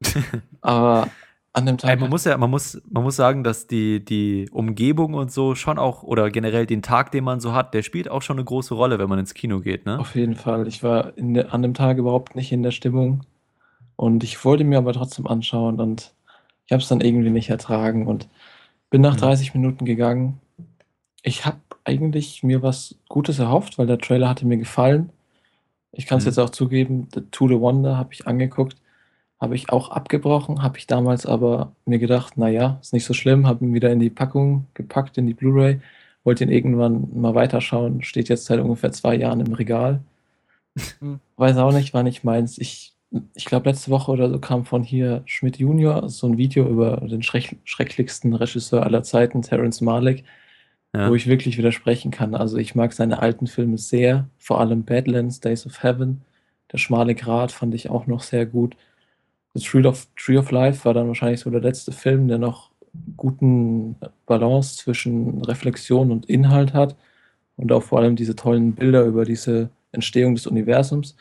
Aber 0.62 1.10
an 1.54 1.66
dem 1.66 1.78
Tag. 1.78 1.90
Ey, 1.90 1.96
man 1.96 2.10
muss 2.10 2.24
ja, 2.24 2.36
man 2.36 2.50
muss, 2.50 2.82
man 2.90 3.04
muss 3.04 3.16
sagen, 3.16 3.44
dass 3.44 3.66
die, 3.66 4.04
die 4.04 4.48
Umgebung 4.50 5.14
und 5.14 5.32
so 5.32 5.54
schon 5.54 5.78
auch, 5.78 6.02
oder 6.02 6.30
generell 6.30 6.66
den 6.66 6.82
Tag, 6.82 7.12
den 7.12 7.24
man 7.24 7.40
so 7.40 7.54
hat, 7.54 7.74
der 7.74 7.82
spielt 7.82 8.10
auch 8.10 8.22
schon 8.22 8.36
eine 8.36 8.44
große 8.44 8.74
Rolle, 8.74 8.98
wenn 8.98 9.08
man 9.08 9.20
ins 9.20 9.34
Kino 9.34 9.60
geht, 9.60 9.86
ne? 9.86 9.98
Auf 9.98 10.16
jeden 10.16 10.34
Fall. 10.34 10.66
Ich 10.66 10.82
war 10.82 11.12
de, 11.12 11.46
an 11.46 11.62
dem 11.62 11.72
Tag 11.72 11.96
überhaupt 11.96 12.34
nicht 12.34 12.52
in 12.52 12.62
der 12.62 12.72
Stimmung. 12.72 13.22
Und 13.96 14.24
ich 14.24 14.44
wollte 14.44 14.64
mir 14.64 14.78
aber 14.78 14.92
trotzdem 14.92 15.28
anschauen 15.28 15.80
und 15.80 16.12
ich 16.66 16.72
habe 16.72 16.82
es 16.82 16.88
dann 16.88 17.00
irgendwie 17.00 17.30
nicht 17.30 17.50
ertragen 17.50 18.08
und 18.08 18.28
bin 18.90 19.00
nach 19.00 19.16
30 19.16 19.54
mhm. 19.54 19.60
Minuten 19.60 19.84
gegangen. 19.84 20.40
Ich 21.22 21.46
habe 21.46 21.58
eigentlich 21.84 22.42
mir 22.42 22.62
was 22.62 22.96
Gutes 23.08 23.38
erhofft, 23.38 23.78
weil 23.78 23.86
der 23.86 23.98
Trailer 23.98 24.28
hatte 24.28 24.46
mir 24.46 24.56
gefallen. 24.56 25.10
Ich 25.92 26.06
kann 26.06 26.18
es 26.18 26.24
mhm. 26.24 26.30
jetzt 26.30 26.38
auch 26.38 26.50
zugeben, 26.50 27.06
The 27.14 27.20
To 27.30 27.46
the 27.46 27.60
Wonder 27.60 27.96
habe 27.96 28.12
ich 28.12 28.26
angeguckt 28.26 28.76
habe 29.44 29.54
ich 29.54 29.70
auch 29.70 29.90
abgebrochen, 29.90 30.62
habe 30.62 30.78
ich 30.78 30.86
damals 30.86 31.26
aber 31.26 31.72
mir 31.84 31.98
gedacht, 31.98 32.38
naja, 32.38 32.78
ist 32.80 32.94
nicht 32.94 33.04
so 33.04 33.12
schlimm, 33.12 33.46
habe 33.46 33.62
ihn 33.64 33.74
wieder 33.74 33.92
in 33.92 34.00
die 34.00 34.08
Packung 34.08 34.66
gepackt, 34.72 35.18
in 35.18 35.26
die 35.26 35.34
Blu-ray, 35.34 35.80
wollte 36.24 36.44
ihn 36.44 36.50
irgendwann 36.50 37.08
mal 37.14 37.34
weiterschauen, 37.34 38.02
steht 38.02 38.30
jetzt 38.30 38.46
seit 38.46 38.58
ungefähr 38.58 38.90
zwei 38.92 39.14
Jahren 39.14 39.40
im 39.40 39.52
Regal. 39.52 40.00
Hm. 41.00 41.20
Weiß 41.36 41.58
auch 41.58 41.72
nicht, 41.72 41.92
wann 41.92 42.06
ich 42.06 42.24
meins. 42.24 42.56
Ich, 42.56 42.94
ich 43.34 43.44
glaube, 43.44 43.68
letzte 43.68 43.90
Woche 43.90 44.10
oder 44.10 44.30
so 44.30 44.38
kam 44.38 44.64
von 44.64 44.82
hier 44.82 45.22
Schmidt 45.26 45.58
Junior 45.58 46.08
so 46.08 46.26
ein 46.26 46.38
Video 46.38 46.66
über 46.66 46.96
den 46.96 47.22
schreck 47.22 47.58
schrecklichsten 47.64 48.32
Regisseur 48.32 48.82
aller 48.82 49.02
Zeiten, 49.02 49.42
Terence 49.42 49.82
Malik, 49.82 50.24
ja. 50.94 51.10
wo 51.10 51.14
ich 51.14 51.26
wirklich 51.26 51.58
widersprechen 51.58 52.10
kann. 52.10 52.34
Also 52.34 52.56
ich 52.56 52.74
mag 52.74 52.94
seine 52.94 53.20
alten 53.20 53.46
Filme 53.46 53.76
sehr, 53.76 54.26
vor 54.38 54.58
allem 54.60 54.84
Badlands, 54.84 55.40
Days 55.40 55.66
of 55.66 55.82
Heaven, 55.82 56.22
Der 56.72 56.78
schmale 56.78 57.14
Grat 57.14 57.52
fand 57.52 57.74
ich 57.74 57.90
auch 57.90 58.06
noch 58.06 58.22
sehr 58.22 58.46
gut. 58.46 58.74
The 59.54 59.60
Tree 59.60 59.86
of, 59.86 60.06
Tree 60.16 60.36
of 60.36 60.50
Life 60.50 60.84
war 60.84 60.94
dann 60.94 61.08
wahrscheinlich 61.08 61.40
so 61.40 61.50
der 61.50 61.60
letzte 61.60 61.92
Film, 61.92 62.28
der 62.28 62.38
noch 62.38 62.70
guten 63.16 63.96
Balance 64.26 64.76
zwischen 64.76 65.42
Reflexion 65.44 66.10
und 66.10 66.26
Inhalt 66.26 66.74
hat 66.74 66.96
und 67.56 67.72
auch 67.72 67.82
vor 67.82 68.00
allem 68.00 68.16
diese 68.16 68.36
tollen 68.36 68.74
Bilder 68.74 69.04
über 69.04 69.24
diese 69.24 69.70
Entstehung 69.92 70.34
des 70.34 70.46
Universums. 70.46 71.16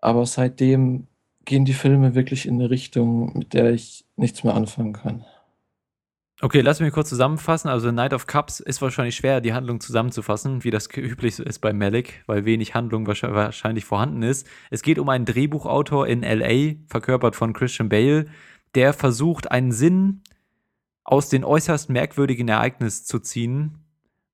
Aber 0.00 0.26
seitdem 0.26 1.06
gehen 1.44 1.64
die 1.64 1.72
Filme 1.74 2.14
wirklich 2.14 2.46
in 2.46 2.54
eine 2.54 2.70
Richtung, 2.70 3.36
mit 3.38 3.54
der 3.54 3.72
ich 3.72 4.04
nichts 4.16 4.44
mehr 4.44 4.54
anfangen 4.54 4.92
kann. 4.92 5.24
Okay, 6.44 6.60
lass 6.60 6.80
mich 6.80 6.92
kurz 6.92 7.08
zusammenfassen. 7.08 7.68
Also 7.68 7.92
Night 7.92 8.12
of 8.12 8.26
Cups 8.26 8.58
ist 8.58 8.82
wahrscheinlich 8.82 9.14
schwer, 9.14 9.40
die 9.40 9.52
Handlung 9.52 9.78
zusammenzufassen, 9.78 10.64
wie 10.64 10.72
das 10.72 10.88
üblich 10.96 11.38
ist 11.38 11.60
bei 11.60 11.72
Malik, 11.72 12.24
weil 12.26 12.44
wenig 12.44 12.74
Handlung 12.74 13.06
wahrscheinlich 13.06 13.84
vorhanden 13.84 14.24
ist. 14.24 14.48
Es 14.68 14.82
geht 14.82 14.98
um 14.98 15.08
einen 15.08 15.24
Drehbuchautor 15.24 16.08
in 16.08 16.22
LA, 16.22 16.80
verkörpert 16.88 17.36
von 17.36 17.52
Christian 17.52 17.88
Bale, 17.88 18.26
der 18.74 18.92
versucht, 18.92 19.52
einen 19.52 19.70
Sinn 19.70 20.22
aus 21.04 21.28
den 21.28 21.44
äußerst 21.44 21.90
merkwürdigen 21.90 22.48
Ereignissen 22.48 23.06
zu 23.06 23.20
ziehen, 23.20 23.78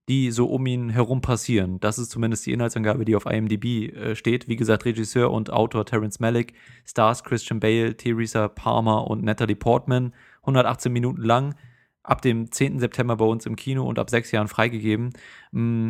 die 0.09 0.31
so 0.31 0.47
um 0.47 0.65
ihn 0.65 0.89
herum 0.89 1.21
passieren. 1.21 1.79
Das 1.79 1.99
ist 1.99 2.11
zumindest 2.11 2.47
die 2.47 2.53
Inhaltsangabe, 2.53 3.05
die 3.05 3.17
auf 3.17 3.27
IMDb 3.27 3.95
äh, 3.95 4.17
steht. 4.17 4.49
Wie 4.49 4.57
gesagt, 4.57 4.87
Regisseur 4.87 5.31
und 5.31 5.51
Autor 5.51 5.85
Terence 5.85 6.21
Malick, 6.21 6.55
Stars 6.87 7.23
Christian 7.23 7.61
Bale, 7.61 7.99
Theresa 7.99 8.49
Palmer 8.49 9.07
und 9.09 9.23
Natalie 9.23 9.57
Portman. 9.57 10.15
118 10.41 10.91
Minuten 10.91 11.21
lang 11.21 11.55
ab 12.09 12.23
dem 12.23 12.51
10. 12.51 12.81
September 12.81 13.17
bei 13.17 13.25
uns 13.25 13.47
im 13.47 13.57
Kino 13.57 13.87
und 13.87 13.99
ab 13.99 14.09
sechs 14.11 14.31
Jahren 14.33 14.49
freigegeben. 14.49 15.11
Mm, 15.53 15.89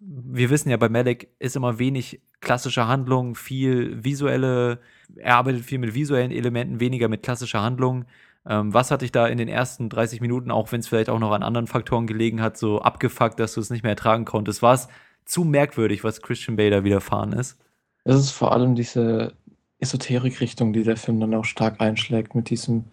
wir 0.00 0.50
wissen 0.50 0.70
ja, 0.70 0.76
bei 0.76 0.88
Malek 0.88 1.28
ist 1.38 1.56
immer 1.56 1.78
wenig 1.78 2.20
klassische 2.40 2.86
Handlung, 2.86 3.34
viel 3.34 4.02
visuelle, 4.04 4.80
er 5.16 5.36
arbeitet 5.36 5.64
viel 5.64 5.78
mit 5.78 5.94
visuellen 5.94 6.30
Elementen, 6.30 6.80
weniger 6.80 7.08
mit 7.08 7.22
klassischer 7.22 7.62
Handlung. 7.62 8.04
Ähm, 8.46 8.72
was 8.72 8.90
hat 8.90 9.02
dich 9.02 9.12
da 9.12 9.26
in 9.26 9.38
den 9.38 9.48
ersten 9.48 9.88
30 9.88 10.20
Minuten, 10.20 10.50
auch 10.50 10.72
wenn 10.72 10.80
es 10.80 10.88
vielleicht 10.88 11.10
auch 11.10 11.18
noch 11.18 11.32
an 11.32 11.42
anderen 11.42 11.66
Faktoren 11.66 12.06
gelegen 12.06 12.40
hat, 12.40 12.56
so 12.56 12.80
abgefuckt, 12.80 13.38
dass 13.40 13.54
du 13.54 13.60
es 13.60 13.70
nicht 13.70 13.82
mehr 13.82 13.92
ertragen 13.92 14.24
konntest? 14.24 14.62
War 14.62 14.74
es 14.74 14.88
zu 15.24 15.44
merkwürdig, 15.44 16.04
was 16.04 16.22
Christian 16.22 16.56
Bale 16.56 16.70
da 16.70 16.84
widerfahren 16.84 17.32
ist? 17.32 17.58
Es 18.04 18.16
ist 18.16 18.30
vor 18.30 18.52
allem 18.52 18.74
diese 18.74 19.34
Esoterik-Richtung, 19.78 20.72
die 20.72 20.82
der 20.82 20.96
Film 20.96 21.20
dann 21.20 21.34
auch 21.34 21.44
stark 21.44 21.80
einschlägt, 21.80 22.34
mit 22.34 22.48
diesem 22.50 22.84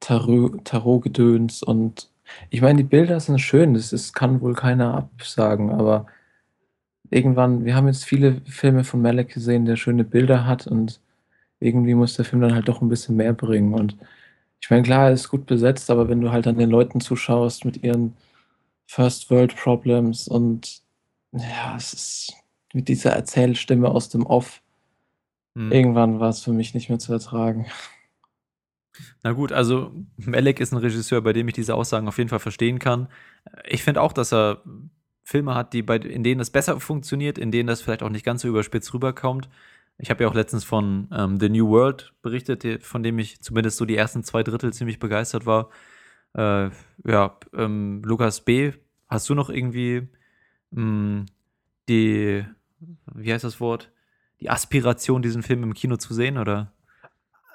Tarot, 0.00 0.64
Tarot-Gedöns 0.64 1.62
und 1.62 2.10
ich 2.50 2.60
meine, 2.60 2.78
die 2.78 2.88
Bilder 2.88 3.20
sind 3.20 3.40
schön, 3.40 3.74
das 3.74 3.92
ist, 3.92 4.12
kann 4.12 4.40
wohl 4.40 4.54
keiner 4.54 4.94
absagen, 4.94 5.70
aber 5.70 6.06
irgendwann, 7.10 7.64
wir 7.64 7.74
haben 7.74 7.86
jetzt 7.86 8.04
viele 8.04 8.40
Filme 8.46 8.84
von 8.84 9.02
Malek 9.02 9.32
gesehen, 9.32 9.64
der 9.64 9.76
schöne 9.76 10.04
Bilder 10.04 10.46
hat 10.46 10.66
und 10.66 11.00
irgendwie 11.60 11.94
muss 11.94 12.14
der 12.14 12.24
Film 12.24 12.42
dann 12.42 12.54
halt 12.54 12.68
doch 12.68 12.82
ein 12.82 12.88
bisschen 12.88 13.16
mehr 13.16 13.32
bringen. 13.32 13.74
Und 13.74 13.96
ich 14.60 14.70
meine, 14.70 14.82
klar, 14.82 15.06
er 15.06 15.12
ist 15.12 15.28
gut 15.28 15.46
besetzt, 15.46 15.90
aber 15.90 16.08
wenn 16.08 16.20
du 16.20 16.32
halt 16.32 16.46
an 16.46 16.58
den 16.58 16.70
Leuten 16.70 17.00
zuschaust 17.00 17.64
mit 17.64 17.82
ihren 17.82 18.16
First 18.86 19.30
World 19.30 19.56
Problems 19.56 20.28
und 20.28 20.82
ja, 21.32 21.74
es 21.76 21.92
ist 21.92 22.34
mit 22.72 22.88
dieser 22.88 23.12
Erzählstimme 23.12 23.88
aus 23.88 24.08
dem 24.08 24.26
Off, 24.26 24.62
hm. 25.54 25.72
irgendwann 25.72 26.20
war 26.20 26.30
es 26.30 26.42
für 26.42 26.52
mich 26.52 26.74
nicht 26.74 26.88
mehr 26.88 26.98
zu 26.98 27.12
ertragen. 27.12 27.66
Na 29.22 29.32
gut, 29.32 29.52
also 29.52 29.92
Melek 30.16 30.60
ist 30.60 30.72
ein 30.72 30.78
Regisseur, 30.78 31.20
bei 31.20 31.32
dem 31.32 31.48
ich 31.48 31.54
diese 31.54 31.74
Aussagen 31.74 32.08
auf 32.08 32.18
jeden 32.18 32.30
Fall 32.30 32.38
verstehen 32.38 32.78
kann. 32.78 33.08
Ich 33.64 33.82
finde 33.82 34.00
auch, 34.02 34.12
dass 34.12 34.32
er 34.32 34.62
Filme 35.22 35.54
hat, 35.54 35.72
die 35.72 35.82
bei, 35.82 35.96
in 35.96 36.22
denen 36.22 36.38
das 36.38 36.50
besser 36.50 36.78
funktioniert, 36.80 37.38
in 37.38 37.50
denen 37.50 37.66
das 37.66 37.82
vielleicht 37.82 38.02
auch 38.02 38.10
nicht 38.10 38.24
ganz 38.24 38.42
so 38.42 38.48
überspitzt 38.48 38.94
rüberkommt. 38.94 39.48
Ich 39.98 40.10
habe 40.10 40.22
ja 40.22 40.30
auch 40.30 40.34
letztens 40.34 40.64
von 40.64 41.08
ähm, 41.12 41.40
The 41.40 41.48
New 41.48 41.68
World 41.68 42.12
berichtet, 42.22 42.84
von 42.84 43.02
dem 43.02 43.18
ich 43.18 43.40
zumindest 43.42 43.78
so 43.78 43.86
die 43.86 43.96
ersten 43.96 44.22
zwei 44.22 44.42
Drittel 44.42 44.72
ziemlich 44.72 44.98
begeistert 44.98 45.46
war. 45.46 45.70
Äh, 46.34 46.70
ja, 47.04 47.38
ähm, 47.54 48.02
Lukas 48.04 48.42
B., 48.44 48.72
hast 49.08 49.28
du 49.28 49.34
noch 49.34 49.50
irgendwie 49.50 50.08
mh, 50.70 50.80
hm, 50.80 51.26
die, 51.88 52.44
wie 53.14 53.32
heißt 53.32 53.44
das 53.44 53.60
Wort, 53.60 53.90
die 54.40 54.50
Aspiration, 54.50 55.22
diesen 55.22 55.42
Film 55.42 55.62
im 55.62 55.74
Kino 55.74 55.96
zu 55.96 56.14
sehen, 56.14 56.38
oder? 56.38 56.72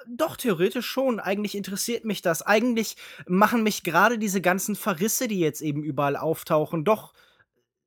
Doch, 0.08 0.36
theoretisch 0.36 0.86
schon. 0.86 1.20
Eigentlich 1.20 1.54
interessiert 1.54 2.04
mich 2.04 2.22
das. 2.22 2.42
Eigentlich 2.42 2.96
machen 3.26 3.62
mich 3.62 3.82
gerade 3.82 4.18
diese 4.18 4.40
ganzen 4.40 4.76
Verrisse, 4.76 5.28
die 5.28 5.38
jetzt 5.40 5.60
eben 5.60 5.82
überall 5.82 6.16
auftauchen, 6.16 6.84
doch 6.84 7.12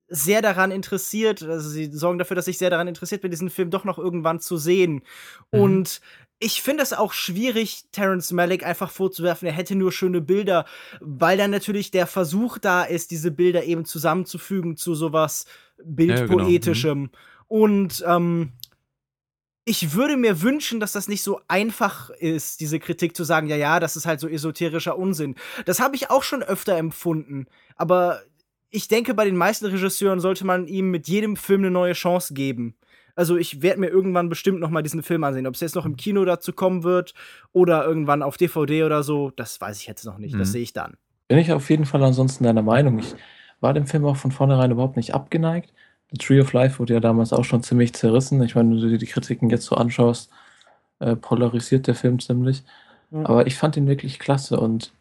sehr 0.08 0.42
daran 0.42 0.72
interessiert, 0.72 1.42
also 1.42 1.68
sie 1.68 1.92
sorgen 1.92 2.20
dafür, 2.20 2.36
dass 2.36 2.48
ich 2.48 2.58
sehr 2.58 2.70
daran 2.70 2.88
interessiert 2.88 3.22
bin, 3.22 3.32
diesen 3.32 3.50
Film 3.50 3.72
doch 3.72 3.86
noch 3.86 3.98
irgendwann 3.98 4.40
zu 4.40 4.58
sehen. 4.58 5.02
Mhm. 5.52 5.62
Und 5.62 6.02
ich 6.40 6.62
finde 6.62 6.84
es 6.84 6.94
auch 6.94 7.14
schwierig, 7.14 7.86
Terence 7.92 8.32
Malick 8.32 8.66
einfach 8.66 8.92
vorzuwerfen, 8.92 9.48
er 9.48 9.54
hätte 9.54 9.76
nur 9.76 9.92
schöne 9.92 10.22
Bilder, 10.22 10.66
weil 11.00 11.38
dann 11.38 11.50
natürlich 11.50 11.92
der 11.92 12.08
Versuch 12.08 12.58
da 12.58 12.84
ist, 12.84 13.12
diese 13.12 13.32
Bilder 13.32 13.64
eben 13.64 13.86
zusammenzufügen 13.86 14.78
zu 14.78 14.94
sowas 14.94 15.46
bildpoetischem. 15.84 16.90
Ja, 16.90 16.94
genau. 16.94 17.06
mhm. 17.06 17.10
Und 17.48 18.04
ähm, 18.08 18.52
ich 19.66 19.94
würde 19.94 20.16
mir 20.16 20.44
wünschen, 20.44 20.80
dass 20.80 20.92
das 20.92 21.08
nicht 21.08 21.24
so 21.24 21.42
einfach 21.48 22.12
ist, 22.12 22.62
diese 22.62 22.80
Kritik 22.80 23.16
zu 23.18 23.24
sagen, 23.24 23.48
ja, 23.48 23.56
ja, 23.56 23.80
das 23.80 23.96
ist 23.96 24.06
halt 24.06 24.20
so 24.20 24.28
esoterischer 24.28 24.98
Unsinn. 24.98 25.36
Das 25.66 25.80
habe 25.80 25.96
ich 25.96 26.12
auch 26.12 26.22
schon 26.22 26.44
öfter 26.44 26.78
empfunden. 26.78 27.48
Aber 27.76 28.22
ich 28.70 28.88
denke, 28.88 29.16
bei 29.16 29.26
den 29.26 29.36
meisten 29.36 29.66
Regisseuren 29.66 30.20
sollte 30.20 30.46
man 30.46 30.68
ihm 30.68 30.92
mit 30.92 31.08
jedem 31.08 31.36
Film 31.36 31.62
eine 31.62 31.72
neue 31.72 31.94
Chance 31.94 32.36
geben. 32.36 32.76
Also 33.16 33.38
ich 33.38 33.64
werde 33.64 33.80
mir 33.80 33.88
irgendwann 33.88 34.30
bestimmt 34.30 34.60
noch 34.60 34.70
mal 34.70 34.84
diesen 34.84 35.02
Film 35.02 35.24
ansehen. 35.24 35.48
Ob 35.48 35.56
es 35.56 35.62
jetzt 35.62 35.76
noch 35.76 35.86
im 35.86 35.96
Kino 35.96 36.26
dazu 36.26 36.54
kommen 36.54 36.84
wird 36.84 37.14
oder 37.52 37.86
irgendwann 37.86 38.22
auf 38.22 38.38
DVD 38.38 38.84
oder 38.84 39.02
so, 39.02 39.32
das 39.32 39.60
weiß 39.60 39.80
ich 39.80 39.88
jetzt 39.88 40.06
noch 40.06 40.20
nicht. 40.20 40.36
Mhm. 40.36 40.40
Das 40.40 40.52
sehe 40.52 40.62
ich 40.62 40.74
dann. 40.74 40.96
Bin 41.28 41.40
ich 41.40 41.52
auf 41.52 41.70
jeden 41.72 41.86
Fall 41.86 42.04
ansonsten 42.04 42.44
deiner 42.44 42.62
Meinung. 42.62 43.00
Ich 43.00 43.16
war 43.62 43.74
dem 43.74 43.88
Film 43.88 44.06
auch 44.06 44.18
von 44.18 44.32
vornherein 44.32 44.70
überhaupt 44.70 44.98
nicht 44.98 45.16
abgeneigt. 45.16 45.74
The 46.12 46.18
Tree 46.18 46.40
of 46.40 46.54
Life 46.54 46.80
wurde 46.80 46.94
ja 46.94 47.00
damals 47.00 47.34
auch 47.34 47.44
schon 47.44 47.64
ziemlich 47.64 47.94
zerrissen. 47.94 48.42
Ich 48.44 48.56
meine, 48.56 48.72
wenn 48.72 48.80
du 48.80 48.90
dir 48.90 48.98
die 48.98 49.06
Kritiken 49.06 49.50
jetzt 49.50 49.66
so 49.66 49.76
anschaust, 49.76 50.30
äh, 51.00 51.16
polarisiert 51.16 51.88
der 51.88 51.96
Film 51.96 52.20
ziemlich. 52.20 52.64
Mhm. 53.10 53.26
Aber 53.26 53.48
ich 53.48 53.56
fand 53.56 53.78
ihn 53.78 53.88
wirklich 53.88 54.20
klasse 54.20 54.60
und 54.60 54.92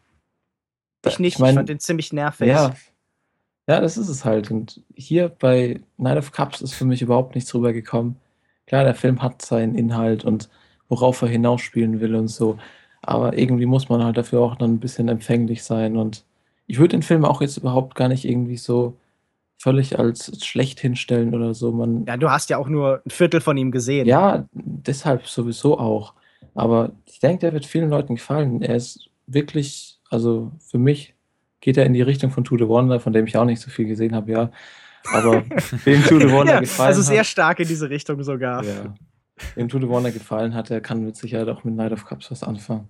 ich 1.05 1.19
nicht, 1.19 1.35
ich, 1.35 1.39
mein, 1.39 1.51
ich 1.51 1.55
fand 1.55 1.69
ihn 1.69 1.79
ziemlich 1.79 2.11
nervig. 2.13 2.47
Ja, 2.47 2.75
ja, 3.67 3.79
das 3.81 3.97
ist 3.97 4.09
es 4.09 4.25
halt. 4.25 4.51
Und 4.51 4.81
hier 4.95 5.29
bei 5.29 5.81
Night 5.97 6.17
of 6.17 6.31
Cups 6.31 6.61
ist 6.61 6.73
für 6.73 6.85
mich 6.85 7.01
überhaupt 7.01 7.35
nichts 7.35 7.53
rübergekommen. 7.53 8.17
Klar, 8.67 8.83
der 8.83 8.95
Film 8.95 9.21
hat 9.21 9.41
seinen 9.41 9.75
Inhalt 9.75 10.23
und 10.23 10.49
worauf 10.89 11.21
er 11.21 11.27
hinausspielen 11.27 11.99
will 11.99 12.15
und 12.15 12.27
so. 12.27 12.57
Aber 13.01 13.37
irgendwie 13.37 13.65
muss 13.65 13.89
man 13.89 14.03
halt 14.03 14.17
dafür 14.17 14.41
auch 14.41 14.55
dann 14.55 14.75
ein 14.75 14.79
bisschen 14.79 15.07
empfänglich 15.09 15.63
sein. 15.63 15.97
Und 15.97 16.23
ich 16.67 16.77
würde 16.79 16.97
den 16.97 17.03
Film 17.03 17.25
auch 17.25 17.41
jetzt 17.41 17.57
überhaupt 17.57 17.95
gar 17.95 18.07
nicht 18.07 18.25
irgendwie 18.25 18.57
so 18.57 18.95
völlig 19.57 19.97
als 19.97 20.45
schlecht 20.45 20.79
hinstellen 20.79 21.33
oder 21.33 21.53
so. 21.53 21.71
Man, 21.71 22.05
ja, 22.05 22.17
du 22.17 22.29
hast 22.29 22.49
ja 22.49 22.57
auch 22.57 22.67
nur 22.67 23.01
ein 23.05 23.09
Viertel 23.09 23.41
von 23.41 23.57
ihm 23.57 23.71
gesehen. 23.71 24.07
Ja, 24.07 24.45
deshalb 24.53 25.27
sowieso 25.27 25.79
auch. 25.79 26.13
Aber 26.53 26.91
ich 27.05 27.19
denke, 27.19 27.39
der 27.39 27.53
wird 27.53 27.65
vielen 27.65 27.89
Leuten 27.89 28.15
gefallen. 28.15 28.61
Er 28.61 28.75
ist 28.75 29.09
wirklich, 29.27 29.99
also 30.09 30.51
für 30.59 30.77
mich 30.77 31.15
geht 31.61 31.77
er 31.77 31.85
in 31.85 31.93
die 31.93 32.01
Richtung 32.01 32.31
von 32.31 32.43
To 32.43 32.57
the 32.57 32.67
Wonder, 32.67 32.99
von 32.99 33.11
dem 33.11 33.25
ich 33.25 33.37
auch 33.37 33.45
nicht 33.45 33.59
so 33.59 33.69
viel 33.69 33.85
gesehen 33.85 34.15
habe, 34.15 34.31
ja. 34.31 34.51
Aber 35.13 35.43
wem 35.83 36.03
To 36.03 36.19
the 36.19 36.31
Wonder 36.31 36.53
ja, 36.53 36.59
gefallen 36.59 36.87
Also 36.87 37.01
sehr 37.01 37.23
stark 37.23 37.59
in 37.59 37.67
diese 37.67 37.89
Richtung 37.89 38.21
sogar. 38.23 38.63
Ja. 38.63 38.93
Wem 39.55 39.67
To 39.69 39.79
the 39.79 39.87
Wonder 39.87 40.11
gefallen 40.11 40.53
hat, 40.53 40.69
der 40.69 40.81
kann 40.81 41.03
mit 41.03 41.15
Sicherheit 41.15 41.47
auch 41.49 41.63
mit 41.63 41.75
Night 41.75 41.91
of 41.91 42.05
Cups 42.05 42.31
was 42.31 42.43
anfangen. 42.43 42.89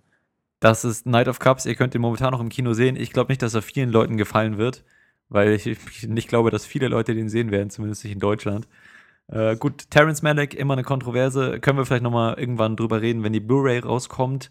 Das 0.60 0.86
ist 0.86 1.06
Night 1.06 1.28
of 1.28 1.39
Cups, 1.39 1.65
ihr 1.65 1.75
könnt 1.75 1.95
ihn 1.95 2.01
momentan 2.01 2.32
noch 2.32 2.39
im 2.39 2.49
Kino 2.49 2.73
sehen. 2.73 2.95
Ich 2.95 3.12
glaube 3.12 3.32
nicht, 3.32 3.41
dass 3.41 3.54
er 3.54 3.62
vielen 3.62 3.89
Leuten 3.89 4.17
gefallen 4.17 4.58
wird, 4.58 4.84
weil 5.29 5.53
ich, 5.53 5.67
ich 5.67 6.07
nicht 6.07 6.27
glaube, 6.27 6.51
dass 6.51 6.65
viele 6.65 6.88
Leute 6.88 7.15
den 7.15 7.29
sehen 7.29 7.51
werden, 7.51 7.69
zumindest 7.69 8.03
nicht 8.03 8.13
in 8.13 8.19
Deutschland. 8.19 8.67
Äh, 9.27 9.55
gut, 9.55 9.89
Terrence 9.89 10.21
Malick, 10.21 10.53
immer 10.53 10.73
eine 10.73 10.83
Kontroverse. 10.83 11.59
Können 11.59 11.77
wir 11.77 11.85
vielleicht 11.85 12.03
nochmal 12.03 12.38
irgendwann 12.38 12.75
drüber 12.75 13.01
reden, 13.01 13.23
wenn 13.23 13.33
die 13.33 13.39
Blu-ray 13.39 13.79
rauskommt. 13.79 14.49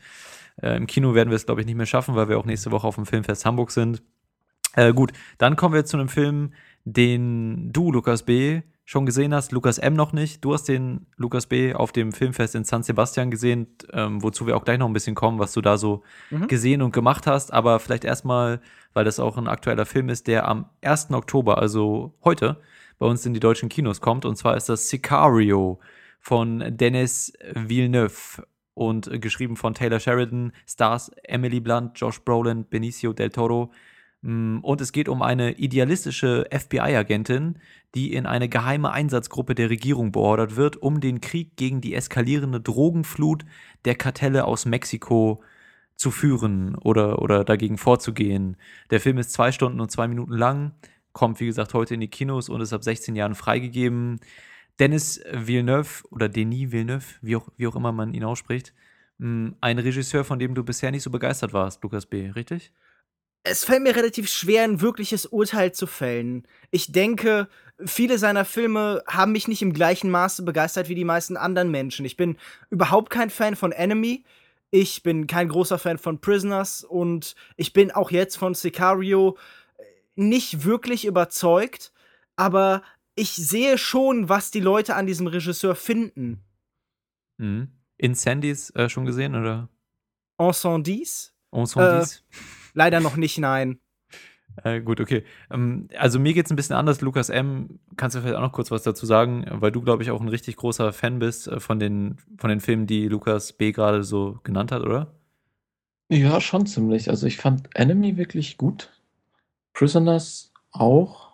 Äh, 0.61 0.77
Im 0.77 0.87
Kino 0.87 1.15
werden 1.15 1.31
wir 1.31 1.37
es, 1.37 1.47
glaube 1.47 1.61
ich, 1.61 1.67
nicht 1.67 1.77
mehr 1.77 1.87
schaffen, 1.87 2.17
weil 2.17 2.29
wir 2.29 2.39
auch 2.39 2.45
nächste 2.45 2.71
Woche 2.71 2.87
auf 2.87 2.97
dem 2.97 3.07
Filmfest 3.07 3.45
Hamburg 3.45 3.71
sind. 3.71 4.03
Äh, 4.75 4.93
gut, 4.93 5.13
dann 5.39 5.57
kommen 5.57 5.75
wir 5.75 5.85
zu 5.85 5.97
einem 5.97 6.09
Film, 6.09 6.53
den 6.85 7.73
du, 7.73 7.93
Lukas 7.93 8.25
B., 8.25 8.63
schon 8.87 9.07
gesehen 9.07 9.33
hast, 9.33 9.53
Lukas 9.53 9.79
M. 9.79 9.95
noch 9.95 10.13
nicht. 10.13 10.45
Du 10.45 10.53
hast 10.53 10.65
den 10.65 11.07
Lukas 11.17 11.47
B. 11.47 11.73
auf 11.73 11.91
dem 11.93 12.13
Filmfest 12.13 12.55
in 12.55 12.65
San 12.65 12.83
Sebastian 12.83 13.31
gesehen, 13.31 13.67
ähm, 13.93 14.23
wozu 14.23 14.47
wir 14.47 14.57
auch 14.57 14.65
gleich 14.65 14.79
noch 14.79 14.87
ein 14.87 14.93
bisschen 14.93 15.15
kommen, 15.15 15.39
was 15.39 15.55
du 15.55 15.63
da 15.63 15.79
so 15.79 16.03
mhm. 16.31 16.49
gesehen 16.49 16.83
und 16.83 16.93
gemacht 16.93 17.27
hast. 17.27 17.51
Aber 17.53 17.81
vielleicht 17.81 18.05
erstmal, 18.05 18.61
weil 18.95 19.05
das 19.05 19.21
auch 19.21 19.37
ein 19.37 19.49
aktueller 19.49 19.87
Film 19.87 20.09
ist, 20.09 20.27
der 20.27 20.49
am 20.49 20.71
1. 20.83 21.11
Oktober, 21.11 21.59
also 21.59 22.15
heute, 22.25 22.61
bei 22.99 23.07
uns 23.07 23.27
in 23.27 23.35
die 23.35 23.41
deutschen 23.41 23.69
Kinos 23.69 24.01
kommt. 24.01 24.25
Und 24.25 24.37
zwar 24.37 24.57
ist 24.57 24.69
das 24.69 24.89
Sicario 24.89 25.81
von 26.21 26.65
Dennis 26.77 27.33
Villeneuve 27.53 28.47
und 28.73 29.21
geschrieben 29.21 29.57
von 29.57 29.75
Taylor 29.75 30.01
Sheridan, 30.01 30.53
Stars 30.67 31.11
Emily 31.25 31.61
Blunt, 31.61 31.99
Josh 32.01 32.21
Brolin, 32.21 32.67
Benicio 32.69 33.13
del 33.13 33.31
Toro, 33.31 33.71
Mm, 34.25 34.61
und 34.63 34.81
es 34.81 34.93
geht 34.93 35.11
um 35.11 35.21
eine 35.21 35.53
idealistische 35.59 36.47
FBI-Agentin, 36.51 37.59
die 37.95 38.15
in 38.15 38.25
eine 38.25 38.49
geheime 38.49 38.91
Einsatzgruppe 38.91 39.55
der 39.55 39.69
Regierung 39.69 40.13
beordert 40.13 40.57
wird, 40.57 40.79
um 40.79 41.01
den 41.01 41.21
Krieg 41.21 41.57
gegen 41.57 41.83
die 41.83 41.95
eskalierende 41.95 42.61
Drogenflut 42.61 43.45
der 43.85 43.97
Kartelle 43.97 44.47
aus 44.47 44.65
Mexiko 44.65 45.43
zu 45.97 46.11
führen 46.11 46.75
oder, 46.77 47.23
oder 47.23 47.45
dagegen 47.45 47.79
vorzugehen. 47.79 48.57
Der 48.91 49.01
Film 49.01 49.19
ist 49.19 49.33
zwei 49.33 49.53
Stunden 49.53 49.81
und 49.81 49.91
zwei 49.91 50.09
Minuten 50.09 50.33
lang, 50.33 50.73
kommt 51.13 51.41
wie 51.41 51.47
gesagt 51.47 51.75
heute 51.75 51.95
in 51.95 52.01
die 52.01 52.09
Kinos 52.09 52.49
und 52.49 52.61
ist 52.61 52.73
ab 52.73 52.85
16 52.85 53.15
Jahren 53.17 53.35
freigegeben. 53.35 54.21
Dennis 54.81 55.21
Villeneuve 55.31 56.05
oder 56.11 56.29
Denis 56.29 56.73
Villeneuve, 56.73 57.07
wie 57.23 57.37
auch, 57.37 57.49
wie 57.57 57.67
auch 57.67 57.77
immer 57.77 57.93
man 57.93 58.13
ihn 58.13 58.25
ausspricht, 58.25 58.75
mm, 59.19 59.51
ein 59.61 59.79
Regisseur, 59.79 60.25
von 60.25 60.39
dem 60.39 60.55
du 60.55 60.65
bisher 60.65 60.91
nicht 60.91 61.05
so 61.05 61.11
begeistert 61.11 61.53
warst, 61.53 61.83
Lukas 61.83 62.07
B., 62.07 62.31
richtig? 62.31 62.73
es 63.45 63.65
fällt 63.65 63.83
mir 63.83 63.95
relativ 63.95 64.29
schwer, 64.31 64.65
ein 64.65 64.81
wirkliches 64.81 65.27
Urteil 65.27 65.73
zu 65.73 65.87
fällen. 65.87 66.49
Ich 66.71 66.93
denke, 66.93 67.49
viele 67.85 68.17
seiner 68.19 68.47
Filme 68.47 69.03
haben 69.07 69.33
mich 69.33 69.49
nicht 69.49 69.61
im 69.61 69.75
gleichen 69.75 70.11
Maße 70.11 70.43
begeistert 70.43 70.89
wie 70.89 70.95
die 70.95 71.05
meisten 71.05 71.37
anderen 71.37 71.71
Menschen. 71.71 72.07
Ich 72.07 72.17
bin 72.17 72.39
überhaupt 72.71 73.11
kein 73.11 73.29
Fan 73.29 73.55
von 73.55 73.71
Enemy. 73.71 74.25
Ich 74.77 75.05
bin 75.05 75.29
kein 75.29 75.51
großer 75.51 75.79
Fan 75.79 75.99
von 75.99 76.21
Prisoners 76.21 76.83
und 76.83 77.37
ich 77.57 77.73
bin 77.73 77.93
auch 77.93 78.11
jetzt 78.11 78.35
von 78.35 78.55
Sicario 78.55 79.39
nicht 80.17 80.65
wirklich 80.65 81.05
überzeugt, 81.05 81.93
aber 82.35 82.83
ich 83.15 83.37
sehe 83.37 83.79
schon, 83.79 84.29
was 84.29 84.51
die 84.51 84.59
Leute 84.59 84.97
an 84.97 85.07
diesem 85.07 85.29
Regisseur 85.29 85.77
finden. 85.77 86.43
Mhm. 87.37 87.69
Incendies 87.99 88.71
äh, 88.71 88.89
schon 88.89 89.05
gesehen, 89.05 89.37
oder? 89.37 89.69
Encendies? 90.39 91.33
Encendies? 91.53 92.25
Äh, 92.33 92.35
Leider 92.73 92.99
noch 92.99 93.15
nicht, 93.15 93.39
nein. 93.39 93.79
Äh, 94.63 94.81
gut, 94.81 95.01
okay. 95.01 95.25
Ähm, 95.51 95.89
also 95.99 96.19
mir 96.19 96.33
geht 96.33 96.47
es 96.47 96.53
ein 96.53 96.57
bisschen 96.57 96.77
anders. 96.77 97.01
Lukas 97.01 97.29
M., 97.29 97.81
kannst 97.97 98.17
du 98.17 98.21
vielleicht 98.21 98.37
auch 98.37 98.43
noch 98.43 98.53
kurz 98.53 98.71
was 98.71 98.83
dazu 98.83 99.07
sagen, 99.07 99.45
weil 99.51 99.73
du, 99.73 99.83
glaube 99.83 100.03
ich, 100.03 100.11
auch 100.11 100.21
ein 100.21 100.29
richtig 100.29 100.57
großer 100.57 100.93
Fan 100.93 101.19
bist 101.19 101.49
äh, 101.49 101.61
von, 101.61 101.79
den, 101.79 102.19
von 102.39 102.51
den 102.51 102.61
Filmen, 102.61 102.87
die 102.87 103.09
Lukas 103.09 103.53
B. 103.53 103.73
gerade 103.73 104.05
so 104.05 104.39
genannt 104.45 104.73
hat, 104.73 104.83
oder? 104.83 105.13
Ja, 106.09 106.41
schon 106.41 106.67
ziemlich. 106.67 107.09
Also 107.11 107.27
ich 107.27 107.39
fand 107.39 107.69
Enemy 107.75 108.17
wirklich 108.17 108.59
gut. 108.59 108.91
Prisoners 109.73 110.53
auch. 110.71 111.33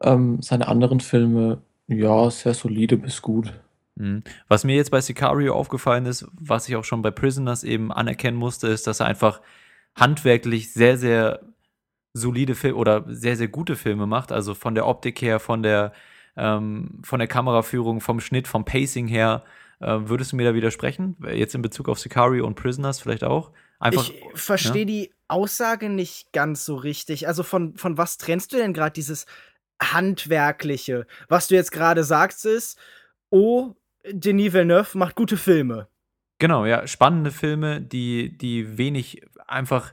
Ähm, 0.00 0.42
seine 0.42 0.68
anderen 0.68 1.00
Filme, 1.00 1.62
ja, 1.86 2.30
sehr 2.30 2.54
solide 2.54 2.96
bis 2.96 3.22
gut. 3.22 3.52
Mhm. 3.96 4.22
Was 4.48 4.64
mir 4.64 4.76
jetzt 4.76 4.90
bei 4.90 5.00
Sicario 5.00 5.54
aufgefallen 5.54 6.06
ist, 6.06 6.26
was 6.32 6.68
ich 6.68 6.76
auch 6.76 6.84
schon 6.84 7.02
bei 7.02 7.10
Prisoners 7.10 7.64
eben 7.64 7.92
anerkennen 7.92 8.36
musste, 8.36 8.68
ist, 8.68 8.86
dass 8.86 9.00
er 9.00 9.06
einfach 9.06 9.40
handwerklich 9.94 10.72
sehr, 10.72 10.96
sehr 10.96 11.40
solide 12.14 12.54
Filme 12.54 12.76
oder 12.76 13.04
sehr, 13.08 13.36
sehr 13.36 13.48
gute 13.48 13.76
Filme 13.76 14.06
macht. 14.06 14.32
Also 14.32 14.54
von 14.54 14.74
der 14.74 14.86
Optik 14.86 15.22
her, 15.22 15.40
von 15.40 15.62
der, 15.62 15.92
ähm, 16.36 17.00
von 17.02 17.18
der 17.18 17.28
Kameraführung, 17.28 18.00
vom 18.00 18.20
Schnitt, 18.20 18.48
vom 18.48 18.64
Pacing 18.64 19.08
her. 19.08 19.44
Äh, 19.80 19.98
würdest 20.04 20.32
du 20.32 20.36
mir 20.36 20.44
da 20.44 20.54
widersprechen? 20.54 21.16
Jetzt 21.32 21.54
in 21.54 21.62
Bezug 21.62 21.88
auf 21.88 21.98
Sicario 21.98 22.46
und 22.46 22.54
Prisoners 22.54 23.00
vielleicht 23.00 23.24
auch? 23.24 23.50
Einfach, 23.78 24.08
ich 24.08 24.22
verstehe 24.34 24.82
ja? 24.82 24.86
die 24.86 25.14
Aussage 25.26 25.88
nicht 25.88 26.32
ganz 26.32 26.64
so 26.64 26.76
richtig. 26.76 27.26
Also 27.26 27.42
von, 27.42 27.76
von 27.76 27.98
was 27.98 28.18
trennst 28.18 28.52
du 28.52 28.58
denn 28.58 28.74
gerade 28.74 28.92
dieses 28.92 29.26
Handwerkliche? 29.82 31.06
Was 31.28 31.48
du 31.48 31.56
jetzt 31.56 31.72
gerade 31.72 32.04
sagst 32.04 32.46
ist, 32.46 32.78
oh, 33.30 33.74
Denis 34.08 34.52
Villeneuve 34.52 34.98
macht 34.98 35.16
gute 35.16 35.36
Filme. 35.36 35.88
Genau, 36.38 36.66
ja, 36.66 36.86
spannende 36.86 37.30
Filme, 37.30 37.80
die, 37.80 38.36
die 38.36 38.76
wenig 38.76 39.22
einfach 39.46 39.92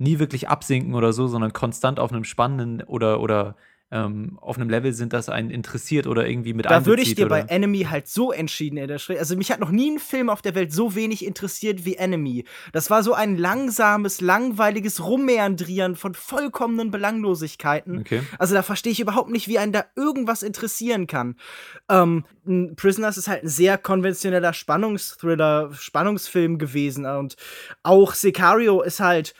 nie 0.00 0.18
wirklich 0.18 0.48
absinken 0.48 0.94
oder 0.94 1.12
so, 1.12 1.28
sondern 1.28 1.52
konstant 1.52 2.00
auf 2.00 2.12
einem 2.12 2.24
spannenden 2.24 2.82
oder, 2.82 3.20
oder 3.20 3.54
ähm, 3.92 4.38
auf 4.40 4.56
einem 4.56 4.70
Level 4.70 4.92
sind, 4.92 5.12
das 5.12 5.28
einen 5.28 5.50
interessiert 5.50 6.06
oder 6.06 6.26
irgendwie 6.26 6.54
mit 6.54 6.64
Da 6.66 6.86
würde 6.86 7.02
ich 7.02 7.16
dir 7.16 7.26
oder? 7.26 7.42
bei 7.42 7.52
Enemy 7.52 7.82
halt 7.90 8.06
so 8.06 8.30
entschieden 8.30 8.76
in 8.76 8.86
der 8.86 8.98
Schritt. 8.98 9.18
Also 9.18 9.36
mich 9.36 9.50
hat 9.50 9.58
noch 9.58 9.70
nie 9.70 9.90
ein 9.90 9.98
Film 9.98 10.30
auf 10.30 10.42
der 10.42 10.54
Welt 10.54 10.72
so 10.72 10.94
wenig 10.94 11.24
interessiert 11.26 11.84
wie 11.84 11.96
Enemy. 11.96 12.44
Das 12.72 12.88
war 12.88 13.02
so 13.02 13.14
ein 13.14 13.36
langsames, 13.36 14.20
langweiliges 14.20 15.04
Rummeandrieren 15.04 15.96
von 15.96 16.14
vollkommenen 16.14 16.92
Belanglosigkeiten. 16.92 17.98
Okay. 17.98 18.22
Also 18.38 18.54
da 18.54 18.62
verstehe 18.62 18.92
ich 18.92 19.00
überhaupt 19.00 19.30
nicht, 19.30 19.48
wie 19.48 19.58
einen 19.58 19.72
da 19.72 19.84
irgendwas 19.96 20.44
interessieren 20.44 21.08
kann. 21.08 21.36
Ähm, 21.88 22.24
Prisoners 22.76 23.16
ist 23.16 23.26
halt 23.26 23.42
ein 23.42 23.48
sehr 23.48 23.76
konventioneller 23.76 24.52
Spannungsthriller, 24.52 25.72
Spannungsfilm 25.74 26.58
gewesen 26.58 27.06
und 27.06 27.36
auch 27.82 28.14
Sicario 28.14 28.82
ist 28.82 29.00
halt 29.00 29.34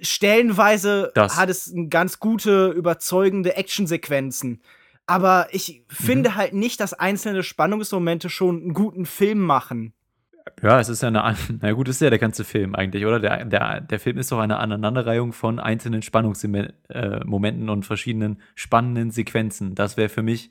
stellenweise 0.00 1.12
Das. 1.14 1.36
hat 1.36 1.50
es 1.50 1.72
ganz 1.90 2.18
gute, 2.20 2.68
überzeugende 2.68 3.56
Actionsequenzen. 3.56 4.60
Aber 5.06 5.48
ich 5.50 5.82
finde 5.88 6.30
Mhm. 6.30 6.34
halt 6.36 6.52
nicht, 6.54 6.80
dass 6.80 6.94
einzelne 6.94 7.42
Spannungsmomente 7.42 8.30
schon 8.30 8.62
einen 8.62 8.74
guten 8.74 9.04
Film 9.06 9.40
machen. 9.40 9.92
Ja, 10.62 10.78
es 10.80 10.88
ist 10.88 11.02
ja 11.02 11.08
eine, 11.08 11.22
na 11.60 11.72
gut, 11.72 11.88
ist 11.88 12.00
ja 12.00 12.10
der 12.10 12.18
ganze 12.18 12.44
Film 12.44 12.74
eigentlich, 12.74 13.04
oder? 13.04 13.20
Der, 13.20 13.44
der, 13.44 13.80
der 13.80 14.00
Film 14.00 14.18
ist 14.18 14.30
doch 14.32 14.38
eine 14.38 14.58
Aneinanderreihung 14.58 15.32
von 15.32 15.58
einzelnen 15.58 16.02
Spannungsmomenten 16.02 17.68
und 17.68 17.84
verschiedenen 17.86 18.40
spannenden 18.54 19.10
Sequenzen. 19.10 19.74
Das 19.74 19.96
wäre 19.96 20.08
für 20.08 20.22
mich 20.22 20.50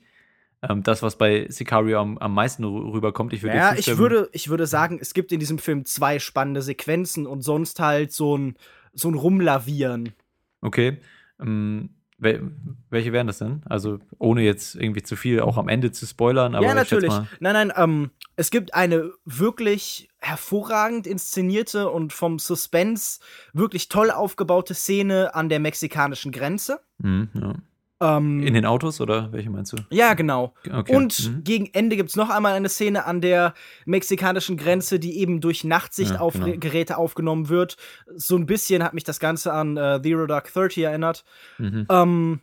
ähm, 0.68 0.82
das, 0.82 1.02
was 1.02 1.16
bei 1.18 1.46
Sicario 1.48 2.00
am, 2.00 2.18
am 2.18 2.34
meisten 2.34 2.64
rü- 2.64 2.92
rüberkommt. 2.92 3.32
Ich 3.32 3.42
würde 3.42 3.56
Ja, 3.56 3.74
ich 3.74 3.98
würde, 3.98 4.28
ich 4.32 4.48
würde 4.48 4.66
sagen, 4.66 4.98
es 5.00 5.14
gibt 5.14 5.30
in 5.32 5.40
diesem 5.40 5.58
Film 5.58 5.84
zwei 5.84 6.18
spannende 6.18 6.62
Sequenzen 6.62 7.26
und 7.26 7.42
sonst 7.42 7.80
halt 7.80 8.12
so 8.12 8.36
ein, 8.38 8.54
so 8.94 9.08
ein 9.08 9.14
Rumlavieren. 9.14 10.12
Okay. 10.60 10.98
Ähm, 11.40 11.90
wel, 12.18 12.52
welche 12.90 13.12
wären 13.12 13.26
das 13.26 13.38
denn? 13.38 13.62
Also, 13.66 13.98
ohne 14.18 14.42
jetzt 14.42 14.74
irgendwie 14.74 15.02
zu 15.02 15.16
viel 15.16 15.40
auch 15.40 15.56
am 15.56 15.68
Ende 15.68 15.92
zu 15.92 16.06
spoilern, 16.06 16.54
aber 16.54 16.66
ja, 16.66 16.74
natürlich. 16.74 17.12
Nein, 17.40 17.68
nein, 17.68 17.72
ähm, 17.76 18.10
es 18.36 18.50
gibt 18.50 18.74
eine 18.74 19.12
wirklich 19.24 20.08
hervorragend 20.18 21.06
inszenierte 21.06 21.90
und 21.90 22.12
vom 22.12 22.38
Suspense 22.38 23.20
wirklich 23.52 23.88
toll 23.88 24.10
aufgebaute 24.10 24.74
Szene 24.74 25.34
an 25.34 25.48
der 25.48 25.60
mexikanischen 25.60 26.32
Grenze. 26.32 26.80
Mhm, 26.98 27.28
ja. 27.34 27.54
Ähm, 28.00 28.42
In 28.42 28.54
den 28.54 28.66
Autos 28.66 29.00
oder 29.00 29.32
welche 29.32 29.50
meinst 29.50 29.72
du? 29.72 29.76
ja, 29.90 30.14
genau. 30.14 30.54
Okay. 30.70 30.94
Und 30.94 31.30
mhm. 31.30 31.44
gegen 31.44 31.66
Ende 31.72 31.96
gibt 31.96 32.10
es 32.10 32.16
noch 32.16 32.28
einmal 32.28 32.54
eine 32.54 32.68
Szene 32.68 33.04
an 33.06 33.20
der 33.20 33.54
mexikanischen 33.86 34.56
Grenze, 34.56 34.98
die 34.98 35.18
eben 35.18 35.40
durch 35.40 35.62
Ja, 35.62 35.68
Nachtsichtgeräte 35.70 36.92
genau. 36.94 36.98
aufgenommen 37.04 37.48
wird. 37.48 37.76
So 38.14 38.36
ein 38.36 38.46
bisschen 38.46 38.82
hat 38.82 38.94
mich 38.94 39.04
das 39.04 39.20
Ganze 39.20 39.52
an 39.52 39.76
äh, 39.76 40.00
Zero 40.02 40.26
Dark 40.26 40.52
Thirty 40.52 40.82
erinnert. 40.82 41.24
Mhm. 41.58 41.86
Ähm, 41.88 42.40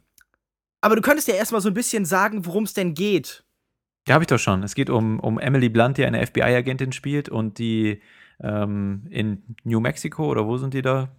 aber 0.80 0.96
du 0.96 1.02
könntest 1.02 1.28
ja 1.28 1.36
erstmal 1.36 1.62
so 1.62 1.70
ein 1.70 1.76
bisschen 1.76 2.06
sagen, 2.06 2.46
worum 2.46 2.64
es 2.64 2.74
denn 2.74 2.94
geht. 2.94 3.44
Ja, 4.08 4.16
habe 4.16 4.24
ich 4.24 4.28
doch 4.28 4.40
schon. 4.40 4.64
Es 4.64 4.74
geht 4.74 4.90
um, 4.90 5.20
um 5.20 5.38
Emily 5.38 5.70
Blunt, 5.70 5.98
die 5.98 6.06
eine 6.06 6.26
FBI-Agentin 6.26 6.92
spielt 6.92 7.30
und 7.30 7.60
die 7.60 8.02
ähm, 8.42 9.06
in 9.12 9.56
New 9.64 9.80
Mexico 9.80 10.28
oder 10.28 10.48
wo 10.48 10.58
sind 10.58 10.74
die 10.74 10.82
da? 10.82 11.10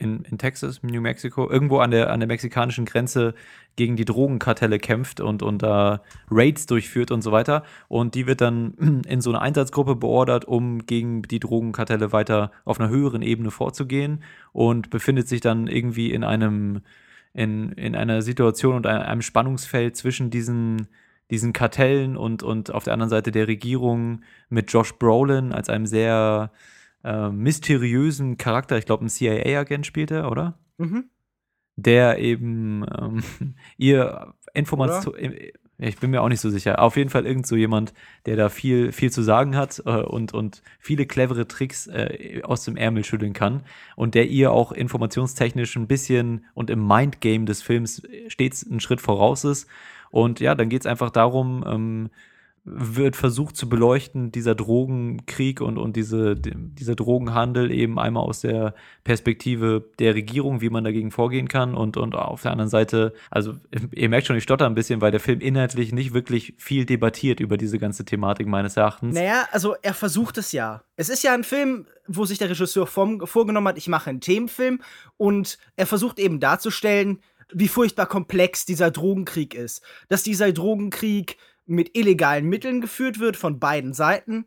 In, 0.00 0.24
in 0.24 0.38
Texas, 0.38 0.82
New 0.82 1.00
Mexico, 1.00 1.48
irgendwo 1.48 1.78
an 1.78 1.90
der, 1.90 2.10
an 2.10 2.20
der 2.20 2.26
mexikanischen 2.26 2.86
Grenze 2.86 3.34
gegen 3.76 3.96
die 3.96 4.04
Drogenkartelle 4.04 4.78
kämpft 4.78 5.20
und, 5.20 5.42
und 5.42 5.62
da 5.62 6.02
Raids 6.30 6.66
durchführt 6.66 7.10
und 7.10 7.22
so 7.22 7.32
weiter. 7.32 7.64
Und 7.88 8.14
die 8.14 8.26
wird 8.26 8.40
dann 8.40 9.02
in 9.06 9.20
so 9.20 9.30
eine 9.30 9.40
Einsatzgruppe 9.40 9.96
beordert, 9.96 10.46
um 10.46 10.86
gegen 10.86 11.22
die 11.22 11.38
Drogenkartelle 11.38 12.12
weiter 12.12 12.50
auf 12.64 12.80
einer 12.80 12.88
höheren 12.88 13.22
Ebene 13.22 13.50
vorzugehen 13.50 14.22
und 14.52 14.90
befindet 14.90 15.28
sich 15.28 15.40
dann 15.40 15.66
irgendwie 15.66 16.10
in 16.10 16.24
einem, 16.24 16.80
in, 17.34 17.72
in 17.72 17.94
einer 17.94 18.22
Situation 18.22 18.76
und 18.76 18.86
einem 18.86 19.02
einem 19.02 19.22
Spannungsfeld 19.22 19.96
zwischen 19.96 20.30
diesen 20.30 20.88
diesen 21.30 21.52
Kartellen 21.52 22.16
und, 22.16 22.42
und 22.42 22.72
auf 22.72 22.84
der 22.84 22.92
anderen 22.92 23.10
Seite 23.10 23.30
der 23.30 23.46
Regierung 23.46 24.22
mit 24.48 24.72
Josh 24.72 24.94
Brolin 24.94 25.52
als 25.52 25.68
einem 25.68 25.86
sehr 25.86 26.50
äh, 27.04 27.30
mysteriösen 27.30 28.36
Charakter, 28.36 28.78
ich 28.78 28.86
glaube, 28.86 29.04
ein 29.04 29.08
CIA-Agent 29.08 29.86
spielt 29.86 30.10
er, 30.10 30.30
oder? 30.30 30.58
Mhm. 30.78 31.04
Der 31.76 32.18
eben 32.18 32.84
ähm, 32.98 33.22
ihr 33.76 34.34
Information. 34.54 35.14
Ich 35.82 35.96
bin 35.96 36.10
mir 36.10 36.20
auch 36.20 36.28
nicht 36.28 36.40
so 36.40 36.50
sicher. 36.50 36.78
Auf 36.80 36.96
jeden 36.96 37.08
Fall 37.08 37.24
irgend 37.24 37.46
so 37.46 37.56
jemand, 37.56 37.94
der 38.26 38.36
da 38.36 38.50
viel, 38.50 38.92
viel 38.92 39.10
zu 39.10 39.22
sagen 39.22 39.56
hat 39.56 39.82
äh, 39.86 40.02
und, 40.02 40.34
und 40.34 40.62
viele 40.78 41.06
clevere 41.06 41.48
Tricks 41.48 41.86
äh, 41.86 42.42
aus 42.42 42.64
dem 42.64 42.76
Ärmel 42.76 43.02
schütteln 43.02 43.32
kann 43.32 43.62
und 43.96 44.14
der 44.14 44.28
ihr 44.28 44.52
auch 44.52 44.72
informationstechnisch 44.72 45.76
ein 45.76 45.86
bisschen 45.86 46.44
und 46.52 46.68
im 46.68 46.86
Mindgame 46.86 47.46
des 47.46 47.62
Films 47.62 48.02
stets 48.28 48.68
einen 48.68 48.80
Schritt 48.80 49.00
voraus 49.00 49.44
ist. 49.44 49.68
Und 50.10 50.40
ja, 50.40 50.54
dann 50.54 50.68
geht 50.68 50.82
es 50.82 50.86
einfach 50.86 51.10
darum, 51.10 51.64
ähm, 51.66 52.10
wird 52.64 53.16
versucht 53.16 53.56
zu 53.56 53.68
beleuchten, 53.68 54.32
dieser 54.32 54.54
Drogenkrieg 54.54 55.60
und, 55.60 55.78
und 55.78 55.96
diese, 55.96 56.36
die, 56.36 56.52
dieser 56.54 56.94
Drogenhandel 56.94 57.70
eben 57.70 57.98
einmal 57.98 58.22
aus 58.22 58.40
der 58.40 58.74
Perspektive 59.02 59.90
der 59.98 60.14
Regierung, 60.14 60.60
wie 60.60 60.68
man 60.68 60.84
dagegen 60.84 61.10
vorgehen 61.10 61.48
kann 61.48 61.74
und, 61.74 61.96
und 61.96 62.14
auf 62.14 62.42
der 62.42 62.52
anderen 62.52 62.68
Seite, 62.68 63.14
also 63.30 63.54
ihr 63.92 64.08
merkt 64.10 64.26
schon, 64.26 64.36
ich 64.36 64.42
stotter 64.42 64.66
ein 64.66 64.74
bisschen, 64.74 65.00
weil 65.00 65.10
der 65.10 65.20
Film 65.20 65.40
inhaltlich 65.40 65.92
nicht 65.92 66.12
wirklich 66.12 66.54
viel 66.58 66.84
debattiert 66.84 67.40
über 67.40 67.56
diese 67.56 67.78
ganze 67.78 68.04
Thematik 68.04 68.46
meines 68.46 68.76
Erachtens. 68.76 69.14
Naja, 69.14 69.48
also 69.52 69.74
er 69.80 69.94
versucht 69.94 70.36
es 70.36 70.52
ja. 70.52 70.82
Es 70.96 71.08
ist 71.08 71.22
ja 71.22 71.32
ein 71.32 71.44
Film, 71.44 71.86
wo 72.06 72.26
sich 72.26 72.38
der 72.38 72.50
Regisseur 72.50 72.86
vom, 72.86 73.26
vorgenommen 73.26 73.68
hat, 73.68 73.78
ich 73.78 73.88
mache 73.88 74.10
einen 74.10 74.20
Themenfilm 74.20 74.80
und 75.16 75.58
er 75.76 75.86
versucht 75.86 76.18
eben 76.18 76.40
darzustellen, 76.40 77.20
wie 77.52 77.68
furchtbar 77.68 78.06
komplex 78.06 78.64
dieser 78.64 78.90
Drogenkrieg 78.90 79.54
ist. 79.54 79.82
Dass 80.08 80.22
dieser 80.22 80.52
Drogenkrieg 80.52 81.36
mit 81.70 81.96
illegalen 81.96 82.46
Mitteln 82.46 82.80
geführt 82.80 83.18
wird 83.18 83.36
von 83.36 83.58
beiden 83.58 83.92
Seiten. 83.94 84.44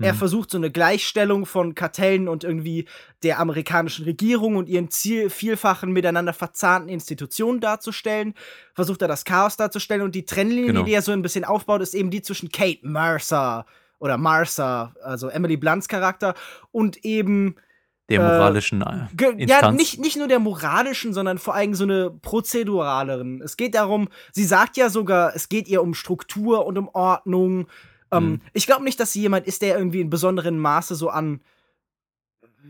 Er 0.00 0.14
Mhm. 0.14 0.18
versucht 0.18 0.50
so 0.50 0.58
eine 0.58 0.70
Gleichstellung 0.70 1.46
von 1.46 1.74
Kartellen 1.74 2.26
und 2.26 2.42
irgendwie 2.44 2.86
der 3.22 3.38
amerikanischen 3.38 4.04
Regierung 4.04 4.56
und 4.56 4.68
ihren 4.68 4.90
Ziel 4.90 5.30
vielfachen 5.30 5.92
miteinander 5.92 6.32
verzahnten 6.32 6.88
Institutionen 6.88 7.60
darzustellen. 7.60 8.34
Versucht 8.74 9.02
er 9.02 9.08
das 9.08 9.24
Chaos 9.24 9.56
darzustellen 9.56 10.02
und 10.02 10.14
die 10.14 10.24
Trennlinie, 10.24 10.72
Genau. 10.72 10.82
die 10.84 10.92
er 10.94 11.02
so 11.02 11.12
ein 11.12 11.22
bisschen 11.22 11.44
aufbaut, 11.44 11.82
ist 11.82 11.94
eben 11.94 12.10
die 12.10 12.22
zwischen 12.22 12.48
Kate 12.50 12.80
Mercer 12.86 13.64
oder 14.00 14.16
Martha, 14.18 14.94
also 15.04 15.28
Emily 15.28 15.56
Blunts 15.56 15.86
Charakter 15.86 16.34
und 16.72 17.04
eben 17.04 17.54
der 18.12 18.20
äh, 18.20 18.22
moralischen 18.22 18.82
äh, 18.82 19.06
Instanz. 19.16 19.48
Ja, 19.48 19.72
nicht, 19.72 20.00
nicht 20.00 20.16
nur 20.16 20.28
der 20.28 20.38
moralischen, 20.38 21.12
sondern 21.12 21.38
vor 21.38 21.54
allem 21.54 21.74
so 21.74 21.84
eine 21.84 22.10
prozeduraleren. 22.10 23.42
Es 23.42 23.56
geht 23.56 23.74
darum, 23.74 24.08
sie 24.32 24.44
sagt 24.44 24.76
ja 24.76 24.88
sogar, 24.88 25.34
es 25.34 25.48
geht 25.48 25.68
ihr 25.68 25.82
um 25.82 25.94
Struktur 25.94 26.66
und 26.66 26.78
um 26.78 26.88
Ordnung. 26.88 27.66
Ähm, 28.10 28.24
Mhm. 28.24 28.40
Ich 28.52 28.66
glaube 28.66 28.84
nicht, 28.84 29.00
dass 29.00 29.12
sie 29.12 29.22
jemand 29.22 29.46
ist, 29.46 29.62
der 29.62 29.76
irgendwie 29.76 30.00
in 30.00 30.10
besonderem 30.10 30.58
Maße 30.58 30.94
so 30.94 31.08
an 31.08 31.40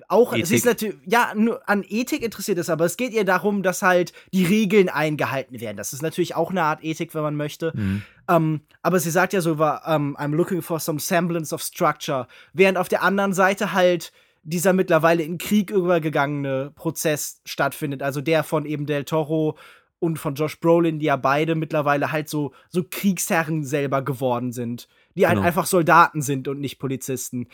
auch, 0.08 0.34
sie 0.34 0.40
ist 0.40 0.50
Ethik. 0.52 0.64
natürlich, 0.64 0.96
ja, 1.06 1.32
nur 1.34 1.68
an 1.68 1.84
Ethik 1.86 2.22
interessiert 2.22 2.58
ist, 2.58 2.70
aber 2.70 2.84
es 2.84 2.96
geht 2.96 3.12
ihr 3.12 3.24
darum, 3.24 3.62
dass 3.62 3.82
halt 3.82 4.12
die 4.32 4.44
Regeln 4.44 4.88
eingehalten 4.88 5.60
werden. 5.60 5.76
Das 5.76 5.92
ist 5.92 6.02
natürlich 6.02 6.34
auch 6.34 6.50
eine 6.50 6.62
Art 6.62 6.82
Ethik, 6.82 7.14
wenn 7.14 7.22
man 7.22 7.36
möchte. 7.36 7.72
Mhm. 7.74 8.02
Ähm, 8.28 8.60
aber 8.82 9.00
sie 9.00 9.10
sagt 9.10 9.32
ja 9.32 9.40
so, 9.40 9.58
war, 9.58 9.86
ähm, 9.86 10.16
I'm 10.18 10.34
looking 10.34 10.62
for 10.62 10.80
some 10.80 10.98
semblance 10.98 11.54
of 11.54 11.62
structure. 11.62 12.26
Während 12.52 12.78
auf 12.78 12.88
der 12.88 13.02
anderen 13.02 13.32
Seite 13.32 13.72
halt 13.72 14.12
dieser 14.42 14.72
mittlerweile 14.72 15.22
in 15.22 15.38
Krieg 15.38 15.70
übergegangene 15.70 16.72
Prozess 16.74 17.40
stattfindet. 17.44 18.02
Also 18.02 18.20
der 18.20 18.42
von 18.42 18.66
eben 18.66 18.86
Del 18.86 19.04
Toro 19.04 19.56
und 19.98 20.18
von 20.18 20.34
Josh 20.34 20.58
Brolin, 20.58 20.98
die 20.98 21.06
ja 21.06 21.16
beide 21.16 21.54
mittlerweile 21.54 22.10
halt 22.10 22.28
so, 22.28 22.52
so 22.68 22.82
Kriegsherren 22.88 23.64
selber 23.64 24.02
geworden 24.02 24.52
sind. 24.52 24.88
Die 25.14 25.26
halt 25.26 25.36
Genau. 25.36 25.46
einfach 25.46 25.66
Soldaten 25.66 26.22
sind 26.22 26.48
und 26.48 26.58
nicht 26.60 26.78
Polizisten. 26.78 27.46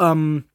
Ähm, 0.00 0.46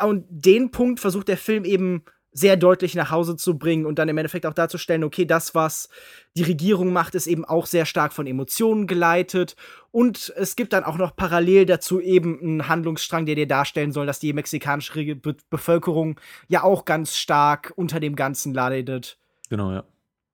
und 0.00 0.24
den 0.28 0.70
Punkt 0.70 1.00
versucht 1.00 1.28
der 1.28 1.36
Film 1.36 1.64
eben 1.64 2.04
sehr 2.32 2.56
deutlich 2.56 2.94
nach 2.94 3.10
Hause 3.10 3.36
zu 3.36 3.58
bringen 3.58 3.84
und 3.84 3.98
dann 3.98 4.08
im 4.08 4.16
Endeffekt 4.16 4.46
auch 4.46 4.54
darzustellen, 4.54 5.04
okay, 5.04 5.26
das, 5.26 5.54
was 5.54 5.88
die 6.36 6.42
Regierung 6.42 6.92
macht, 6.92 7.14
ist 7.14 7.26
eben 7.26 7.44
auch 7.44 7.66
sehr 7.66 7.84
stark 7.84 8.12
von 8.12 8.26
Emotionen 8.26 8.86
geleitet. 8.86 9.54
Und 9.90 10.32
es 10.36 10.56
gibt 10.56 10.72
dann 10.72 10.84
auch 10.84 10.96
noch 10.96 11.14
parallel 11.14 11.66
dazu 11.66 12.00
eben 12.00 12.40
einen 12.40 12.68
Handlungsstrang, 12.68 13.26
der 13.26 13.34
dir 13.34 13.46
darstellen 13.46 13.92
soll, 13.92 14.06
dass 14.06 14.18
die 14.18 14.32
mexikanische 14.32 15.14
Be 15.14 15.36
Bevölkerung 15.50 16.18
ja 16.48 16.62
auch 16.62 16.86
ganz 16.86 17.16
stark 17.16 17.72
unter 17.76 18.00
dem 18.00 18.16
Ganzen 18.16 18.54
leidet. 18.54 19.18
Genau, 19.50 19.70
ja. 19.70 19.84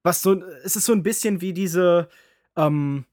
Was 0.05 0.23
so, 0.23 0.41
es 0.63 0.77
ist 0.77 0.85
so 0.85 0.93
ein 0.93 1.03
bisschen 1.03 1.41
wie 1.41 1.53
diese, 1.53 2.09
ähm, 2.57 3.05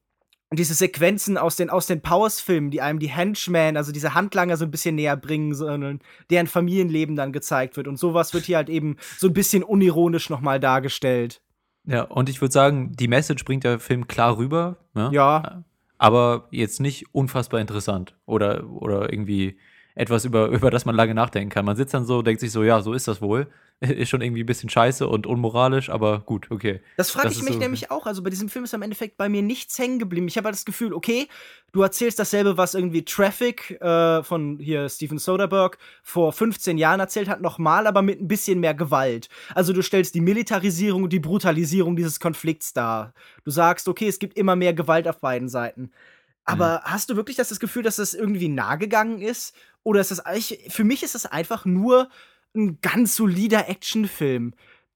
diese 0.54 0.74
Sequenzen 0.74 1.38
aus 1.38 1.56
den, 1.56 1.70
aus 1.70 1.88
den 1.88 2.02
Powers-Filmen, 2.02 2.70
die 2.72 2.82
einem 2.82 3.00
die 3.00 3.10
Henchmen, 3.10 3.78
also 3.78 3.92
diese 3.92 4.14
Handlanger 4.14 4.58
so 4.58 4.66
ein 4.66 4.72
bisschen 4.72 4.96
näher 4.96 5.18
bringen, 5.18 5.54
sondern 5.54 6.00
deren 6.30 6.48
Familienleben 6.48 7.16
dann 7.16 7.34
gezeigt 7.34 7.78
wird. 7.78 7.88
Und 7.88 7.98
sowas 7.98 8.34
wird 8.34 8.46
hier 8.46 8.58
halt 8.58 8.70
eben 8.70 8.98
so 9.18 9.28
ein 9.28 9.34
bisschen 9.34 9.64
unironisch 9.64 10.30
nochmal 10.30 10.60
dargestellt. 10.60 11.42
Ja, 11.88 12.04
und 12.04 12.30
ich 12.30 12.42
würde 12.42 12.52
sagen, 12.52 12.92
die 12.94 13.08
Message 13.08 13.44
bringt 13.44 13.64
der 13.64 13.80
Film 13.80 14.08
klar 14.08 14.38
rüber. 14.38 14.78
Ja. 14.96 15.12
Ja. 15.12 15.64
Aber 15.98 16.48
jetzt 16.52 16.80
nicht 16.80 17.06
unfassbar 17.14 17.60
interessant 17.60 18.16
oder, 18.26 18.70
oder 18.70 19.12
irgendwie 19.12 19.58
etwas, 19.96 20.26
über, 20.26 20.48
über 20.50 20.70
das 20.70 20.86
man 20.86 20.96
lange 20.96 21.16
nachdenken 21.16 21.50
kann. 21.50 21.66
Man 21.66 21.76
sitzt 21.76 21.94
dann 21.94 22.06
so, 22.06 22.22
denkt 22.22 22.42
sich 22.42 22.52
so, 22.52 22.64
ja, 22.64 22.82
so 22.82 22.94
ist 22.94 23.08
das 23.08 23.22
wohl. 23.22 23.48
Ist 23.82 24.10
schon 24.10 24.22
irgendwie 24.22 24.44
ein 24.44 24.46
bisschen 24.46 24.70
scheiße 24.70 25.06
und 25.08 25.28
unmoralisch, 25.28 25.90
aber 25.90 26.20
gut, 26.22 26.50
okay. 26.50 26.82
Das 26.98 27.12
frage 27.12 27.30
ich 27.30 27.42
mich 27.44 27.54
so- 27.54 27.60
nämlich 27.60 27.92
auch. 27.92 28.06
Also 28.06 28.24
bei 28.24 28.30
diesem 28.30 28.48
Film 28.48 28.64
ist 28.64 28.74
am 28.74 28.82
Endeffekt 28.82 29.18
bei 29.18 29.28
mir 29.28 29.42
nichts 29.42 29.78
hängen 29.78 30.00
geblieben. 30.00 30.28
Ich 30.28 30.38
habe 30.38 30.46
halt 30.46 30.56
das 30.56 30.64
Gefühl, 30.66 30.94
okay, 30.94 31.28
du 31.74 31.82
erzählst 31.82 32.18
dasselbe, 32.18 32.58
was 32.58 32.74
irgendwie 32.74 33.04
Traffic 33.04 33.72
äh, 33.82 34.24
von 34.24 34.60
hier 34.60 34.88
Steven 34.88 35.18
Soderbergh 35.18 35.78
vor 36.04 36.32
15 36.32 36.78
Jahren 36.78 37.02
erzählt 37.02 37.28
hat, 37.28 37.42
nochmal, 37.42 37.86
aber 37.86 38.02
mit 38.02 38.22
ein 38.22 38.30
bisschen 38.30 38.62
mehr 38.62 38.74
Gewalt. 38.74 39.28
Also 39.54 39.74
du 39.74 39.82
stellst 39.82 40.16
die 40.16 40.22
Militarisierung 40.22 41.04
und 41.04 41.12
die 41.14 41.20
Brutalisierung 41.20 41.98
dieses 41.98 42.20
Konflikts 42.22 42.72
dar. 42.72 43.14
Du 43.44 43.52
sagst, 43.52 43.88
okay, 43.90 44.08
es 44.08 44.20
gibt 44.20 44.38
immer 44.38 44.56
mehr 44.56 44.74
Gewalt 44.74 45.08
auf 45.08 45.20
beiden 45.20 45.50
Seiten. 45.50 45.92
Aber 46.46 46.82
hast 46.84 47.10
du 47.10 47.16
wirklich 47.16 47.38
das, 47.38 47.50
das 47.50 47.60
Gefühl, 47.60 47.84
dass 47.84 47.96
das 47.96 48.14
irgendwie 48.14 48.48
nah 48.48 48.76
gegangen 48.76 49.20
ist? 49.20 49.56
Oder 49.84 50.00
ist 50.02 50.12
das 50.12 50.20
eigentlich, 50.20 50.60
für 50.70 50.84
mich 50.84 51.04
ist 51.04 51.16
das 51.16 51.26
einfach 51.26 51.66
nur 51.66 52.08
ein 52.56 52.80
ganz 52.82 53.16
solider 53.16 53.70
Actionfilm 53.70 54.54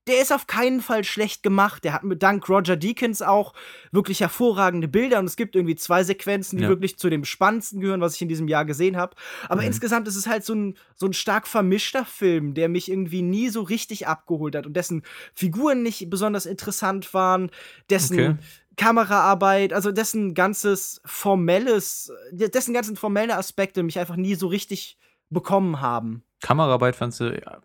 der 0.09 0.21
ist 0.21 0.33
auf 0.33 0.47
keinen 0.47 0.81
Fall 0.81 1.03
schlecht 1.03 1.43
gemacht. 1.43 1.83
Der 1.83 1.93
hat 1.93 2.03
mit 2.03 2.23
dank 2.23 2.49
Roger 2.49 2.75
Deakins 2.75 3.21
auch 3.21 3.53
wirklich 3.91 4.21
hervorragende 4.21 4.87
Bilder 4.87 5.19
und 5.19 5.25
es 5.25 5.35
gibt 5.35 5.55
irgendwie 5.55 5.75
zwei 5.75 6.03
Sequenzen, 6.03 6.57
die 6.57 6.63
ja. 6.63 6.69
wirklich 6.69 6.97
zu 6.97 7.09
dem 7.11 7.23
spannendsten 7.25 7.79
gehören, 7.79 8.01
was 8.01 8.15
ich 8.15 8.21
in 8.23 8.27
diesem 8.27 8.47
Jahr 8.47 8.65
gesehen 8.65 8.97
habe. 8.97 9.15
Aber 9.47 9.61
mhm. 9.61 9.67
insgesamt 9.67 10.07
ist 10.07 10.15
es 10.15 10.25
halt 10.25 10.43
so 10.43 10.55
ein, 10.55 10.75
so 10.95 11.05
ein 11.05 11.13
stark 11.13 11.47
vermischter 11.47 12.05
Film, 12.05 12.55
der 12.55 12.69
mich 12.69 12.89
irgendwie 12.89 13.21
nie 13.21 13.49
so 13.49 13.61
richtig 13.61 14.07
abgeholt 14.07 14.55
hat 14.55 14.65
und 14.65 14.73
dessen 14.73 15.03
Figuren 15.35 15.83
nicht 15.83 16.09
besonders 16.09 16.47
interessant 16.47 17.13
waren, 17.13 17.51
dessen 17.91 18.19
okay. 18.19 18.35
Kameraarbeit, 18.77 19.73
also 19.73 19.91
dessen 19.91 20.33
ganzes 20.33 21.01
formelles, 21.05 22.11
dessen 22.31 22.73
ganzen 22.73 22.95
formelle 22.95 23.37
Aspekte 23.37 23.83
mich 23.83 23.99
einfach 23.99 24.15
nie 24.15 24.33
so 24.33 24.47
richtig 24.47 24.97
bekommen 25.29 25.81
haben. 25.81 26.23
Kameraarbeit 26.41 26.95
fandst 26.95 27.19
du, 27.19 27.33
ja, 27.33 27.59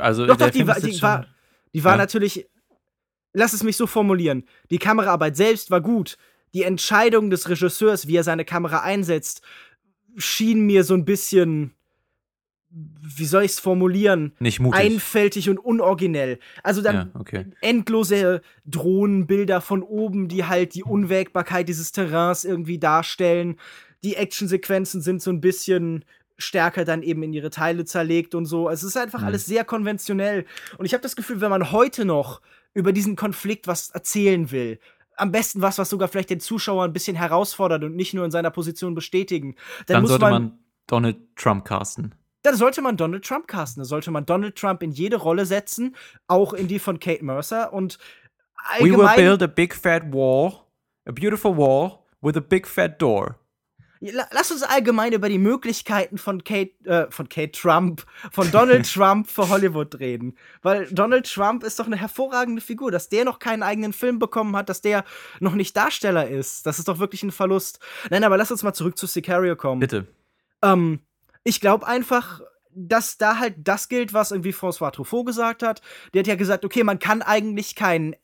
also 0.00 0.26
doch, 0.26 0.36
doch, 0.36 0.50
die, 0.50 0.66
war, 0.66 0.80
die 0.80 1.02
war, 1.02 1.26
die 1.74 1.84
war 1.84 1.92
ja. 1.92 1.98
natürlich, 1.98 2.48
lass 3.32 3.52
es 3.52 3.62
mich 3.62 3.76
so 3.76 3.86
formulieren, 3.86 4.44
die 4.70 4.78
Kameraarbeit 4.78 5.36
selbst 5.36 5.70
war 5.70 5.80
gut. 5.80 6.16
Die 6.54 6.62
Entscheidung 6.62 7.30
des 7.30 7.48
Regisseurs, 7.48 8.06
wie 8.06 8.16
er 8.16 8.24
seine 8.24 8.44
Kamera 8.44 8.80
einsetzt, 8.80 9.42
schien 10.16 10.62
mir 10.66 10.82
so 10.82 10.94
ein 10.94 11.04
bisschen, 11.04 11.72
wie 12.70 13.24
soll 13.24 13.44
ich 13.44 13.52
es 13.52 13.60
formulieren? 13.60 14.32
Nicht 14.40 14.60
mutig. 14.60 14.80
Einfältig 14.80 15.48
und 15.50 15.58
unoriginell. 15.58 16.38
Also 16.62 16.82
dann 16.82 16.96
ja, 16.96 17.20
okay. 17.20 17.46
endlose 17.60 18.40
Drohnenbilder 18.66 19.60
von 19.60 19.82
oben, 19.82 20.28
die 20.28 20.44
halt 20.44 20.74
die 20.74 20.84
Unwägbarkeit 20.84 21.68
dieses 21.68 21.92
Terrains 21.92 22.44
irgendwie 22.44 22.78
darstellen. 22.78 23.56
Die 24.04 24.16
Actionsequenzen 24.16 25.02
sind 25.02 25.22
so 25.22 25.30
ein 25.30 25.40
bisschen 25.40 26.04
stärker 26.38 26.84
dann 26.84 27.02
eben 27.02 27.22
in 27.22 27.32
ihre 27.32 27.50
Teile 27.50 27.84
zerlegt 27.84 28.34
und 28.34 28.46
so. 28.46 28.68
Also 28.68 28.86
es 28.86 28.94
ist 28.94 29.00
einfach 29.00 29.20
mhm. 29.20 29.26
alles 29.26 29.46
sehr 29.46 29.64
konventionell. 29.64 30.46
Und 30.78 30.86
ich 30.86 30.94
habe 30.94 31.02
das 31.02 31.16
Gefühl, 31.16 31.40
wenn 31.40 31.50
man 31.50 31.72
heute 31.72 32.04
noch 32.04 32.40
über 32.74 32.92
diesen 32.92 33.16
Konflikt 33.16 33.66
was 33.66 33.90
erzählen 33.90 34.50
will, 34.50 34.78
am 35.16 35.32
besten 35.32 35.60
was, 35.62 35.78
was 35.78 35.90
sogar 35.90 36.08
vielleicht 36.08 36.30
den 36.30 36.40
Zuschauer 36.40 36.84
ein 36.84 36.92
bisschen 36.92 37.16
herausfordert 37.16 37.82
und 37.82 37.96
nicht 37.96 38.14
nur 38.14 38.24
in 38.24 38.30
seiner 38.30 38.50
Position 38.50 38.94
bestätigen, 38.94 39.56
dann, 39.86 39.94
dann 39.96 40.02
muss 40.02 40.10
sollte 40.10 40.24
man, 40.24 40.32
man 40.32 40.58
Donald 40.86 41.16
Trump 41.36 41.64
casten. 41.64 42.14
Dann 42.42 42.54
sollte 42.54 42.80
man 42.82 42.96
Donald 42.96 43.24
Trump 43.24 43.48
casten. 43.48 43.80
Dann 43.80 43.88
sollte 43.88 44.12
man 44.12 44.24
Donald 44.24 44.54
Trump 44.56 44.82
in 44.82 44.92
jede 44.92 45.16
Rolle 45.16 45.44
setzen, 45.44 45.96
auch 46.28 46.52
in 46.52 46.68
die 46.68 46.78
von 46.78 47.00
Kate 47.00 47.24
Mercer. 47.24 47.72
Und 47.72 47.98
allgemein, 48.54 48.92
We 48.92 48.98
will 48.98 49.16
build 49.16 49.42
a 49.42 49.46
big 49.48 49.74
fat 49.74 50.12
wall, 50.12 50.52
a 51.04 51.12
beautiful 51.12 51.56
wall 51.56 52.04
with 52.20 52.36
a 52.36 52.40
big 52.40 52.66
fat 52.66 53.02
door. 53.02 53.36
Lass 54.00 54.50
uns 54.50 54.62
allgemein 54.62 55.12
über 55.12 55.28
die 55.28 55.38
Möglichkeiten 55.38 56.18
von 56.18 56.44
Kate, 56.44 56.72
äh, 56.84 57.10
von 57.10 57.28
Kate 57.28 57.52
Trump, 57.52 58.04
von 58.30 58.50
Donald 58.50 58.92
Trump 58.92 59.28
für 59.28 59.48
Hollywood 59.48 59.98
reden. 59.98 60.36
Weil 60.62 60.86
Donald 60.86 61.32
Trump 61.32 61.64
ist 61.64 61.78
doch 61.78 61.86
eine 61.86 61.96
hervorragende 61.96 62.60
Figur. 62.60 62.90
Dass 62.90 63.08
der 63.08 63.24
noch 63.24 63.38
keinen 63.38 63.62
eigenen 63.62 63.92
Film 63.92 64.18
bekommen 64.18 64.56
hat, 64.56 64.68
dass 64.68 64.80
der 64.80 65.04
noch 65.40 65.54
nicht 65.54 65.76
Darsteller 65.76 66.28
ist, 66.28 66.66
das 66.66 66.78
ist 66.78 66.88
doch 66.88 66.98
wirklich 66.98 67.22
ein 67.22 67.32
Verlust. 67.32 67.80
Nein, 68.10 68.24
aber 68.24 68.36
lass 68.36 68.50
uns 68.50 68.62
mal 68.62 68.74
zurück 68.74 68.96
zu 68.96 69.06
Sicario 69.06 69.56
kommen. 69.56 69.80
Bitte. 69.80 70.06
Ähm, 70.62 71.00
ich 71.44 71.60
glaube 71.60 71.86
einfach, 71.86 72.40
dass 72.70 73.18
da 73.18 73.38
halt 73.38 73.56
das 73.58 73.88
gilt, 73.88 74.12
was 74.12 74.30
irgendwie 74.30 74.52
François 74.52 74.92
Truffaut 74.92 75.26
gesagt 75.26 75.62
hat. 75.62 75.82
Der 76.14 76.20
hat 76.20 76.26
ja 76.26 76.36
gesagt, 76.36 76.64
okay, 76.64 76.84
man 76.84 76.98
kann 76.98 77.22
eigentlich 77.22 77.74
keinen 77.74 78.14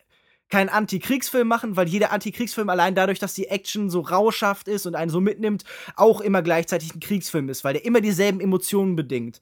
keinen 0.54 0.68
Anti-Kriegsfilm 0.68 1.48
machen, 1.48 1.74
weil 1.74 1.88
jeder 1.88 2.12
Anti-Kriegsfilm 2.12 2.68
allein 2.68 2.94
dadurch, 2.94 3.18
dass 3.18 3.34
die 3.34 3.48
Action 3.48 3.90
so 3.90 4.02
rauschhaft 4.02 4.68
ist 4.68 4.86
und 4.86 4.94
einen 4.94 5.10
so 5.10 5.20
mitnimmt, 5.20 5.64
auch 5.96 6.20
immer 6.20 6.42
gleichzeitig 6.42 6.94
ein 6.94 7.00
Kriegsfilm 7.00 7.48
ist, 7.48 7.64
weil 7.64 7.72
der 7.72 7.84
immer 7.84 8.00
dieselben 8.00 8.40
Emotionen 8.40 8.94
bedingt 8.94 9.40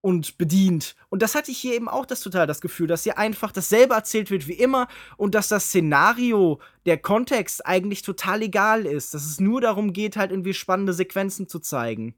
und 0.00 0.38
bedient. 0.38 0.94
Und 1.08 1.22
das 1.22 1.34
hatte 1.34 1.50
ich 1.50 1.58
hier 1.58 1.74
eben 1.74 1.88
auch 1.88 2.06
das 2.06 2.20
total 2.20 2.46
das 2.46 2.60
Gefühl, 2.60 2.86
dass 2.86 3.02
hier 3.02 3.18
einfach 3.18 3.50
dasselbe 3.50 3.94
erzählt 3.94 4.30
wird 4.30 4.46
wie 4.46 4.52
immer 4.52 4.86
und 5.16 5.34
dass 5.34 5.48
das 5.48 5.64
Szenario, 5.64 6.60
der 6.86 6.98
Kontext 6.98 7.66
eigentlich 7.66 8.02
total 8.02 8.42
egal 8.42 8.86
ist, 8.86 9.12
dass 9.12 9.24
es 9.24 9.40
nur 9.40 9.60
darum 9.60 9.92
geht, 9.92 10.16
halt 10.16 10.30
irgendwie 10.30 10.54
spannende 10.54 10.92
Sequenzen 10.92 11.48
zu 11.48 11.58
zeigen. 11.58 12.14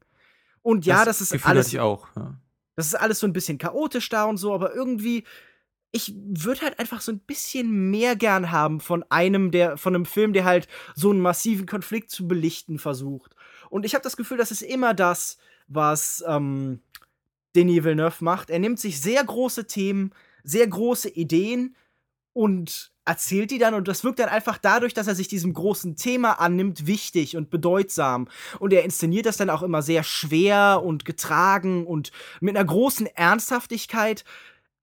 Und 0.61 0.85
ja, 0.85 1.07
das, 1.07 1.07
das 1.07 1.20
ist 1.22 1.33
Gefühl 1.33 1.51
alles 1.53 1.68
hatte 1.68 1.77
ich 1.77 1.81
auch. 1.81 2.07
Ja. 2.14 2.35
Das 2.75 2.88
ist 2.88 2.96
alles 2.96 3.18
so 3.18 3.27
ein 3.27 3.33
bisschen 3.33 3.57
chaotisch 3.57 4.11
da 4.11 4.25
und 4.25 4.37
so, 4.37 4.53
aber 4.53 4.75
irgendwie 4.75 5.25
ich 5.92 6.14
würde 6.16 6.62
halt 6.62 6.79
einfach 6.79 7.01
so 7.01 7.12
ein 7.12 7.20
bisschen 7.20 7.90
mehr 7.90 8.16
gern 8.16 8.51
haben 8.51 8.81
von 8.81 9.05
einem, 9.09 9.51
der, 9.51 9.77
von 9.77 9.94
einem 9.94 10.05
Film, 10.05 10.33
der 10.33 10.44
halt 10.44 10.68
so 10.94 11.11
einen 11.11 11.20
massiven 11.20 11.66
Konflikt 11.66 12.11
zu 12.11 12.29
belichten 12.29 12.79
versucht. 12.79 13.35
Und 13.70 13.85
ich 13.85 13.94
habe 13.94 14.03
das 14.03 14.16
Gefühl, 14.16 14.37
das 14.37 14.51
ist 14.51 14.62
immer 14.62 14.94
das, 14.94 15.38
was 15.68 16.22
ähm, 16.27 16.81
Denis 17.55 17.85
Villeneuve 17.85 18.22
macht. 18.22 18.51
Er 18.51 18.59
nimmt 18.59 18.79
sich 18.79 19.01
sehr 19.01 19.25
große 19.25 19.66
Themen, 19.66 20.12
sehr 20.44 20.66
große 20.66 21.09
Ideen 21.09 21.75
und 22.33 22.92
erzählt 23.07 23.51
die 23.51 23.59
dann 23.59 23.72
und 23.72 23.88
das 23.88 24.05
wirkt 24.05 24.18
dann 24.18 24.29
einfach 24.29 24.59
dadurch, 24.59 24.92
dass 24.92 25.07
er 25.07 25.14
sich 25.14 25.29
diesem 25.29 25.55
großen 25.55 25.96
Thema 25.96 26.33
annimmt, 26.33 26.87
wichtig 26.87 27.37
und 27.37 27.51
bedeutsam. 27.51 28.29
Und 28.59 28.72
er 28.72 28.85
inszeniert 28.85 29.27
das 29.27 29.37
dann 29.37 29.49
auch 29.49 29.62
immer 29.62 29.81
sehr 29.81 30.03
schwer 30.03 30.83
und 30.85 31.05
getragen 31.05 31.87
und 31.87 32.11
mit 32.40 32.57
einer 32.57 32.66
großen 32.66 33.07
Ernsthaftigkeit, 33.07 34.25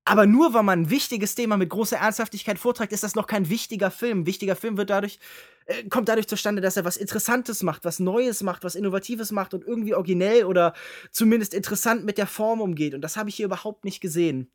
aber 0.06 0.26
nur 0.26 0.54
weil 0.54 0.64
man 0.64 0.82
ein 0.82 0.90
wichtiges 0.90 1.36
Thema 1.36 1.56
mit 1.56 1.70
großer 1.70 1.98
Ernsthaftigkeit 1.98 2.60
vorträgt, 2.60 2.92
ist 2.92 3.04
das 3.04 3.16
noch 3.16 3.28
kein 3.28 3.50
wichtiger 3.50 3.90
Film. 3.90 4.20
Ein 4.20 4.26
wichtiger 4.26 4.56
Film 4.56 4.78
wird 4.78 4.90
dadurch, 4.90 5.18
äh, 5.66 5.84
kommt 5.88 6.10
dadurch 6.10 6.28
zustande, 6.28 6.62
dass 6.62 6.76
er 6.76 6.84
was 6.84 6.98
Interessantes 6.98 7.64
macht, 7.64 7.86
was 7.86 8.00
Neues 8.00 8.44
macht, 8.44 8.64
was 8.64 8.76
Innovatives 8.76 9.32
macht 9.32 9.54
und 9.54 9.64
irgendwie 9.66 9.96
originell 9.96 10.44
oder 10.44 10.74
zumindest 11.12 11.54
interessant 11.54 12.04
mit 12.04 12.18
der 12.18 12.28
Form 12.28 12.60
umgeht. 12.60 12.94
Und 12.94 13.02
das 13.02 13.16
habe 13.16 13.30
ich 13.30 13.36
hier 13.36 13.46
überhaupt 13.46 13.86
nicht 13.86 14.02
gesehen. 14.02 14.52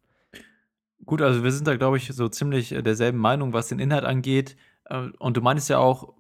Gut, 1.06 1.22
also 1.22 1.42
wir 1.42 1.52
sind 1.52 1.66
da, 1.66 1.76
glaube 1.76 1.96
ich, 1.96 2.08
so 2.08 2.28
ziemlich 2.28 2.72
äh, 2.72 2.82
derselben 2.82 3.18
Meinung, 3.18 3.54
was 3.54 3.68
den 3.68 3.78
Inhalt 3.78 4.04
angeht. 4.04 4.56
Äh, 4.84 5.08
und 5.18 5.37
du 5.37 5.40
meinst 5.40 5.70
ja 5.70 5.78
auch, 5.78 6.12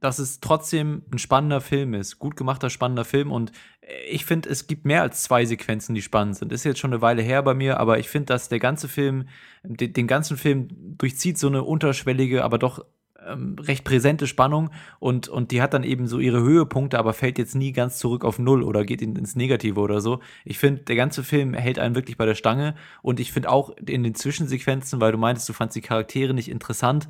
dass 0.00 0.18
es 0.18 0.40
trotzdem 0.40 1.02
ein 1.12 1.18
spannender 1.18 1.60
Film 1.60 1.94
ist. 1.94 2.18
Gut 2.18 2.36
gemachter, 2.36 2.70
spannender 2.70 3.04
Film. 3.04 3.32
Und 3.32 3.52
ich 4.08 4.24
finde, 4.24 4.48
es 4.48 4.66
gibt 4.66 4.84
mehr 4.84 5.02
als 5.02 5.22
zwei 5.22 5.44
Sequenzen, 5.44 5.94
die 5.94 6.02
spannend 6.02 6.36
sind. 6.36 6.52
Ist 6.52 6.64
jetzt 6.64 6.80
schon 6.80 6.92
eine 6.92 7.02
Weile 7.02 7.22
her 7.22 7.42
bei 7.42 7.54
mir, 7.54 7.78
aber 7.78 7.98
ich 7.98 8.08
finde, 8.08 8.26
dass 8.26 8.48
der 8.48 8.58
ganze 8.58 8.88
Film, 8.88 9.28
den, 9.62 9.92
den, 9.92 10.06
ganzen 10.06 10.36
Film 10.36 10.68
durchzieht 10.98 11.38
so 11.38 11.46
eine 11.46 11.62
unterschwellige, 11.62 12.44
aber 12.44 12.58
doch 12.58 12.84
ähm, 13.26 13.56
recht 13.60 13.84
präsente 13.84 14.26
Spannung 14.26 14.70
und, 14.98 15.28
und 15.28 15.50
die 15.50 15.62
hat 15.62 15.74
dann 15.74 15.84
eben 15.84 16.06
so 16.06 16.18
ihre 16.18 16.40
Höhepunkte, 16.40 16.98
aber 16.98 17.12
fällt 17.12 17.38
jetzt 17.38 17.54
nie 17.54 17.72
ganz 17.72 17.98
zurück 17.98 18.24
auf 18.24 18.38
Null 18.38 18.62
oder 18.62 18.84
geht 18.84 19.02
in, 19.02 19.16
ins 19.16 19.36
Negative 19.36 19.80
oder 19.80 20.00
so. 20.00 20.20
Ich 20.44 20.58
finde, 20.58 20.82
der 20.82 20.96
ganze 20.96 21.22
Film 21.24 21.54
hält 21.54 21.78
einen 21.78 21.94
wirklich 21.94 22.16
bei 22.16 22.26
der 22.26 22.34
Stange 22.34 22.74
und 23.02 23.20
ich 23.20 23.32
finde 23.32 23.50
auch 23.50 23.70
in 23.86 24.02
den 24.02 24.14
Zwischensequenzen, 24.14 25.00
weil 25.00 25.12
du 25.12 25.18
meintest, 25.18 25.48
du 25.48 25.52
fandst 25.52 25.76
die 25.76 25.80
Charaktere 25.80 26.34
nicht 26.34 26.48
interessant, 26.48 27.08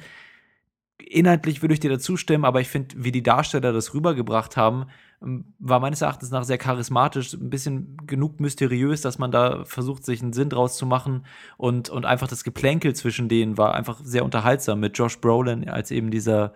inhaltlich 0.98 1.62
würde 1.62 1.74
ich 1.74 1.80
dir 1.80 1.90
dazu 1.90 2.16
stimmen, 2.16 2.44
aber 2.44 2.60
ich 2.60 2.68
finde, 2.68 2.94
wie 2.98 3.12
die 3.12 3.22
Darsteller 3.22 3.72
das 3.72 3.94
rübergebracht 3.94 4.56
haben, 4.56 4.86
ähm, 5.22 5.44
war 5.58 5.80
meines 5.80 6.02
Erachtens 6.02 6.30
nach 6.30 6.44
sehr 6.44 6.58
charismatisch, 6.58 7.34
ein 7.34 7.50
bisschen 7.50 7.96
genug 8.06 8.40
mysteriös, 8.40 9.00
dass 9.00 9.18
man 9.18 9.30
da 9.30 9.64
versucht, 9.64 10.04
sich 10.04 10.22
einen 10.22 10.32
Sinn 10.32 10.50
draus 10.50 10.76
zu 10.76 10.86
machen 10.86 11.24
und, 11.56 11.88
und 11.88 12.04
einfach 12.04 12.28
das 12.28 12.44
Geplänkel 12.44 12.94
zwischen 12.94 13.28
denen 13.28 13.58
war 13.58 13.74
einfach 13.74 14.00
sehr 14.02 14.24
unterhaltsam 14.24 14.80
mit 14.80 14.96
Josh 14.98 15.18
Brolin 15.20 15.68
als 15.68 15.90
eben 15.90 16.10
dieser 16.10 16.54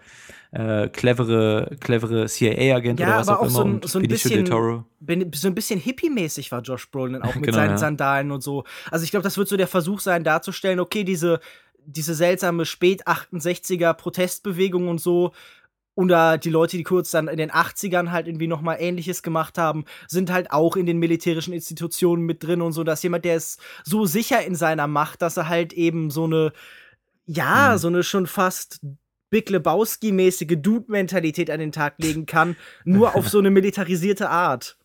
äh, 0.53 0.89
clevere, 0.89 1.77
clevere 1.81 2.27
CIA-Agent 2.27 2.99
ja, 2.99 3.09
oder 3.09 3.19
was 3.19 3.29
auch, 3.29 3.39
auch 3.39 3.43
immer. 3.43 3.51
So 3.51 3.65
ein, 3.65 3.83
so 3.83 3.99
ein 3.99 4.09
bisschen, 4.09 4.47
so 4.47 5.49
ein 5.49 5.55
bisschen 5.55 5.81
hippie-mäßig 5.81 6.51
war 6.51 6.61
Josh 6.61 6.91
Brolin 6.91 7.23
auch 7.23 7.35
mit 7.37 7.45
genau, 7.45 7.57
seinen 7.57 7.71
ja. 7.71 7.79
Sandalen 7.79 8.31
und 8.31 8.43
so. 8.43 8.65
Also 8.91 9.05
ich 9.05 9.11
glaube, 9.11 9.23
das 9.23 9.39
wird 9.39 9.49
so 9.49 9.57
der 9.57 9.69
Versuch 9.69 10.01
sein, 10.01 10.25
darzustellen, 10.25 10.81
okay, 10.81 11.05
diese 11.05 11.41
diese 11.87 12.15
seltsame 12.15 12.65
Spät-68er 12.65 13.95
Protestbewegung 13.95 14.89
und 14.89 15.01
so. 15.01 15.33
Oder 15.95 16.39
die 16.39 16.51
Leute, 16.51 16.77
die 16.77 16.83
kurz 16.83 17.11
dann 17.11 17.29
in 17.29 17.37
den 17.37 17.51
80ern 17.51 18.11
halt 18.11 18.27
irgendwie 18.27 18.47
nochmal 18.47 18.79
Ähnliches 18.81 19.23
gemacht 19.23 19.59
haben, 19.59 19.85
sind 20.07 20.33
halt 20.33 20.51
auch 20.53 20.77
in 20.77 20.87
den 20.87 20.99
militärischen 20.99 21.53
Institutionen 21.53 22.25
mit 22.25 22.43
drin 22.43 22.63
und 22.63 22.73
so, 22.73 22.85
dass 22.85 23.03
jemand, 23.03 23.25
der 23.25 23.37
ist 23.37 23.61
so 23.85 24.07
sicher 24.07 24.43
in 24.45 24.55
seiner 24.55 24.87
Macht, 24.87 25.21
dass 25.21 25.37
er 25.37 25.49
halt 25.49 25.73
eben 25.73 26.11
so 26.11 26.25
eine, 26.25 26.53
ja, 27.27 27.73
mhm. 27.73 27.79
so 27.79 27.89
eine 27.89 28.03
schon 28.03 28.27
fast 28.27 28.81
Big 29.31 29.51
Lebowski-mäßige 29.51 30.57
Dude-Mentalität 30.57 31.51
an 31.51 31.61
den 31.61 31.73
Tag 31.73 31.95
legen 31.99 32.27
kann, 32.27 32.57
nur 32.85 33.15
auf 33.15 33.29
so 33.29 33.39
eine 33.39 33.51
militarisierte 33.51 34.29
Art. 34.29 34.77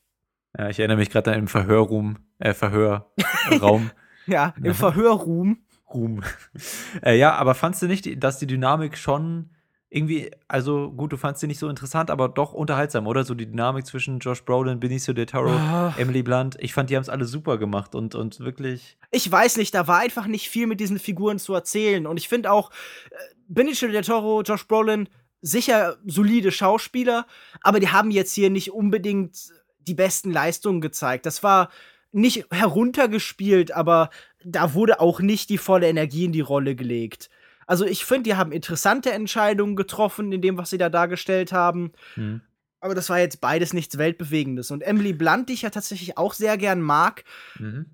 Ja, 0.57 0.69
ich 0.69 0.79
erinnere 0.79 0.97
mich 0.97 1.09
gerade 1.09 1.31
an 1.31 1.39
im 1.39 1.47
Verhörraum, 1.47 2.17
äh, 2.39 2.53
Verhörraum. 2.53 3.91
ja, 4.27 4.53
im 4.61 4.73
Verhörraum 4.73 5.64
Ruhm. 5.95 6.21
äh, 7.03 7.17
ja, 7.17 7.33
aber 7.33 7.55
fandst 7.55 7.81
du 7.81 7.87
nicht, 7.87 8.23
dass 8.23 8.37
die 8.37 8.47
Dynamik 8.47 8.97
schon 8.97 9.49
irgendwie, 9.89 10.29
also 10.47 10.91
gut, 10.91 11.13
du 11.13 11.17
fandst 11.17 11.39
sie 11.39 11.47
nicht 11.47 11.59
so 11.59 11.69
interessant, 11.69 12.11
aber 12.11 12.27
doch 12.27 12.53
unterhaltsam, 12.53 13.07
oder? 13.07 13.23
So 13.23 13.33
die 13.33 13.45
Dynamik 13.45 13.85
zwischen 13.85 14.19
Josh 14.19 14.43
Brolin, 14.43 14.79
Benicio 14.79 15.13
del 15.13 15.25
Toro, 15.25 15.51
oh. 15.51 15.93
Emily 15.97 16.21
Blunt. 16.21 16.57
Ich 16.59 16.73
fand, 16.73 16.89
die 16.89 16.97
haben 16.97 17.03
es 17.03 17.09
alle 17.09 17.25
super 17.25 17.57
gemacht 17.57 17.95
und, 17.95 18.13
und 18.13 18.41
wirklich. 18.41 18.97
Ich 19.11 19.31
weiß 19.31 19.55
nicht, 19.57 19.73
da 19.73 19.87
war 19.87 19.99
einfach 19.99 20.27
nicht 20.27 20.49
viel 20.49 20.67
mit 20.67 20.81
diesen 20.81 20.99
Figuren 20.99 21.39
zu 21.39 21.53
erzählen. 21.53 22.07
Und 22.07 22.17
ich 22.17 22.27
finde 22.27 22.51
auch, 22.51 22.71
äh, 23.11 23.15
Benicio 23.47 23.87
del 23.87 24.03
Toro, 24.03 24.41
Josh 24.41 24.67
Brolin, 24.67 25.07
sicher 25.41 25.97
solide 26.05 26.51
Schauspieler, 26.51 27.27
aber 27.61 27.79
die 27.79 27.89
haben 27.89 28.11
jetzt 28.11 28.33
hier 28.33 28.49
nicht 28.49 28.71
unbedingt 28.71 29.37
die 29.79 29.93
besten 29.93 30.31
Leistungen 30.31 30.81
gezeigt. 30.81 31.25
Das 31.25 31.43
war 31.43 31.69
nicht 32.11 32.47
heruntergespielt, 32.51 33.71
aber 33.71 34.09
da 34.45 34.73
wurde 34.73 34.99
auch 34.99 35.19
nicht 35.19 35.49
die 35.49 35.57
volle 35.57 35.87
Energie 35.87 36.25
in 36.25 36.31
die 36.31 36.41
Rolle 36.41 36.75
gelegt. 36.75 37.29
Also 37.67 37.83
ich 37.83 38.05
finde, 38.05 38.23
die 38.23 38.35
haben 38.35 38.51
interessante 38.51 39.11
Entscheidungen 39.11 39.75
getroffen 39.75 40.31
in 40.31 40.41
dem, 40.41 40.57
was 40.57 40.69
sie 40.69 40.77
da 40.77 40.89
dargestellt 40.89 41.51
haben. 41.51 41.91
Mhm. 42.15 42.41
Aber 42.79 42.93
das 42.93 43.09
war 43.09 43.19
jetzt 43.19 43.41
beides 43.41 43.73
nichts 43.73 43.97
Weltbewegendes. 43.97 44.69
Und 44.69 44.83
Emily 44.83 45.13
Blunt, 45.13 45.49
die 45.49 45.53
ich 45.53 45.63
ja 45.63 45.71
tatsächlich 45.71 46.19
auch 46.19 46.33
sehr 46.33 46.57
gern 46.57 46.81
mag, 46.81 47.23
mhm. 47.57 47.87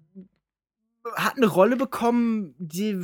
hat 1.16 1.38
eine 1.38 1.48
Rolle 1.48 1.78
bekommen, 1.78 2.54
die 2.58 3.00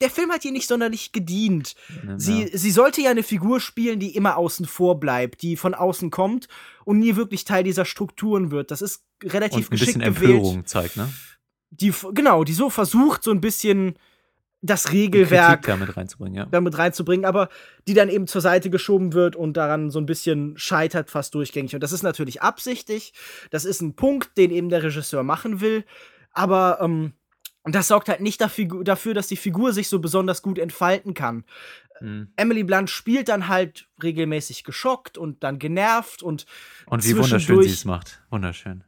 der 0.00 0.08
Film 0.08 0.30
hat 0.30 0.42
ihr 0.42 0.52
nicht 0.52 0.68
sonderlich 0.68 1.12
gedient. 1.12 1.74
Ja, 2.06 2.18
sie, 2.18 2.50
sie 2.52 2.70
sollte 2.70 3.02
ja 3.02 3.10
eine 3.10 3.22
Figur 3.22 3.60
spielen, 3.60 4.00
die 4.00 4.16
immer 4.16 4.38
außen 4.38 4.64
vor 4.64 4.98
bleibt, 4.98 5.42
die 5.42 5.56
von 5.56 5.74
außen 5.74 6.10
kommt 6.10 6.48
und 6.86 6.98
nie 6.98 7.16
wirklich 7.16 7.44
Teil 7.44 7.62
dieser 7.62 7.84
Strukturen 7.84 8.50
wird. 8.50 8.70
Das 8.70 8.80
ist 8.80 9.04
relativ 9.22 9.66
und 9.66 9.66
ein 9.66 9.70
geschickt 9.70 9.98
bisschen 9.98 10.14
gewählt. 10.14 10.36
Empörung 10.36 10.64
zeigt, 10.64 10.96
ne? 10.96 11.12
Die, 11.70 11.92
genau, 12.12 12.44
die 12.44 12.52
so 12.52 12.70
versucht, 12.70 13.22
so 13.22 13.30
ein 13.30 13.40
bisschen 13.40 13.96
das 14.62 14.92
Regelwerk 14.92 15.62
damit 15.62 15.96
reinzubringen, 15.96 16.34
ja. 16.34 16.46
damit 16.46 16.76
reinzubringen, 16.78 17.24
aber 17.24 17.48
die 17.86 17.94
dann 17.94 18.08
eben 18.08 18.26
zur 18.26 18.40
Seite 18.40 18.70
geschoben 18.70 19.12
wird 19.12 19.36
und 19.36 19.56
daran 19.56 19.90
so 19.90 19.98
ein 19.98 20.06
bisschen 20.06 20.56
scheitert 20.56 21.10
fast 21.10 21.34
durchgängig. 21.34 21.74
Und 21.74 21.82
das 21.82 21.92
ist 21.92 22.02
natürlich 22.02 22.42
absichtlich. 22.42 23.12
Das 23.50 23.64
ist 23.64 23.80
ein 23.80 23.94
Punkt, 23.94 24.36
den 24.36 24.50
eben 24.50 24.68
der 24.68 24.82
Regisseur 24.82 25.22
machen 25.22 25.60
will. 25.60 25.84
Aber 26.32 26.78
ähm, 26.80 27.12
das 27.64 27.88
sorgt 27.88 28.08
halt 28.08 28.20
nicht 28.20 28.40
dafür, 28.40 29.14
dass 29.14 29.28
die 29.28 29.36
Figur 29.36 29.72
sich 29.72 29.88
so 29.88 29.98
besonders 29.98 30.42
gut 30.42 30.58
entfalten 30.58 31.14
kann. 31.14 31.44
Mhm. 32.00 32.28
Emily 32.36 32.64
Blunt 32.64 32.90
spielt 32.90 33.28
dann 33.28 33.48
halt 33.48 33.88
regelmäßig 34.02 34.64
geschockt 34.64 35.18
und 35.18 35.42
dann 35.42 35.58
genervt 35.58 36.22
und 36.22 36.46
und 36.86 37.04
wie 37.04 37.16
wunderschön 37.16 37.62
sie 37.62 37.70
es 37.70 37.84
macht. 37.84 38.22
Wunderschön. 38.30 38.84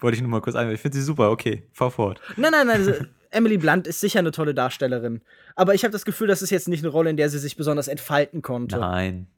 Wollte 0.00 0.16
ich 0.16 0.22
nur 0.22 0.30
mal 0.30 0.40
kurz 0.40 0.56
einwerfen. 0.56 0.74
Ich 0.74 0.80
finde 0.80 0.96
sie 0.96 1.02
super. 1.02 1.30
Okay, 1.30 1.64
fahr 1.72 1.90
fort. 1.90 2.20
Nein, 2.36 2.52
nein, 2.52 2.66
nein. 2.66 3.08
Emily 3.30 3.58
Blunt 3.58 3.86
ist 3.86 4.00
sicher 4.00 4.18
eine 4.18 4.32
tolle 4.32 4.54
Darstellerin. 4.54 5.20
Aber 5.54 5.74
ich 5.74 5.84
habe 5.84 5.92
das 5.92 6.04
Gefühl, 6.04 6.26
das 6.26 6.42
ist 6.42 6.50
jetzt 6.50 6.68
nicht 6.68 6.82
eine 6.82 6.88
Rolle, 6.88 7.10
in 7.10 7.16
der 7.16 7.28
sie 7.28 7.38
sich 7.38 7.56
besonders 7.56 7.86
entfalten 7.86 8.42
konnte. 8.42 8.78
Nein. 8.78 9.28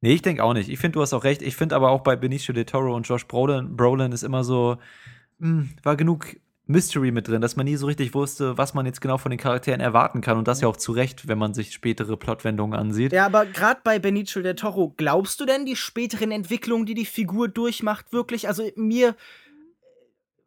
Nee, 0.00 0.12
ich 0.12 0.22
denke 0.22 0.44
auch 0.44 0.54
nicht. 0.54 0.68
Ich 0.68 0.78
finde, 0.78 0.94
du 0.94 1.02
hast 1.02 1.12
auch 1.12 1.24
recht. 1.24 1.42
Ich 1.42 1.56
finde 1.56 1.74
aber 1.74 1.90
auch 1.90 2.02
bei 2.02 2.14
Benicio 2.14 2.54
de 2.54 2.64
Toro 2.64 2.94
und 2.94 3.08
Josh 3.08 3.26
Brolin, 3.26 3.76
Brolin 3.76 4.12
ist 4.12 4.22
immer 4.22 4.44
so, 4.44 4.76
mh, 5.38 5.48
hm, 5.48 5.70
war 5.82 5.96
genug 5.96 6.36
Mystery 6.68 7.12
mit 7.12 7.28
drin, 7.28 7.40
dass 7.40 7.54
man 7.54 7.64
nie 7.64 7.76
so 7.76 7.86
richtig 7.86 8.12
wusste, 8.14 8.58
was 8.58 8.74
man 8.74 8.86
jetzt 8.86 9.00
genau 9.00 9.18
von 9.18 9.30
den 9.30 9.38
Charakteren 9.38 9.80
erwarten 9.80 10.20
kann. 10.20 10.36
Und 10.36 10.48
das 10.48 10.60
ja 10.60 10.68
auch 10.68 10.76
zu 10.76 10.92
Recht, 10.92 11.28
wenn 11.28 11.38
man 11.38 11.54
sich 11.54 11.72
spätere 11.72 12.16
Plotwendungen 12.16 12.78
ansieht. 12.78 13.12
Ja, 13.12 13.26
aber 13.26 13.46
gerade 13.46 13.80
bei 13.84 13.98
Benicio 13.98 14.42
del 14.42 14.56
Toro, 14.56 14.92
glaubst 14.96 15.40
du 15.40 15.46
denn 15.46 15.64
die 15.64 15.76
späteren 15.76 16.32
Entwicklungen, 16.32 16.84
die 16.84 16.94
die 16.94 17.06
Figur 17.06 17.48
durchmacht, 17.48 18.12
wirklich? 18.12 18.48
Also 18.48 18.68
mir 18.74 19.14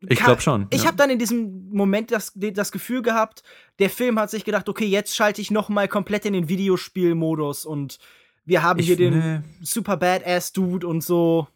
ich 0.08 0.20
glaube 0.20 0.42
schon. 0.42 0.68
Ich 0.70 0.82
ja. 0.82 0.88
habe 0.88 0.98
dann 0.98 1.10
in 1.10 1.20
diesem 1.20 1.70
Moment 1.72 2.12
das, 2.12 2.32
das 2.36 2.72
Gefühl 2.72 3.02
gehabt, 3.02 3.44
der 3.80 3.90
Film 3.90 4.20
hat 4.20 4.30
sich 4.30 4.46
gedacht, 4.46 4.70
okay, 4.70 4.86
jetzt 4.86 5.16
schalte 5.16 5.42
ich 5.42 5.52
noch 5.52 5.70
mal 5.70 5.88
komplett 5.88 6.26
in 6.26 6.34
den 6.34 6.48
Videospielmodus 6.48 7.66
und 7.66 8.00
wir 8.46 8.64
haben 8.64 8.80
ich, 8.80 8.88
hier 8.88 8.96
den 8.96 9.20
nee. 9.20 9.40
super 9.62 9.98
Badass 9.98 10.54
Dude 10.54 10.88
und 10.88 11.04
so. 11.04 11.48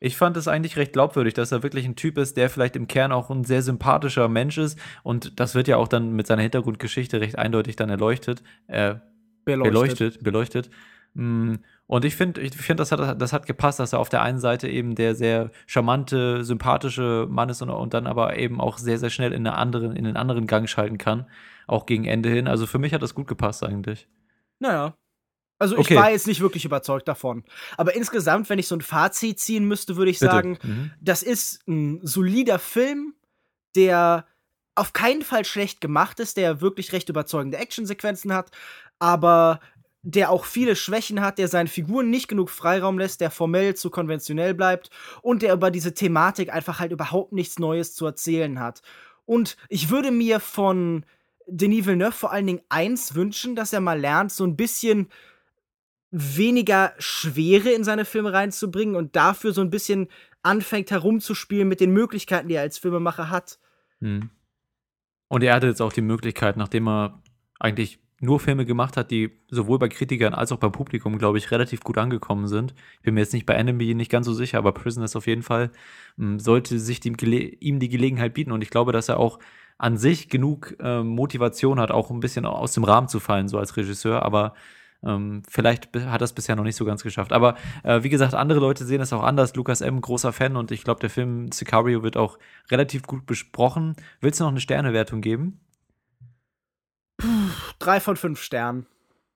Ich 0.00 0.16
fand 0.16 0.36
es 0.36 0.48
eigentlich 0.48 0.76
recht 0.76 0.92
glaubwürdig, 0.92 1.32
dass 1.32 1.52
er 1.52 1.62
wirklich 1.62 1.86
ein 1.86 1.96
Typ 1.96 2.18
ist, 2.18 2.36
der 2.36 2.50
vielleicht 2.50 2.76
im 2.76 2.88
Kern 2.88 3.12
auch 3.12 3.30
ein 3.30 3.44
sehr 3.44 3.62
sympathischer 3.62 4.28
Mensch 4.28 4.58
ist. 4.58 4.78
Und 5.02 5.40
das 5.40 5.54
wird 5.54 5.68
ja 5.68 5.78
auch 5.78 5.88
dann 5.88 6.12
mit 6.12 6.26
seiner 6.26 6.42
Hintergrundgeschichte 6.42 7.22
recht 7.22 7.38
eindeutig 7.38 7.76
dann 7.76 7.88
erleuchtet. 7.88 8.42
Äh, 8.66 8.96
beleuchtet. 9.46 9.72
Beleuchtet. 9.72 10.22
beleuchtet. 10.22 10.70
Mm, 11.14 11.56
und 11.86 12.04
ich 12.04 12.16
finde, 12.16 12.40
ich 12.40 12.54
find, 12.56 12.80
das, 12.80 12.92
hat, 12.92 13.20
das 13.20 13.32
hat 13.32 13.46
gepasst, 13.46 13.78
dass 13.78 13.92
er 13.92 13.98
auf 13.98 14.08
der 14.08 14.22
einen 14.22 14.38
Seite 14.38 14.68
eben 14.68 14.94
der 14.94 15.14
sehr 15.14 15.50
charmante, 15.66 16.44
sympathische 16.44 17.26
Mann 17.30 17.48
ist 17.48 17.62
und, 17.62 17.70
und 17.70 17.94
dann 17.94 18.06
aber 18.06 18.36
eben 18.36 18.60
auch 18.60 18.78
sehr, 18.78 18.98
sehr 18.98 19.10
schnell 19.10 19.32
in, 19.32 19.46
eine 19.46 19.56
anderen, 19.56 19.94
in 19.94 20.06
einen 20.06 20.16
anderen 20.16 20.46
Gang 20.46 20.68
schalten 20.68 20.98
kann, 20.98 21.26
auch 21.66 21.86
gegen 21.86 22.04
Ende 22.04 22.28
hin. 22.28 22.48
Also 22.48 22.66
für 22.66 22.78
mich 22.78 22.94
hat 22.94 23.02
das 23.02 23.14
gut 23.14 23.28
gepasst 23.28 23.62
eigentlich. 23.62 24.08
Naja. 24.58 24.96
Also 25.58 25.76
ich 25.76 25.82
okay. 25.82 25.96
war 25.96 26.10
jetzt 26.10 26.26
nicht 26.26 26.40
wirklich 26.40 26.64
überzeugt 26.64 27.06
davon. 27.06 27.44
Aber 27.76 27.94
insgesamt, 27.94 28.50
wenn 28.50 28.58
ich 28.58 28.66
so 28.66 28.74
ein 28.74 28.80
Fazit 28.80 29.38
ziehen 29.38 29.66
müsste, 29.66 29.96
würde 29.96 30.10
ich 30.10 30.18
Bitte. 30.18 30.32
sagen, 30.32 30.58
mhm. 30.62 30.90
das 31.00 31.22
ist 31.22 31.66
ein 31.68 32.00
solider 32.02 32.58
Film, 32.58 33.14
der 33.76 34.26
auf 34.74 34.92
keinen 34.92 35.22
Fall 35.22 35.44
schlecht 35.44 35.80
gemacht 35.80 36.18
ist, 36.18 36.36
der 36.36 36.60
wirklich 36.60 36.92
recht 36.92 37.08
überzeugende 37.08 37.58
Actionsequenzen 37.58 38.32
hat, 38.32 38.50
aber 38.98 39.60
der 40.04 40.30
auch 40.30 40.44
viele 40.44 40.76
Schwächen 40.76 41.22
hat, 41.22 41.38
der 41.38 41.48
seinen 41.48 41.66
Figuren 41.66 42.10
nicht 42.10 42.28
genug 42.28 42.50
Freiraum 42.50 42.98
lässt, 42.98 43.22
der 43.22 43.30
formell 43.30 43.74
zu 43.74 43.88
konventionell 43.88 44.54
bleibt 44.54 44.90
und 45.22 45.42
der 45.42 45.54
über 45.54 45.70
diese 45.70 45.94
Thematik 45.94 46.52
einfach 46.52 46.78
halt 46.78 46.92
überhaupt 46.92 47.32
nichts 47.32 47.58
Neues 47.58 47.94
zu 47.94 48.04
erzählen 48.04 48.60
hat. 48.60 48.82
Und 49.24 49.56
ich 49.70 49.88
würde 49.88 50.10
mir 50.10 50.40
von 50.40 51.06
Denis 51.46 51.86
Villeneuve 51.86 52.12
vor 52.12 52.32
allen 52.32 52.46
Dingen 52.46 52.62
eins 52.68 53.14
wünschen, 53.14 53.56
dass 53.56 53.72
er 53.72 53.80
mal 53.80 53.98
lernt, 53.98 54.30
so 54.30 54.44
ein 54.44 54.56
bisschen 54.56 55.08
weniger 56.10 56.92
Schwere 56.98 57.70
in 57.70 57.82
seine 57.82 58.04
Filme 58.04 58.32
reinzubringen 58.32 58.96
und 58.96 59.16
dafür 59.16 59.52
so 59.52 59.62
ein 59.62 59.70
bisschen 59.70 60.08
anfängt 60.42 60.90
herumzuspielen 60.90 61.66
mit 61.66 61.80
den 61.80 61.92
Möglichkeiten, 61.92 62.48
die 62.48 62.54
er 62.54 62.62
als 62.62 62.76
Filmemacher 62.78 63.30
hat. 63.30 63.58
Hm. 64.00 64.28
Und 65.28 65.42
er 65.42 65.54
hatte 65.54 65.66
jetzt 65.66 65.80
auch 65.80 65.92
die 65.92 66.02
Möglichkeit, 66.02 66.58
nachdem 66.58 66.88
er 66.88 67.22
eigentlich 67.58 67.98
nur 68.24 68.40
Filme 68.40 68.64
gemacht 68.64 68.96
hat, 68.96 69.10
die 69.10 69.30
sowohl 69.48 69.78
bei 69.78 69.88
Kritikern 69.88 70.34
als 70.34 70.52
auch 70.52 70.58
beim 70.58 70.72
Publikum, 70.72 71.18
glaube 71.18 71.38
ich, 71.38 71.50
relativ 71.50 71.80
gut 71.80 71.98
angekommen 71.98 72.48
sind. 72.48 72.74
Ich 72.96 73.02
bin 73.02 73.14
mir 73.14 73.20
jetzt 73.20 73.32
nicht 73.32 73.46
bei 73.46 73.54
Enemy 73.54 73.94
nicht 73.94 74.10
ganz 74.10 74.26
so 74.26 74.34
sicher, 74.34 74.58
aber 74.58 74.72
Prison 74.72 75.04
ist 75.04 75.16
auf 75.16 75.26
jeden 75.26 75.42
Fall, 75.42 75.70
ähm, 76.18 76.40
sollte 76.40 76.78
sich 76.78 77.00
die, 77.00 77.12
ihm 77.60 77.78
die 77.78 77.88
Gelegenheit 77.88 78.34
bieten. 78.34 78.52
Und 78.52 78.62
ich 78.62 78.70
glaube, 78.70 78.92
dass 78.92 79.08
er 79.08 79.18
auch 79.18 79.38
an 79.78 79.96
sich 79.96 80.28
genug 80.28 80.76
äh, 80.80 81.02
Motivation 81.02 81.80
hat, 81.80 81.90
auch 81.90 82.10
ein 82.10 82.20
bisschen 82.20 82.46
aus 82.46 82.72
dem 82.72 82.84
Rahmen 82.84 83.08
zu 83.08 83.20
fallen, 83.20 83.48
so 83.48 83.58
als 83.58 83.76
Regisseur. 83.76 84.22
Aber 84.22 84.54
ähm, 85.04 85.42
vielleicht 85.48 85.94
hat 85.94 86.20
er 86.20 86.24
es 86.24 86.32
bisher 86.32 86.56
noch 86.56 86.64
nicht 86.64 86.76
so 86.76 86.84
ganz 86.84 87.02
geschafft. 87.02 87.32
Aber 87.32 87.56
äh, 87.82 88.02
wie 88.02 88.08
gesagt, 88.08 88.34
andere 88.34 88.60
Leute 88.60 88.84
sehen 88.84 89.00
es 89.00 89.12
auch 89.12 89.22
anders. 89.22 89.54
Lukas 89.56 89.80
M., 89.80 90.00
großer 90.00 90.32
Fan 90.32 90.56
und 90.56 90.70
ich 90.70 90.84
glaube, 90.84 91.00
der 91.00 91.10
Film 91.10 91.52
Sicario 91.52 92.02
wird 92.02 92.16
auch 92.16 92.38
relativ 92.70 93.02
gut 93.02 93.26
besprochen. 93.26 93.94
Willst 94.20 94.40
du 94.40 94.44
noch 94.44 94.50
eine 94.50 94.60
Sternewertung 94.60 95.20
geben? 95.20 95.60
Drei 97.78 98.00
von 98.00 98.16
fünf 98.16 98.40
Sternen. 98.40 98.86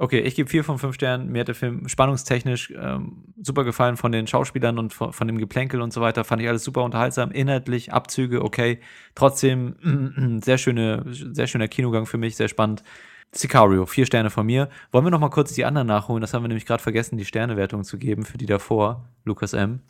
Okay, 0.01 0.21
ich 0.21 0.37
gebe 0.37 0.49
vier 0.49 0.63
von 0.63 0.79
fünf 0.79 0.95
Sternen. 0.95 1.33
Mir 1.33 1.41
hat 1.41 1.49
der 1.49 1.57
Film 1.57 1.89
spannungstechnisch 1.89 2.73
ähm, 2.81 3.25
super 3.43 3.65
gefallen 3.65 3.97
von 3.97 4.13
den 4.13 4.29
Schauspielern 4.29 4.79
und 4.79 4.93
von, 4.93 5.13
von, 5.13 5.27
dem 5.27 5.39
Geplänkel 5.39 5.81
und 5.81 5.93
so 5.93 6.01
weiter. 6.01 6.23
Fand 6.23 6.41
ich 6.41 6.49
alles 6.49 6.63
super 6.63 6.85
unterhaltsam. 6.85 7.33
Inhaltlich, 7.33 7.93
Abzüge, 7.93 8.45
okay. 8.45 8.81
Trotzdem 9.17 10.41
sehr, 10.45 10.57
schöne, 10.57 11.05
sehr 11.09 11.49
schöner 11.49 11.67
Kinogang 11.67 12.07
für 12.07 12.17
mich, 12.17 12.37
sehr 12.37 12.47
spannend. 12.47 12.85
Sicario, 13.33 13.87
vier 13.87 14.07
Sterne 14.07 14.31
von 14.31 14.47
mir. 14.47 14.69
Wollen 14.93 15.05
wir 15.05 15.11
noch 15.11 15.19
mal 15.19 15.31
kurz 15.31 15.53
die 15.53 15.65
anderen 15.65 15.89
nachholen? 15.89 16.21
Das 16.21 16.33
haben 16.33 16.45
wir 16.45 16.49
nämlich 16.49 16.65
gerade 16.65 16.83
vergessen, 16.83 17.19
die 17.19 17.25
Sternewertung 17.25 17.83
zu 17.83 17.99
geben 17.99 18.25
für 18.25 18.39
die 18.39 18.47
davor. 18.47 19.09
Lukas 19.25 19.53
M. 19.53 19.81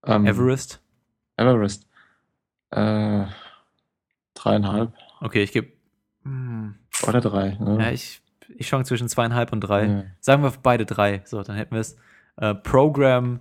Um, 0.00 0.12
ähm, 0.12 0.26
Everest. 0.26 0.80
Everest. 1.36 1.86
Äh, 2.70 3.26
dreieinhalb. 4.34 4.92
Okay, 5.20 5.42
ich 5.42 5.52
gebe 5.52 5.73
hm. 6.24 6.74
Oder 7.06 7.20
drei. 7.20 7.56
Ne? 7.60 7.78
Ja, 7.80 7.90
ich, 7.90 8.20
ich 8.56 8.68
schwank 8.68 8.86
zwischen 8.86 9.08
zweieinhalb 9.08 9.52
und 9.52 9.60
drei. 9.60 9.84
Ja. 9.86 10.04
Sagen 10.20 10.42
wir 10.42 10.52
beide 10.62 10.86
drei. 10.86 11.22
So, 11.24 11.42
dann 11.42 11.56
hätten 11.56 11.74
wir 11.74 11.80
es. 11.80 11.96
Äh, 12.36 12.54
Program 12.54 13.40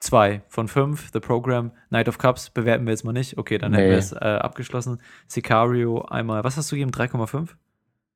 2 0.00 0.42
von 0.48 0.66
5, 0.66 1.10
The 1.12 1.20
Program, 1.20 1.72
Night 1.90 2.08
of 2.08 2.18
Cups 2.18 2.50
bewerten 2.50 2.86
wir 2.86 2.92
jetzt 2.92 3.04
mal 3.04 3.12
nicht. 3.12 3.38
Okay, 3.38 3.58
dann 3.58 3.72
nee. 3.72 3.78
hätten 3.78 3.90
wir 3.90 3.98
es 3.98 4.12
äh, 4.12 4.16
abgeschlossen. 4.18 5.00
Sicario 5.26 6.02
einmal, 6.02 6.42
was 6.42 6.56
hast 6.56 6.72
du 6.72 6.76
gegeben? 6.76 6.90
3,5? 6.90 7.50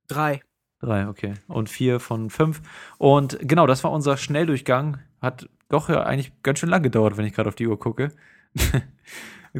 3. 0.09 0.41
3, 0.81 1.09
okay. 1.09 1.35
Und 1.47 1.69
4 1.69 2.01
von 2.01 2.31
5. 2.31 2.63
Und 2.99 3.39
genau, 3.41 3.67
das 3.67 3.85
war 3.85 3.93
unser 3.93 4.17
Schnelldurchgang. 4.17 4.99
Hat 5.21 5.49
doch 5.69 5.89
ja 5.89 6.03
eigentlich 6.03 6.33
ganz 6.43 6.59
schön 6.59 6.69
lang 6.71 6.83
gedauert, 6.83 7.17
wenn 7.17 7.27
ich 7.27 7.35
gerade 7.35 7.49
auf 7.49 7.55
die 7.55 7.67
Uhr 7.67 7.79
gucke. 7.79 8.13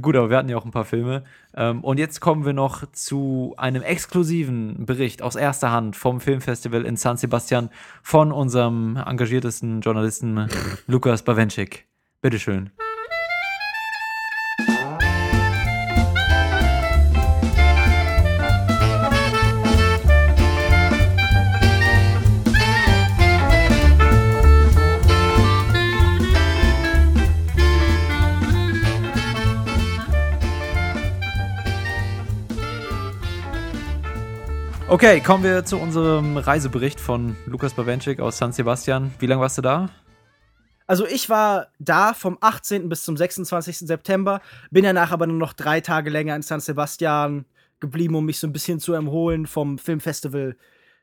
Gut, 0.01 0.17
aber 0.17 0.29
wir 0.29 0.37
hatten 0.37 0.49
ja 0.49 0.57
auch 0.57 0.65
ein 0.65 0.73
paar 0.73 0.85
Filme. 0.85 1.23
Ähm, 1.55 1.85
und 1.85 1.99
jetzt 1.99 2.21
kommen 2.21 2.45
wir 2.45 2.53
noch 2.53 2.91
zu 2.91 3.55
einem 3.57 3.83
exklusiven 3.83 4.87
Bericht 4.87 5.23
aus 5.23 5.37
erster 5.37 5.71
Hand 5.71 5.95
vom 5.95 6.21
Filmfestival 6.21 6.85
in 6.85 6.97
San 6.97 7.17
Sebastian 7.17 7.71
von 8.03 8.33
unserem 8.33 8.97
engagiertesten 8.97 9.81
Journalisten 9.83 10.49
Lukas 10.89 11.23
Bawenschik. 11.23 11.87
Bitteschön. 12.21 12.71
Okay, 34.95 35.21
kommen 35.21 35.43
wir 35.43 35.65
zu 35.65 35.77
unserem 35.77 36.37
Reisebericht 36.37 37.01
von 37.01 37.35
Lukas 37.47 37.75
Bawenschik 37.75 38.21
aus 38.21 38.39
San 38.39 38.53
Sebastian. 38.53 39.13
Wie 39.19 39.27
lange 39.27 39.41
warst 39.41 39.59
du 39.59 39.63
da? 39.63 39.91
Also 40.87 41.05
ich 41.05 41.29
war 41.29 41.67
da 41.81 42.15
vom 42.15 42.39
18. 42.41 42.89
bis 42.89 43.03
zum 43.03 43.17
26. 43.17 43.79
September, 43.79 44.41
bin 44.71 44.85
danach 44.85 45.11
aber 45.11 45.27
nur 45.27 45.37
noch 45.37 45.53
drei 45.53 45.81
Tage 45.81 46.11
länger 46.11 46.37
in 46.37 46.43
San 46.43 46.61
Sebastian 46.61 47.45
geblieben, 47.81 48.15
um 48.15 48.25
mich 48.25 48.39
so 48.39 48.47
ein 48.47 48.53
bisschen 48.53 48.79
zu 48.79 48.93
erholen 48.93 49.49
vom 49.49 49.79
Filmfestival 49.79 50.57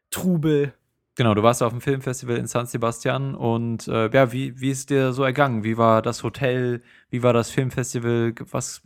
Trubel. 0.10 0.74
Genau, 1.16 1.34
du 1.34 1.44
warst 1.44 1.62
auf 1.62 1.74
dem 1.74 1.82
Filmfestival 1.82 2.38
in 2.38 2.48
San 2.48 2.68
Sebastian 2.68 3.36
und 3.36 3.90
äh, 3.90 4.10
ja, 4.10 4.32
wie, 4.32 4.58
wie 4.62 4.72
ist 4.72 4.90
dir 4.90 5.12
so 5.12 5.26
ergangen? 5.26 5.66
Wie 5.66 5.78
war 5.78 6.02
das 6.02 6.24
Hotel? 6.24 6.82
Wie 7.10 7.24
war 7.24 7.34
das 7.34 7.50
Filmfestival? 7.50 8.36
Was, 8.52 8.84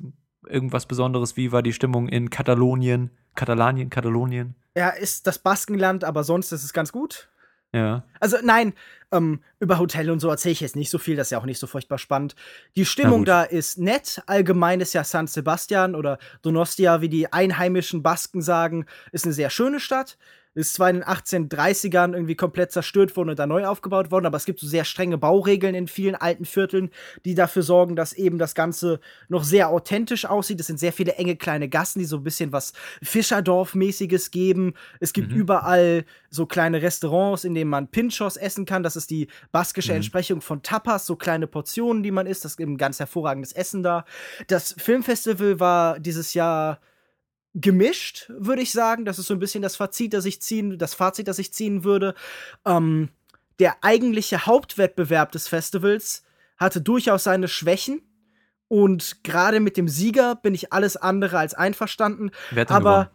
irgendwas 0.49 0.88
Besonderes? 0.88 1.38
Wie 1.38 1.51
war 1.51 1.62
die 1.62 1.74
Stimmung 1.74 2.10
in 2.10 2.32
Katalonien? 2.32 3.12
Katalanien, 3.36 3.91
Katalonien? 3.91 4.56
Ja, 4.76 4.89
ist 4.89 5.26
das 5.28 5.39
Baskenland, 5.39 6.03
aber 6.03 6.23
sonst 6.23 6.51
ist 6.51 6.63
es 6.63 6.73
ganz 6.73 6.91
gut. 6.91 7.30
Ja. 7.73 8.03
Also 8.19 8.38
nein, 8.41 8.73
ähm, 9.11 9.41
über 9.59 9.80
Hotel 9.80 10.09
und 10.09 10.19
so 10.19 10.30
erzähle 10.30 10.53
ich 10.53 10.61
jetzt 10.61 10.76
nicht 10.76 10.89
so 10.89 10.97
viel, 10.97 11.15
das 11.15 11.28
ist 11.28 11.32
ja 11.32 11.39
auch 11.39 11.45
nicht 11.45 11.59
so 11.59 11.67
furchtbar 11.67 11.97
spannend. 11.97 12.36
Die 12.76 12.86
Stimmung 12.86 13.26
da 13.26 13.43
ist 13.43 13.78
nett. 13.78 14.21
Allgemein 14.28 14.80
ist 14.80 14.93
ja 14.93 15.03
San 15.03 15.28
Sebastian 15.28 15.95
oder 15.95 16.17
Donostia, 16.41 17.01
wie 17.01 17.09
die 17.09 17.32
einheimischen 17.34 18.01
Basken 18.01 18.41
sagen, 18.41 18.86
ist 19.11 19.26
eine 19.26 19.34
sehr 19.34 19.49
schöne 19.49 19.80
Stadt 19.80 20.17
ist 20.56 20.74
zwar 20.74 20.89
in 20.89 21.01
den 21.01 21.03
1830ern 21.03 22.14
irgendwie 22.14 22.36
komplett 22.36 22.72
zerstört 22.72 23.16
worden 23.16 23.30
und 23.30 23.39
dann 23.39 23.49
neu 23.49 23.66
aufgebaut 23.66 24.10
worden, 24.10 24.26
aber 24.26 24.38
es 24.38 24.45
gibt 24.45 24.60
so 24.60 24.68
sehr 24.68 24.86
strenge 24.86 25.18
Bauregeln 25.18 25.76
in 25.76 25.88
vielen 25.88 26.16
alten 26.16 26.45
Vierteln, 26.45 26.89
die 27.26 27.36
dafür 27.36 27.62
sorgen, 27.62 27.95
dass 27.95 28.14
eben 28.14 28.39
das 28.39 28.56
Ganze 28.56 29.01
noch 29.28 29.43
sehr 29.43 29.70
authentisch 29.70 30.26
aussieht. 30.26 30.60
Es 30.62 30.68
sind 30.68 30.80
sehr 30.80 30.93
viele 30.93 31.14
enge 31.16 31.36
kleine 31.36 31.68
Gassen, 31.68 31.99
die 31.99 32.06
so 32.06 32.18
ein 32.18 32.24
bisschen 32.24 32.53
was 32.53 32.74
Fischerdorf-mäßiges 33.03 34.32
geben. 34.32 34.74
Es 35.01 35.12
gibt 35.12 35.32
mhm. 35.32 35.38
überall 35.38 36.06
so 36.30 36.45
kleine 36.45 36.82
Restaurants, 36.82 37.43
in 37.43 37.53
denen 37.53 37.70
man 37.70 37.89
Pinchos 37.89 38.38
essen 38.38 38.66
kann. 38.66 38.82
Das 38.82 38.95
ist 38.95 39.10
die 39.10 39.28
baskische 39.51 39.91
mhm. 39.91 39.97
Entsprechung 39.97 40.39
von 40.39 40.64
Tapas, 40.64 41.06
so 41.06 41.18
kleine 41.18 41.47
Portionen, 41.47 42.01
die 42.01 42.12
man 42.12 42.28
isst. 42.28 42.45
Das 42.45 42.53
ist 42.53 42.60
eben 42.62 42.78
ganz 42.78 42.99
hervorragendes 42.99 43.51
Essen 43.51 43.84
da. 43.84 44.06
Das 44.47 44.74
Filmfestival 44.78 45.60
war 45.60 45.99
dieses 45.99 46.34
Jahr 46.34 46.80
gemischt, 47.56 48.30
würde 48.30 48.62
ich 48.62 48.72
sagen. 48.72 49.06
Das 49.06 49.18
ist 49.18 49.28
so 49.28 49.34
ein 49.34 49.39
bisschen 49.39 49.64
das 49.64 49.76
Fazit, 49.76 50.14
das 50.14 50.26
ich 50.26 50.41
ziehen, 50.41 50.78
das 50.78 50.93
Fazit, 50.93 51.28
das 51.28 51.39
ich 51.39 51.53
ziehen 51.53 51.84
würde. 51.84 52.14
Ähm, 52.66 53.10
der 53.60 53.84
eigentliche 53.84 54.45
Hauptwettbewerb 54.45 55.32
des 55.32 55.47
Festivals 55.47 56.24
hatte 56.58 56.82
durchaus 56.82 57.24
seine 57.24 57.47
Schwächen. 57.47 58.01
Und 58.68 59.24
gerade 59.24 59.60
mit 59.60 59.78
dem 59.78 59.88
Sieger 59.88 60.36
bin 60.36 60.53
ich 60.53 60.74
alles 60.74 60.97
andere 60.97 61.38
als 61.38 61.53
einverstanden. 61.53 62.32
Wer 62.51 62.62
hat 62.62 62.72
Aber 62.72 63.12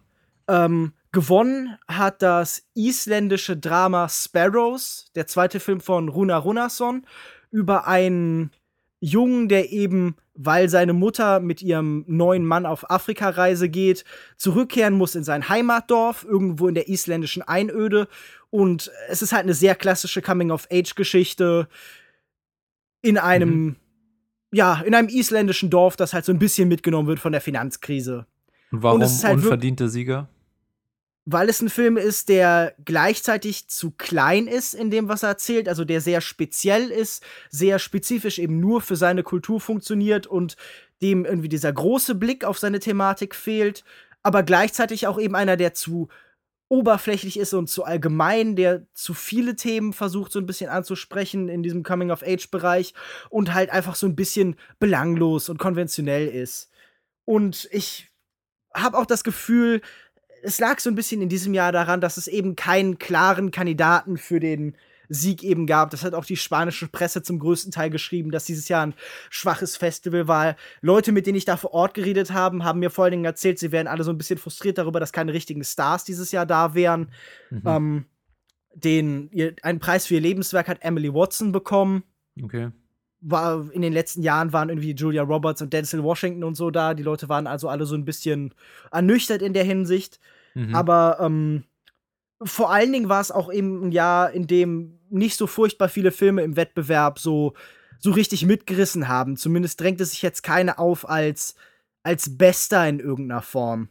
gewonnen? 0.46 0.64
Ähm, 0.72 0.92
gewonnen 1.12 1.78
hat 1.86 2.22
das 2.22 2.62
isländische 2.74 3.56
Drama 3.56 4.08
Sparrows, 4.08 5.10
der 5.14 5.26
zweite 5.26 5.60
Film 5.60 5.80
von 5.80 6.08
Runa 6.08 6.36
Runason, 6.38 7.06
über 7.50 7.86
einen 7.86 8.52
Jungen, 9.00 9.48
der 9.48 9.70
eben, 9.70 10.16
weil 10.42 10.70
seine 10.70 10.94
Mutter 10.94 11.38
mit 11.38 11.60
ihrem 11.60 12.04
neuen 12.06 12.46
Mann 12.46 12.64
auf 12.64 12.90
Afrikareise 12.90 13.68
geht, 13.68 14.04
zurückkehren 14.38 14.94
muss 14.94 15.14
in 15.14 15.22
sein 15.22 15.50
Heimatdorf, 15.50 16.24
irgendwo 16.24 16.66
in 16.66 16.74
der 16.74 16.88
isländischen 16.88 17.42
Einöde. 17.42 18.08
Und 18.48 18.90
es 19.08 19.20
ist 19.20 19.32
halt 19.32 19.42
eine 19.42 19.52
sehr 19.52 19.74
klassische 19.74 20.22
Coming-of-Age-Geschichte 20.22 21.68
in 23.02 23.18
einem, 23.18 23.64
mhm. 23.64 23.76
ja, 24.52 24.80
in 24.80 24.94
einem 24.94 25.08
isländischen 25.08 25.68
Dorf, 25.68 25.96
das 25.96 26.14
halt 26.14 26.24
so 26.24 26.32
ein 26.32 26.38
bisschen 26.38 26.68
mitgenommen 26.68 27.06
wird 27.06 27.20
von 27.20 27.32
der 27.32 27.42
Finanzkrise. 27.42 28.26
Und 28.72 28.82
warum 28.82 29.02
Und 29.02 29.24
halt 29.24 29.36
unverdiente 29.36 29.90
Sieger? 29.90 30.28
Weil 31.32 31.48
es 31.48 31.60
ein 31.60 31.68
Film 31.68 31.96
ist, 31.96 32.28
der 32.28 32.74
gleichzeitig 32.84 33.68
zu 33.68 33.92
klein 33.92 34.46
ist 34.46 34.74
in 34.74 34.90
dem, 34.90 35.08
was 35.08 35.22
er 35.22 35.30
erzählt, 35.30 35.68
also 35.68 35.84
der 35.84 36.00
sehr 36.00 36.20
speziell 36.20 36.90
ist, 36.90 37.24
sehr 37.50 37.78
spezifisch 37.78 38.38
eben 38.38 38.58
nur 38.58 38.80
für 38.80 38.96
seine 38.96 39.22
Kultur 39.22 39.60
funktioniert 39.60 40.26
und 40.26 40.56
dem 41.02 41.24
irgendwie 41.24 41.48
dieser 41.48 41.72
große 41.72 42.16
Blick 42.16 42.44
auf 42.44 42.58
seine 42.58 42.80
Thematik 42.80 43.34
fehlt, 43.34 43.84
aber 44.22 44.42
gleichzeitig 44.42 45.06
auch 45.06 45.20
eben 45.20 45.36
einer, 45.36 45.56
der 45.56 45.72
zu 45.72 46.08
oberflächlich 46.68 47.38
ist 47.38 47.54
und 47.54 47.68
zu 47.68 47.84
allgemein, 47.84 48.56
der 48.56 48.86
zu 48.92 49.14
viele 49.14 49.56
Themen 49.56 49.92
versucht, 49.92 50.32
so 50.32 50.38
ein 50.38 50.46
bisschen 50.46 50.70
anzusprechen 50.70 51.48
in 51.48 51.62
diesem 51.62 51.82
Coming-of-Age-Bereich 51.82 52.94
und 53.28 53.54
halt 53.54 53.70
einfach 53.70 53.94
so 53.94 54.06
ein 54.06 54.16
bisschen 54.16 54.56
belanglos 54.78 55.48
und 55.48 55.58
konventionell 55.58 56.28
ist. 56.28 56.70
Und 57.24 57.68
ich 57.72 58.10
habe 58.72 58.98
auch 58.98 59.06
das 59.06 59.24
Gefühl, 59.24 59.80
es 60.42 60.58
lag 60.58 60.80
so 60.80 60.90
ein 60.90 60.94
bisschen 60.94 61.22
in 61.22 61.28
diesem 61.28 61.54
Jahr 61.54 61.72
daran, 61.72 62.00
dass 62.00 62.16
es 62.16 62.26
eben 62.26 62.56
keinen 62.56 62.98
klaren 62.98 63.50
Kandidaten 63.50 64.16
für 64.16 64.40
den 64.40 64.76
Sieg 65.08 65.42
eben 65.42 65.66
gab. 65.66 65.90
Das 65.90 66.04
hat 66.04 66.14
auch 66.14 66.24
die 66.24 66.36
spanische 66.36 66.86
Presse 66.86 67.22
zum 67.22 67.40
größten 67.40 67.72
Teil 67.72 67.90
geschrieben, 67.90 68.30
dass 68.30 68.44
dieses 68.44 68.68
Jahr 68.68 68.86
ein 68.86 68.94
schwaches 69.28 69.76
Festival 69.76 70.28
war. 70.28 70.56
Leute, 70.80 71.12
mit 71.12 71.26
denen 71.26 71.36
ich 71.36 71.44
da 71.44 71.56
vor 71.56 71.74
Ort 71.74 71.94
geredet 71.94 72.32
habe, 72.32 72.62
haben 72.64 72.78
mir 72.78 72.90
vor 72.90 73.04
allen 73.04 73.12
Dingen 73.12 73.24
erzählt, 73.24 73.58
sie 73.58 73.72
wären 73.72 73.88
alle 73.88 74.04
so 74.04 74.12
ein 74.12 74.18
bisschen 74.18 74.38
frustriert 74.38 74.78
darüber, 74.78 75.00
dass 75.00 75.12
keine 75.12 75.32
richtigen 75.32 75.64
Stars 75.64 76.04
dieses 76.04 76.30
Jahr 76.30 76.46
da 76.46 76.74
wären. 76.74 77.10
Mhm. 77.50 77.62
Ähm, 77.66 78.04
den, 78.72 79.56
einen 79.62 79.80
Preis 79.80 80.06
für 80.06 80.14
ihr 80.14 80.20
Lebenswerk 80.20 80.68
hat 80.68 80.78
Emily 80.82 81.12
Watson 81.12 81.50
bekommen. 81.50 82.04
Okay. 82.40 82.70
War, 83.22 83.70
in 83.72 83.82
den 83.82 83.92
letzten 83.92 84.22
Jahren 84.22 84.52
waren 84.52 84.70
irgendwie 84.70 84.94
Julia 84.94 85.22
Roberts 85.22 85.60
und 85.60 85.72
Denzel 85.72 86.02
Washington 86.02 86.44
und 86.44 86.54
so 86.54 86.70
da. 86.70 86.94
Die 86.94 87.02
Leute 87.02 87.28
waren 87.28 87.46
also 87.46 87.68
alle 87.68 87.84
so 87.84 87.94
ein 87.94 88.04
bisschen 88.04 88.54
ernüchtert 88.90 89.42
in 89.42 89.52
der 89.52 89.64
Hinsicht. 89.64 90.18
Mhm. 90.54 90.74
Aber 90.74 91.18
ähm, 91.20 91.64
vor 92.42 92.72
allen 92.72 92.92
Dingen 92.92 93.08
war 93.08 93.20
es 93.20 93.30
auch 93.30 93.52
eben 93.52 93.86
ein 93.86 93.92
Jahr, 93.92 94.30
in 94.30 94.46
dem 94.46 94.98
nicht 95.10 95.36
so 95.36 95.46
furchtbar 95.46 95.88
viele 95.88 96.12
Filme 96.12 96.42
im 96.42 96.56
Wettbewerb 96.56 97.18
so, 97.18 97.54
so 97.98 98.12
richtig 98.12 98.46
mitgerissen 98.46 99.08
haben. 99.08 99.36
Zumindest 99.36 99.80
drängte 99.80 100.04
sich 100.04 100.22
jetzt 100.22 100.42
keine 100.42 100.78
auf 100.78 101.08
als, 101.08 101.54
als 102.02 102.38
Bester 102.38 102.88
in 102.88 103.00
irgendeiner 103.00 103.42
Form. 103.42 103.88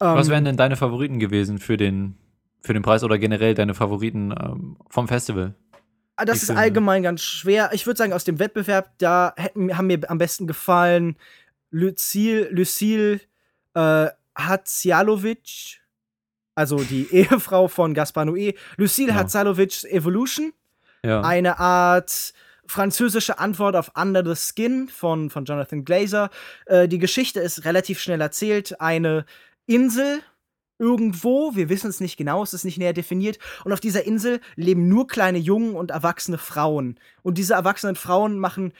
Ähm, 0.00 0.14
Was 0.16 0.28
wären 0.28 0.44
denn 0.44 0.56
deine 0.56 0.76
Favoriten 0.76 1.18
gewesen 1.18 1.58
für 1.58 1.76
den, 1.76 2.16
für 2.60 2.74
den 2.74 2.82
Preis 2.82 3.04
oder 3.04 3.18
generell 3.18 3.54
deine 3.54 3.74
Favoriten 3.74 4.32
ähm, 4.38 4.76
vom 4.88 5.08
Festival? 5.08 5.54
Ah, 6.20 6.26
das 6.26 6.42
ist 6.42 6.50
allgemein 6.50 7.02
ganz 7.02 7.22
schwer. 7.22 7.70
Ich 7.72 7.86
würde 7.86 7.96
sagen, 7.96 8.12
aus 8.12 8.24
dem 8.24 8.38
Wettbewerb, 8.38 8.90
da 8.98 9.32
hätten, 9.38 9.74
haben 9.78 9.86
mir 9.86 9.98
am 10.10 10.18
besten 10.18 10.46
gefallen 10.46 11.16
Lucille, 11.70 12.50
Lucille 12.50 13.20
äh, 13.72 14.08
Hatzjalovic, 14.36 15.80
also 16.54 16.76
die 16.76 17.08
Ehefrau 17.10 17.68
von 17.68 17.94
Gaspar 17.94 18.26
Noé, 18.26 18.54
Lucille 18.76 19.08
ja. 19.08 19.14
Hatzalovic 19.14 19.84
Evolution. 19.84 20.52
Ja. 21.02 21.22
Eine 21.22 21.58
Art 21.58 22.34
französische 22.66 23.38
Antwort 23.38 23.74
auf 23.74 23.92
Under 23.96 24.22
the 24.22 24.36
Skin 24.36 24.90
von, 24.90 25.30
von 25.30 25.46
Jonathan 25.46 25.86
Glazer. 25.86 26.28
Äh, 26.66 26.86
die 26.86 26.98
Geschichte 26.98 27.40
ist 27.40 27.64
relativ 27.64 27.98
schnell 27.98 28.20
erzählt. 28.20 28.78
Eine 28.78 29.24
Insel 29.64 30.20
irgendwo, 30.80 31.54
wir 31.54 31.68
wissen 31.68 31.90
es 31.90 32.00
nicht 32.00 32.16
genau, 32.16 32.42
es 32.42 32.54
ist 32.54 32.64
nicht 32.64 32.78
näher 32.78 32.92
definiert. 32.92 33.38
Und 33.64 33.72
auf 33.72 33.80
dieser 33.80 34.04
Insel 34.04 34.40
leben 34.56 34.88
nur 34.88 35.06
kleine 35.06 35.38
Jungen 35.38 35.76
und 35.76 35.90
erwachsene 35.90 36.38
Frauen. 36.38 36.98
Und 37.22 37.38
diese 37.38 37.54
erwachsenen 37.54 37.96
Frauen 37.96 38.38
machen 38.38 38.72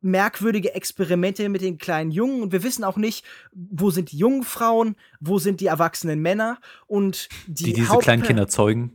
merkwürdige 0.00 0.74
Experimente 0.74 1.48
mit 1.48 1.60
den 1.60 1.78
kleinen 1.78 2.10
Jungen 2.10 2.42
und 2.42 2.52
wir 2.52 2.62
wissen 2.62 2.84
auch 2.84 2.96
nicht, 2.96 3.24
wo 3.52 3.90
sind 3.90 4.12
die 4.12 4.16
jungen 4.16 4.44
Frauen, 4.44 4.96
wo 5.20 5.38
sind 5.38 5.60
die 5.60 5.66
erwachsenen 5.66 6.20
Männer 6.20 6.58
und 6.86 7.28
die, 7.46 7.64
die 7.64 7.72
diese 7.74 7.88
Haupt 7.88 8.04
kleinen 8.04 8.22
Kinder 8.22 8.48
zeugen. 8.48 8.92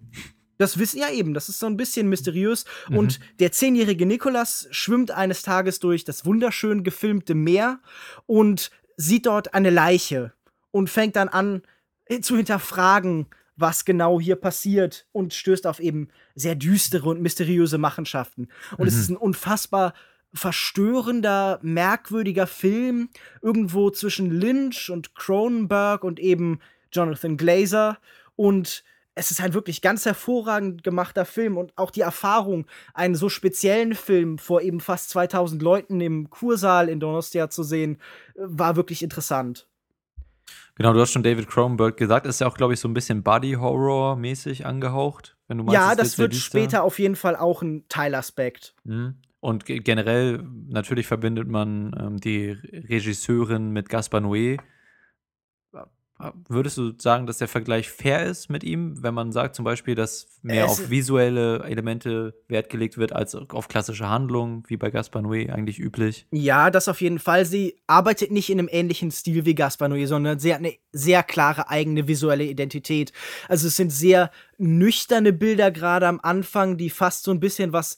Das 0.57 0.79
wissen 0.79 0.99
ja 0.99 1.11
eben, 1.11 1.33
das 1.33 1.49
ist 1.49 1.59
so 1.59 1.67
ein 1.67 1.77
bisschen 1.77 2.09
mysteriös. 2.09 2.65
Mhm. 2.89 2.97
Und 2.97 3.19
der 3.39 3.51
zehnjährige 3.51 4.05
Nikolas 4.05 4.67
schwimmt 4.71 5.11
eines 5.11 5.41
Tages 5.43 5.79
durch 5.79 6.03
das 6.03 6.25
wunderschön 6.25 6.83
gefilmte 6.83 7.35
Meer 7.35 7.79
und 8.25 8.71
sieht 8.95 9.25
dort 9.27 9.53
eine 9.53 9.69
Leiche 9.69 10.33
und 10.71 10.89
fängt 10.89 11.15
dann 11.15 11.27
an 11.29 11.57
äh, 11.57 11.76
zu 12.21 12.35
hinterfragen, 12.35 13.27
was 13.55 13.85
genau 13.85 14.19
hier 14.19 14.35
passiert 14.35 15.07
und 15.11 15.33
stößt 15.33 15.67
auf 15.67 15.79
eben 15.79 16.09
sehr 16.35 16.55
düstere 16.55 17.09
und 17.09 17.21
mysteriöse 17.21 17.77
Machenschaften. 17.77 18.49
Und 18.71 18.81
mhm. 18.81 18.87
es 18.87 18.97
ist 18.97 19.09
ein 19.09 19.17
unfassbar 19.17 19.93
verstörender, 20.33 21.59
merkwürdiger 21.61 22.47
Film, 22.47 23.09
irgendwo 23.41 23.89
zwischen 23.89 24.29
Lynch 24.29 24.89
und 24.89 25.15
Cronenberg 25.15 26.03
und 26.03 26.19
eben 26.19 26.59
Jonathan 26.91 27.37
Glazer. 27.37 27.97
Und 28.35 28.83
es 29.15 29.31
ist 29.31 29.41
ein 29.41 29.55
wirklich 29.55 29.81
ganz 29.81 30.05
hervorragend 30.05 30.83
gemachter 30.83 31.25
Film 31.25 31.57
und 31.57 31.75
auch 31.75 31.89
die 31.89 32.01
Erfahrung, 32.01 32.67
einen 32.93 33.15
so 33.15 33.29
speziellen 33.29 33.95
Film 33.95 34.37
vor 34.37 34.61
eben 34.61 34.79
fast 34.79 35.09
2000 35.09 35.61
Leuten 35.61 35.99
im 36.01 36.29
Kursaal 36.29 36.87
in 36.87 36.99
Donostia 36.99 37.49
zu 37.49 37.63
sehen, 37.63 37.97
war 38.35 38.75
wirklich 38.75 39.01
interessant. 39.01 39.67
Genau, 40.77 40.93
du 40.93 41.01
hast 41.01 41.11
schon 41.11 41.23
David 41.23 41.47
Cronenberg 41.47 41.97
gesagt, 41.97 42.27
ist 42.27 42.39
ja 42.39 42.47
auch, 42.47 42.55
glaube 42.55 42.73
ich, 42.73 42.79
so 42.79 42.87
ein 42.87 42.93
bisschen 42.93 43.23
Body-Horror-mäßig 43.23 44.65
angehaucht. 44.65 45.35
Wenn 45.47 45.57
du 45.57 45.63
meinst, 45.63 45.73
ja, 45.73 45.95
das 45.95 46.19
wird 46.19 46.35
später 46.35 46.83
auf 46.83 46.99
jeden 46.99 47.15
Fall 47.15 47.35
auch 47.35 47.63
ein 47.63 47.85
Teilaspekt. 47.89 48.75
Mhm. 48.83 49.15
Und 49.39 49.65
generell, 49.65 50.43
natürlich 50.67 51.07
verbindet 51.07 51.47
man 51.47 51.95
ähm, 51.99 52.17
die 52.17 52.49
Regisseurin 52.51 53.71
mit 53.71 53.89
Gaspar 53.89 54.21
Noé. 54.21 54.59
Würdest 56.49 56.77
du 56.77 56.93
sagen, 56.97 57.27
dass 57.27 57.37
der 57.37 57.47
Vergleich 57.47 57.89
fair 57.89 58.25
ist 58.25 58.49
mit 58.49 58.63
ihm, 58.63 59.03
wenn 59.03 59.13
man 59.13 59.31
sagt 59.31 59.55
zum 59.55 59.65
Beispiel, 59.65 59.93
dass 59.95 60.27
mehr 60.41 60.65
Es- 60.65 60.71
auf 60.71 60.89
visuelle 60.89 61.59
Elemente 61.63 62.33
Wert 62.47 62.69
gelegt 62.69 62.97
wird 62.97 63.13
als 63.13 63.35
auf 63.35 63.67
klassische 63.67 64.09
Handlungen, 64.09 64.63
wie 64.67 64.77
bei 64.77 64.89
Gaspar 64.89 65.21
Noé 65.21 65.51
eigentlich 65.51 65.79
üblich? 65.79 66.25
Ja, 66.31 66.71
das 66.71 66.87
auf 66.87 67.01
jeden 67.01 67.19
Fall. 67.19 67.45
Sie 67.45 67.75
arbeitet 67.85 68.31
nicht 68.31 68.49
in 68.49 68.57
einem 68.59 68.69
ähnlichen 68.71 69.11
Stil 69.11 69.45
wie 69.45 69.53
Gaspar 69.55 69.89
Noé, 69.89 70.07
sondern 70.07 70.39
sie 70.39 70.53
hat 70.53 70.59
eine 70.59 70.73
sehr 70.91 71.21
klare 71.23 71.69
eigene 71.69 72.07
visuelle 72.07 72.45
Identität. 72.45 73.11
Also 73.47 73.67
es 73.67 73.75
sind 73.75 73.91
sehr 73.91 74.31
nüchterne 74.57 75.33
Bilder 75.33 75.71
gerade 75.71 76.07
am 76.07 76.19
Anfang, 76.21 76.77
die 76.77 76.89
fast 76.89 77.23
so 77.23 77.31
ein 77.31 77.39
bisschen 77.39 77.73
was 77.73 77.97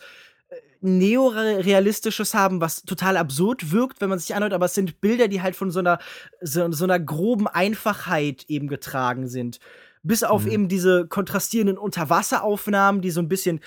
Neorealistisches 0.82 2.34
haben, 2.34 2.62
was 2.62 2.84
total 2.84 3.18
absurd 3.18 3.72
wirkt, 3.72 4.02
wenn 4.02 4.10
man 4.10 4.20
sich 4.20 4.36
anhört, 4.36 4.54
aber 4.54 4.66
es 4.66 4.74
sind 4.74 5.02
Bilder, 5.02 5.28
die 5.28 5.42
halt 5.42 5.56
von 5.56 5.72
so 5.72 5.80
einer, 5.80 6.00
so, 6.42 6.72
so 6.72 6.84
einer 6.86 7.00
groben 7.00 7.48
Einfachheit 7.48 8.46
eben 8.48 8.68
getragen 8.68 9.28
sind. 9.28 9.60
Bis 10.02 10.24
auf 10.24 10.46
Mhm. 10.46 10.52
eben 10.52 10.68
diese 10.70 11.08
kontrastierenden 11.08 11.78
Unterwasseraufnahmen, 11.78 13.02
die 13.02 13.12
so 13.12 13.20
ein 13.22 13.28
bisschen 13.28 13.60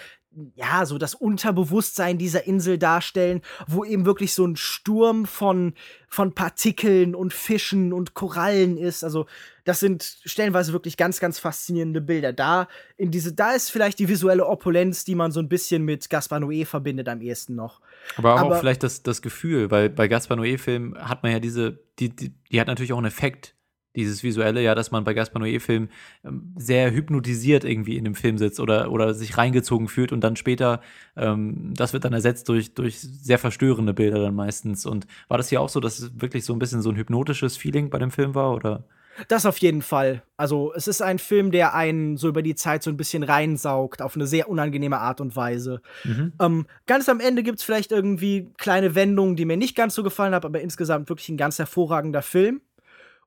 ja, 0.55 0.87
so 0.87 0.99
das 0.99 1.15
Unterbewusstsein 1.15 2.19
dieser 2.19 2.47
Insel 2.47 2.79
darstellen, 2.79 3.43
wo 3.67 3.85
eben 3.85 4.07
wirklich 4.07 4.33
so 4.33 4.47
ein 4.47 4.57
Sturm 4.57 5.27
von, 5.27 5.75
von 6.09 6.35
Partikeln 6.35 7.15
und 7.15 7.33
Fischen 7.33 7.93
und 7.93 8.15
Korallen 8.15 8.77
ist. 8.79 9.05
Also, 9.05 9.27
das 9.65 9.81
sind 9.81 10.19
stellenweise 10.25 10.73
wirklich 10.73 10.97
ganz, 10.97 11.21
ganz 11.21 11.39
faszinierende 11.39 12.01
Bilder. 12.01 12.33
Da, 12.33 12.69
in 12.97 13.11
diese, 13.11 13.33
da 13.33 13.53
ist 13.53 13.71
vielleicht 13.71 13.99
die 13.99 14.09
visuelle 14.09 14.47
Opulenz, 14.47 15.05
die 15.05 15.15
man 15.15 15.33
so 15.33 15.41
ein 15.41 15.49
bisschen 15.49 15.85
mit 15.85 16.09
Gaspar 16.11 16.39
Noé 16.41 16.65
verbindet, 16.65 17.09
am 17.09 17.21
ehesten 17.21 17.55
noch. 17.55 17.81
Aber 18.17 18.35
auch 18.35 18.41
Aber- 18.41 18.57
vielleicht 18.57 18.83
das, 18.83 19.03
das 19.03 19.23
Gefühl, 19.23 19.71
weil 19.71 19.91
bei 19.91 20.09
Gaspar 20.09 20.37
Noé-Filmen 20.37 20.97
hat 20.99 21.23
man 21.23 21.33
ja 21.33 21.41
diese, 21.41 21.79
die, 21.99 22.09
die, 22.09 22.33
die 22.51 22.61
hat 22.61 22.67
natürlich 22.69 22.93
auch 22.93 22.99
einen 22.99 23.07
Effekt, 23.07 23.55
dieses 23.97 24.23
Visuelle, 24.23 24.63
ja, 24.63 24.75
dass 24.75 24.91
man 24.91 25.05
bei 25.05 25.15
Gaspar 25.15 25.41
Noé-Filmen 25.43 25.91
ähm, 26.25 26.55
sehr 26.57 26.93
hypnotisiert 26.93 27.65
irgendwie 27.65 27.97
in 27.97 28.05
dem 28.05 28.15
Film 28.15 28.39
sitzt 28.39 28.61
oder, 28.61 28.91
oder 28.91 29.15
sich 29.15 29.37
reingezogen 29.37 29.89
fühlt 29.89 30.13
und 30.13 30.23
dann 30.23 30.37
später, 30.37 30.81
ähm, 31.17 31.75
das 31.75 31.93
wird 31.93 32.05
dann 32.05 32.13
ersetzt 32.13 32.49
durch, 32.49 32.75
durch 32.75 33.01
sehr 33.01 33.39
verstörende 33.39 33.95
Bilder 33.95 34.21
dann 34.21 34.35
meistens. 34.35 34.87
Und 34.87 35.07
war 35.29 35.39
das 35.39 35.49
hier 35.49 35.61
auch 35.61 35.69
so, 35.69 35.81
dass 35.81 35.99
es 35.99 36.21
wirklich 36.21 36.45
so 36.45 36.53
ein 36.53 36.59
bisschen 36.59 36.83
so 36.83 36.91
ein 36.91 36.97
hypnotisches 36.97 37.57
Feeling 37.57 37.91
bei 37.91 37.99
dem 37.99 38.11
Film 38.11 38.35
war, 38.35 38.55
oder? 38.55 38.85
Das 39.29 39.47
auf 39.47 39.59
jeden 39.59 39.83
Fall. 39.83 40.23
Also, 40.37 40.73
es 40.75 40.89
ist 40.89 41.03
ein 41.03 41.19
Film, 41.19 41.51
der 41.51 41.75
einen 41.75 42.17
so 42.17 42.29
über 42.29 42.43
die 42.43 42.55
Zeit 42.55 42.83
so 42.83 42.91
ein 42.91 42.97
bisschen 42.97 43.23
reinsaugt, 43.23 44.01
auf 44.01 44.17
eine 44.17 44.27
sehr 44.27 44.49
unangenehme 44.49 44.99
Art 44.99 45.21
und 45.21 45.37
Weise. 45.37 45.83
Mhm. 46.05 46.33
Ähm, 46.41 46.67
ganz 46.87 47.09
am 47.09 47.21
Ende 47.21 47.43
gibt 47.43 47.59
es 47.59 47.65
vielleicht 47.65 47.93
irgendwie 47.93 48.51
kleine 48.57 48.95
Wendungen, 48.95 49.37
die 49.37 49.45
mir 49.45 49.57
nicht 49.57 49.77
ganz 49.77 49.95
so 49.95 50.03
gefallen 50.03 50.35
haben, 50.35 50.47
aber 50.47 50.61
insgesamt 50.61 51.09
wirklich 51.09 51.29
ein 51.29 51.37
ganz 51.37 51.59
hervorragender 51.59 52.23
Film. 52.23 52.63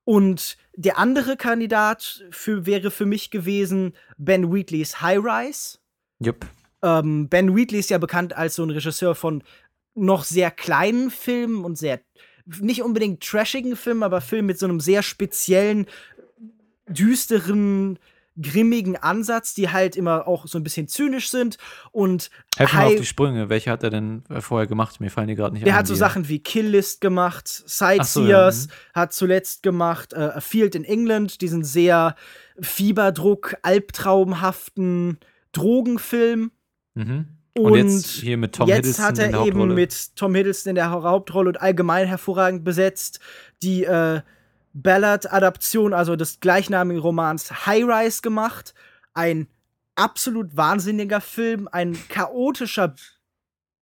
Und 0.06 0.58
der 0.76 0.98
andere 0.98 1.36
Kandidat 1.36 2.24
für, 2.30 2.66
wäre 2.66 2.92
für 2.92 3.06
mich 3.06 3.32
gewesen 3.32 3.94
Ben 4.18 4.54
Wheatleys 4.54 5.02
High 5.02 5.20
Rise. 5.20 5.80
Jupp. 6.20 6.46
Ähm, 6.82 7.28
ben 7.28 7.56
Wheatley 7.56 7.80
ist 7.80 7.90
ja 7.90 7.98
bekannt 7.98 8.38
als 8.38 8.56
so 8.56 8.64
ein 8.64 8.70
Regisseur 8.70 9.16
von 9.16 9.44
noch 9.96 10.24
sehr 10.24 10.52
kleinen 10.52 11.10
Filmen 11.10 11.66
und 11.66 11.78
sehr 11.78 12.00
nicht 12.46 12.84
unbedingt 12.84 13.24
trashigen 13.24 13.76
Filmen, 13.76 14.04
aber 14.04 14.22
Filmen 14.22 14.46
mit 14.46 14.60
so 14.60 14.68
einem 14.68 14.80
sehr 14.80 15.02
speziellen, 15.02 15.88
düsteren, 16.88 17.98
grimmigen 18.42 18.98
Ansatz, 18.98 19.54
die 19.54 19.70
halt 19.70 19.96
immer 19.96 20.28
auch 20.28 20.48
so 20.48 20.58
ein 20.58 20.64
bisschen 20.64 20.88
zynisch 20.88 21.30
sind 21.30 21.58
und 21.92 22.30
Helf 22.58 22.74
mir 22.74 22.86
auf 22.86 22.96
die 22.96 23.06
Sprünge. 23.06 23.50
Welche 23.50 23.72
hat 23.72 23.84
er 23.84 23.90
denn 23.90 24.24
äh, 24.30 24.42
vorher 24.42 24.68
gemacht? 24.68 25.00
Mir 25.00 25.10
fallen 25.10 25.28
die 25.28 25.36
gerade 25.36 25.54
nicht 25.54 25.66
Der 25.66 25.74
ein. 25.74 25.80
hat 25.80 25.88
so 25.88 25.96
Sachen 25.96 26.28
wie 26.28 26.40
Kill 26.40 26.68
List 26.68 27.02
gemacht, 27.02 27.48
Sightseers, 27.48 28.14
so, 28.14 28.24
ja, 28.26 28.52
mhm. 28.52 28.72
hat 28.94 29.14
zuletzt 29.14 29.64
gemacht 29.64 30.14
äh, 30.14 30.18
A 30.18 30.42
Field 30.42 30.76
in 30.76 30.84
England, 30.84 31.42
diesen 31.42 31.64
sehr 31.64 32.16
Fieberdruck, 32.60 33.56
albtraumhaften 33.62 35.20
Drogenfilm. 35.52 36.52
Mhm. 36.94 37.28
Und, 37.58 37.72
Und, 37.72 37.78
jetzt 37.78 38.08
hier 38.08 38.38
mit 38.38 38.54
Tom 38.56 38.68
jetzt 38.68 38.78
Hiddleston 38.78 39.06
hat 39.06 39.18
er 39.18 39.26
in 39.28 39.32
der 39.32 39.42
eben 39.42 39.60
Hauptrolle. 39.60 39.74
mit 39.76 40.16
Tom 40.18 40.36
Hiddleston 40.36 40.72
in 40.72 40.76
der 40.76 40.92
Hauptrolle 40.92 41.50
und 41.50 41.62
allgemein 41.62 42.06
hervorragend 42.06 42.66
besetzt 42.66 43.22
die 43.64 43.86
äh, 43.86 44.22
Ballad-Adaption, 44.76 45.94
also 45.94 46.16
des 46.18 46.42
gleichnamigen 46.42 47.02
Romans 47.02 47.66
High 47.66 47.86
Rise 47.86 48.22
gemacht. 48.22 48.74
Ein 49.14 49.48
absolut 49.96 50.58
wahnsinniger 50.58 51.22
Film, 51.22 51.70
ein 51.72 51.98
chaotischer, 52.10 52.94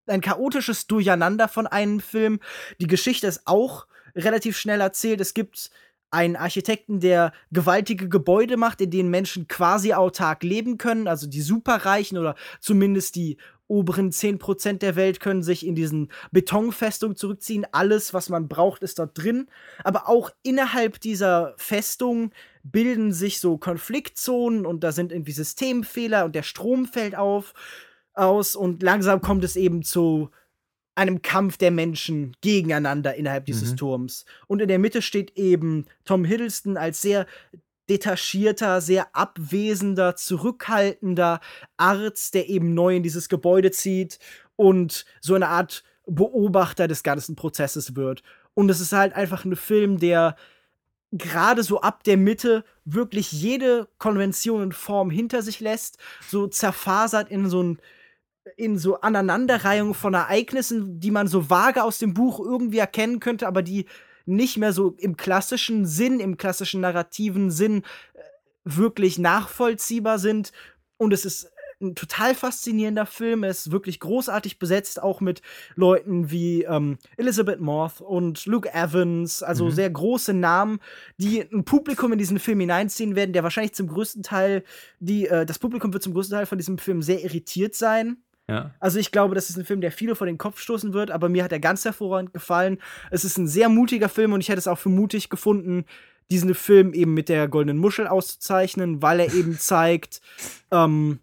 ein 0.06 0.20
chaotisches 0.20 0.86
Durcheinander 0.86 1.48
von 1.48 1.66
einem 1.66 2.00
Film. 2.00 2.40
Die 2.78 2.86
Geschichte 2.86 3.26
ist 3.26 3.46
auch 3.46 3.86
relativ 4.14 4.58
schnell 4.58 4.82
erzählt. 4.82 5.22
Es 5.22 5.32
gibt 5.32 5.70
einen 6.12 6.36
Architekten, 6.36 7.00
der 7.00 7.32
gewaltige 7.50 8.08
Gebäude 8.08 8.56
macht, 8.56 8.80
in 8.80 8.90
denen 8.90 9.10
Menschen 9.10 9.48
quasi 9.48 9.94
autark 9.94 10.42
leben 10.42 10.78
können. 10.78 11.08
Also 11.08 11.26
die 11.26 11.40
Superreichen 11.40 12.18
oder 12.18 12.36
zumindest 12.60 13.16
die 13.16 13.38
oberen 13.66 14.10
10% 14.10 14.78
der 14.78 14.96
Welt 14.96 15.18
können 15.20 15.42
sich 15.42 15.66
in 15.66 15.74
diesen 15.74 16.12
Betonfestungen 16.30 17.16
zurückziehen. 17.16 17.66
Alles, 17.72 18.12
was 18.12 18.28
man 18.28 18.46
braucht, 18.46 18.82
ist 18.82 18.98
dort 18.98 19.16
drin. 19.16 19.48
Aber 19.82 20.08
auch 20.10 20.30
innerhalb 20.42 21.00
dieser 21.00 21.54
Festung 21.56 22.32
bilden 22.62 23.12
sich 23.12 23.40
so 23.40 23.56
Konfliktzonen 23.56 24.66
und 24.66 24.84
da 24.84 24.92
sind 24.92 25.12
irgendwie 25.12 25.32
Systemfehler 25.32 26.26
und 26.26 26.34
der 26.34 26.42
Strom 26.42 26.84
fällt 26.84 27.16
auf 27.16 27.54
aus 28.12 28.54
und 28.54 28.82
langsam 28.82 29.22
kommt 29.22 29.42
es 29.42 29.56
eben 29.56 29.82
zu 29.82 30.30
einem 30.94 31.22
Kampf 31.22 31.56
der 31.56 31.70
Menschen 31.70 32.36
gegeneinander 32.40 33.14
innerhalb 33.14 33.46
dieses 33.46 33.72
Mhm. 33.72 33.76
Turms. 33.76 34.24
Und 34.46 34.60
in 34.60 34.68
der 34.68 34.78
Mitte 34.78 35.02
steht 35.02 35.36
eben 35.36 35.86
Tom 36.04 36.24
Hiddleston 36.24 36.76
als 36.76 37.00
sehr 37.00 37.26
detachierter, 37.88 38.80
sehr 38.80 39.14
abwesender, 39.14 40.16
zurückhaltender 40.16 41.40
Arzt, 41.76 42.34
der 42.34 42.48
eben 42.48 42.74
neu 42.74 42.96
in 42.96 43.02
dieses 43.02 43.28
Gebäude 43.28 43.70
zieht 43.70 44.18
und 44.56 45.04
so 45.20 45.34
eine 45.34 45.48
Art 45.48 45.82
Beobachter 46.06 46.88
des 46.88 47.02
ganzen 47.02 47.36
Prozesses 47.36 47.96
wird. 47.96 48.22
Und 48.54 48.70
es 48.70 48.80
ist 48.80 48.92
halt 48.92 49.14
einfach 49.14 49.44
ein 49.44 49.56
Film, 49.56 49.98
der 49.98 50.36
gerade 51.12 51.62
so 51.62 51.80
ab 51.80 52.04
der 52.04 52.16
Mitte 52.16 52.64
wirklich 52.84 53.32
jede 53.32 53.88
Konvention 53.98 54.62
und 54.62 54.74
Form 54.74 55.10
hinter 55.10 55.42
sich 55.42 55.60
lässt, 55.60 55.98
so 56.26 56.46
zerfasert 56.46 57.30
in 57.30 57.48
so 57.48 57.62
ein 57.62 57.78
in 58.56 58.78
so 58.78 59.00
Aneinanderreihung 59.00 59.94
von 59.94 60.14
Ereignissen, 60.14 60.98
die 61.00 61.10
man 61.10 61.28
so 61.28 61.48
vage 61.50 61.82
aus 61.82 61.98
dem 61.98 62.14
Buch 62.14 62.40
irgendwie 62.40 62.78
erkennen 62.78 63.20
könnte, 63.20 63.46
aber 63.46 63.62
die 63.62 63.86
nicht 64.26 64.56
mehr 64.56 64.72
so 64.72 64.94
im 64.98 65.16
klassischen 65.16 65.86
Sinn, 65.86 66.20
im 66.20 66.36
klassischen 66.36 66.80
narrativen 66.80 67.50
Sinn 67.50 67.82
äh, 68.14 68.20
wirklich 68.64 69.18
nachvollziehbar 69.18 70.18
sind. 70.18 70.52
Und 70.96 71.12
es 71.12 71.24
ist 71.24 71.50
ein 71.80 71.96
total 71.96 72.36
faszinierender 72.36 73.06
Film. 73.06 73.42
Er 73.42 73.50
ist 73.50 73.72
wirklich 73.72 73.98
großartig 73.98 74.60
besetzt, 74.60 75.02
auch 75.02 75.20
mit 75.20 75.42
Leuten 75.74 76.30
wie 76.30 76.62
ähm, 76.62 76.98
Elizabeth 77.16 77.60
Moth 77.60 78.00
und 78.00 78.46
Luke 78.46 78.72
Evans, 78.72 79.42
also 79.42 79.64
Mhm. 79.64 79.70
sehr 79.72 79.90
große 79.90 80.32
Namen, 80.32 80.78
die 81.16 81.40
ein 81.40 81.64
Publikum 81.64 82.12
in 82.12 82.18
diesen 82.20 82.38
Film 82.38 82.60
hineinziehen 82.60 83.16
werden, 83.16 83.32
der 83.32 83.42
wahrscheinlich 83.42 83.74
zum 83.74 83.88
größten 83.88 84.22
Teil, 84.22 84.62
die, 85.00 85.26
äh, 85.26 85.44
das 85.44 85.58
Publikum 85.58 85.92
wird 85.92 86.04
zum 86.04 86.14
größten 86.14 86.36
Teil 86.36 86.46
von 86.46 86.58
diesem 86.58 86.78
Film 86.78 87.02
sehr 87.02 87.24
irritiert 87.24 87.74
sein. 87.74 88.18
Ja. 88.52 88.74
Also 88.80 88.98
ich 88.98 89.10
glaube, 89.12 89.34
das 89.34 89.48
ist 89.50 89.56
ein 89.56 89.64
Film, 89.64 89.80
der 89.80 89.90
viele 89.92 90.14
vor 90.14 90.26
den 90.26 90.36
Kopf 90.38 90.60
stoßen 90.60 90.92
wird, 90.92 91.10
aber 91.10 91.28
mir 91.28 91.42
hat 91.42 91.52
er 91.52 91.60
ganz 91.60 91.84
hervorragend 91.84 92.34
gefallen. 92.34 92.78
Es 93.10 93.24
ist 93.24 93.38
ein 93.38 93.48
sehr 93.48 93.68
mutiger 93.68 94.08
Film 94.08 94.32
und 94.32 94.40
ich 94.40 94.48
hätte 94.48 94.58
es 94.58 94.68
auch 94.68 94.78
für 94.78 94.90
mutig 94.90 95.30
gefunden, 95.30 95.84
diesen 96.30 96.54
Film 96.54 96.92
eben 96.92 97.14
mit 97.14 97.28
der 97.28 97.48
goldenen 97.48 97.78
Muschel 97.78 98.06
auszuzeichnen, 98.06 99.00
weil 99.00 99.20
er 99.20 99.32
eben 99.34 99.58
zeigt, 99.58 100.20
ähm, 100.70 101.20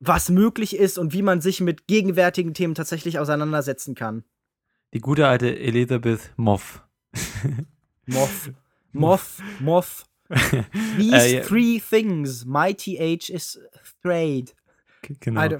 was 0.00 0.28
möglich 0.28 0.76
ist 0.76 0.98
und 0.98 1.12
wie 1.12 1.22
man 1.22 1.40
sich 1.40 1.60
mit 1.60 1.86
gegenwärtigen 1.86 2.54
Themen 2.54 2.74
tatsächlich 2.74 3.18
auseinandersetzen 3.18 3.94
kann. 3.94 4.24
Die 4.92 5.00
gute 5.00 5.26
alte 5.28 5.58
Elizabeth 5.58 6.32
Moff. 6.36 6.82
Moth. 8.06 8.52
Moth. 8.92 9.38
Moth. 9.60 10.04
These 10.96 11.16
Äh, 11.16 11.34
ja. 11.36 11.42
three 11.42 11.80
things. 11.80 12.44
My 12.44 12.74
TH 12.74 13.30
is 13.30 13.60
afraid. 13.80 14.54
Genau. 15.20 15.58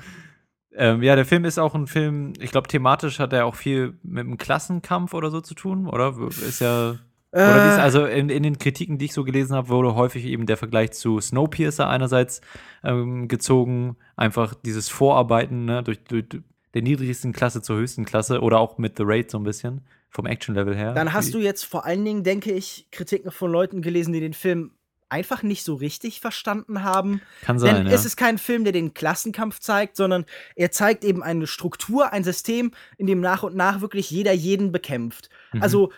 Ähm, 0.73 1.03
ja, 1.03 1.17
der 1.17 1.25
Film 1.25 1.45
ist 1.45 1.59
auch 1.59 1.75
ein 1.75 1.87
Film, 1.87 2.33
ich 2.39 2.53
glaube, 2.53 2.69
thematisch 2.69 3.19
hat 3.19 3.33
er 3.33 3.47
auch 3.47 3.57
viel 3.57 3.99
mit 4.03 4.25
dem 4.25 4.39
Klassenkampf 4.39 5.15
oder 5.15 5.31
so 5.31 5.41
zu 5.41 5.55
tun, 5.55 5.87
oder? 5.87 6.15
Ist 6.29 6.61
ja. 6.61 6.97
Oder 7.33 7.65
wie 7.65 7.69
ist, 7.71 7.79
Äh, 7.79 7.81
also 7.81 8.07
in, 8.07 8.29
in 8.29 8.43
den 8.43 8.59
Kritiken, 8.59 8.99
die 8.99 9.07
ich 9.07 9.13
so 9.13 9.25
gelesen 9.25 9.55
habe, 9.55 9.69
wurde 9.69 9.95
häufig 9.95 10.25
eben 10.25 10.47
der 10.47 10.57
Vergleich 10.57 10.93
zu 10.93 11.21
Snowpiercer 11.21 11.89
einerseits 11.89 12.41
ähm, 12.83 13.29
gezogen, 13.29 13.97
einfach 14.17 14.55
dieses 14.55 14.89
Vorarbeiten 14.89 15.65
ne, 15.65 15.83
durch, 15.83 16.03
durch 16.05 16.27
der 16.75 16.83
niedrigsten 16.83 17.33
Klasse 17.33 17.63
zur 17.63 17.77
höchsten 17.77 18.05
Klasse 18.05 18.41
oder 18.41 18.59
auch 18.59 18.79
mit 18.79 18.97
The 18.97 19.05
Raid 19.07 19.31
so 19.31 19.39
ein 19.39 19.45
bisschen 19.45 19.83
vom 20.09 20.27
Action-Level 20.27 20.77
her. 20.77 20.93
Dann 20.93 21.13
hast 21.13 21.33
du 21.35 21.39
jetzt 21.39 21.65
vor 21.65 21.85
allen 21.85 22.05
Dingen, 22.05 22.25
denke 22.25 22.53
ich, 22.53 22.89
Kritiken 22.91 23.31
von 23.31 23.51
Leuten 23.51 23.81
gelesen, 23.81 24.13
die 24.13 24.21
den 24.21 24.35
Film 24.35 24.73
einfach 25.11 25.43
nicht 25.43 25.65
so 25.65 25.75
richtig 25.75 26.21
verstanden 26.21 26.83
haben. 26.83 27.21
Kann 27.43 27.59
sein, 27.59 27.75
Denn 27.75 27.87
ja. 27.87 27.93
es 27.93 28.05
ist 28.05 28.17
kein 28.17 28.39
Film, 28.39 28.65
der 28.65 28.73
den 28.73 28.95
Klassenkampf 28.95 29.59
zeigt, 29.59 29.97
sondern 29.97 30.25
er 30.57 30.71
zeigt 30.71 31.05
eben 31.05 31.23
eine 31.23 31.47
Struktur, 31.47 32.13
ein 32.13 32.25
System, 32.25 32.73
in 32.97 33.07
dem 33.07 33.21
nach 33.21 33.43
und 33.43 33.57
nach 33.57 33.81
wirklich 33.81 34.11
jeder 34.11 34.33
jeden 34.33 34.73
bekämpft. 34.73 35.29
Mhm. 35.53 35.63
Also 35.63 35.93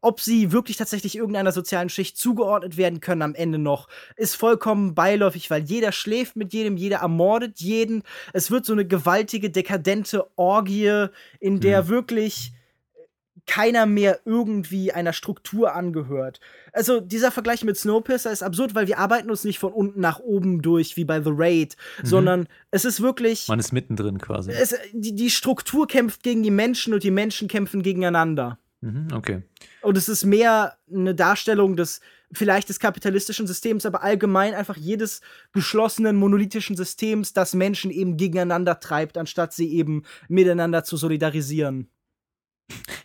ob 0.00 0.20
sie 0.20 0.52
wirklich 0.52 0.76
tatsächlich 0.76 1.16
irgendeiner 1.16 1.52
sozialen 1.52 1.88
Schicht 1.88 2.16
zugeordnet 2.16 2.76
werden 2.76 3.00
können 3.00 3.22
am 3.22 3.34
Ende 3.34 3.58
noch, 3.58 3.88
ist 4.16 4.36
vollkommen 4.36 4.94
beiläufig, 4.94 5.50
weil 5.50 5.62
jeder 5.62 5.92
schläft 5.92 6.36
mit 6.36 6.52
jedem, 6.52 6.76
jeder 6.76 6.98
ermordet 6.98 7.60
jeden. 7.60 8.02
Es 8.32 8.50
wird 8.50 8.64
so 8.64 8.72
eine 8.72 8.86
gewaltige, 8.86 9.50
dekadente 9.50 10.26
Orgie, 10.36 11.06
in 11.40 11.60
der 11.60 11.84
mhm. 11.84 11.88
wirklich 11.88 12.52
keiner 13.48 13.86
mehr 13.86 14.20
irgendwie 14.24 14.92
einer 14.92 15.12
Struktur 15.12 15.74
angehört. 15.74 16.38
Also 16.72 17.00
dieser 17.00 17.32
Vergleich 17.32 17.64
mit 17.64 17.76
Snowpiercer 17.76 18.30
ist 18.30 18.42
absurd, 18.42 18.76
weil 18.76 18.86
wir 18.86 18.98
arbeiten 18.98 19.30
uns 19.30 19.42
nicht 19.42 19.58
von 19.58 19.72
unten 19.72 20.00
nach 20.00 20.20
oben 20.20 20.62
durch 20.62 20.96
wie 20.96 21.04
bei 21.04 21.20
The 21.20 21.32
Raid, 21.32 21.76
mhm. 22.02 22.06
sondern 22.06 22.48
es 22.70 22.84
ist 22.84 23.00
wirklich. 23.00 23.48
Man 23.48 23.58
ist 23.58 23.72
mittendrin 23.72 24.18
quasi. 24.18 24.52
Es, 24.52 24.76
die, 24.92 25.16
die 25.16 25.30
Struktur 25.30 25.88
kämpft 25.88 26.22
gegen 26.22 26.42
die 26.42 26.50
Menschen 26.50 26.94
und 26.94 27.02
die 27.02 27.10
Menschen 27.10 27.48
kämpfen 27.48 27.82
gegeneinander. 27.82 28.58
Mhm, 28.82 29.08
okay. 29.12 29.42
Und 29.82 29.96
es 29.96 30.08
ist 30.08 30.24
mehr 30.24 30.76
eine 30.92 31.14
Darstellung 31.14 31.74
des 31.74 32.00
vielleicht 32.30 32.68
des 32.68 32.78
kapitalistischen 32.78 33.46
Systems, 33.46 33.86
aber 33.86 34.02
allgemein 34.02 34.52
einfach 34.52 34.76
jedes 34.76 35.22
geschlossenen 35.52 36.16
monolithischen 36.16 36.76
Systems, 36.76 37.32
das 37.32 37.54
Menschen 37.54 37.90
eben 37.90 38.18
gegeneinander 38.18 38.80
treibt, 38.80 39.16
anstatt 39.16 39.54
sie 39.54 39.72
eben 39.72 40.02
miteinander 40.28 40.84
zu 40.84 40.98
solidarisieren. 40.98 41.88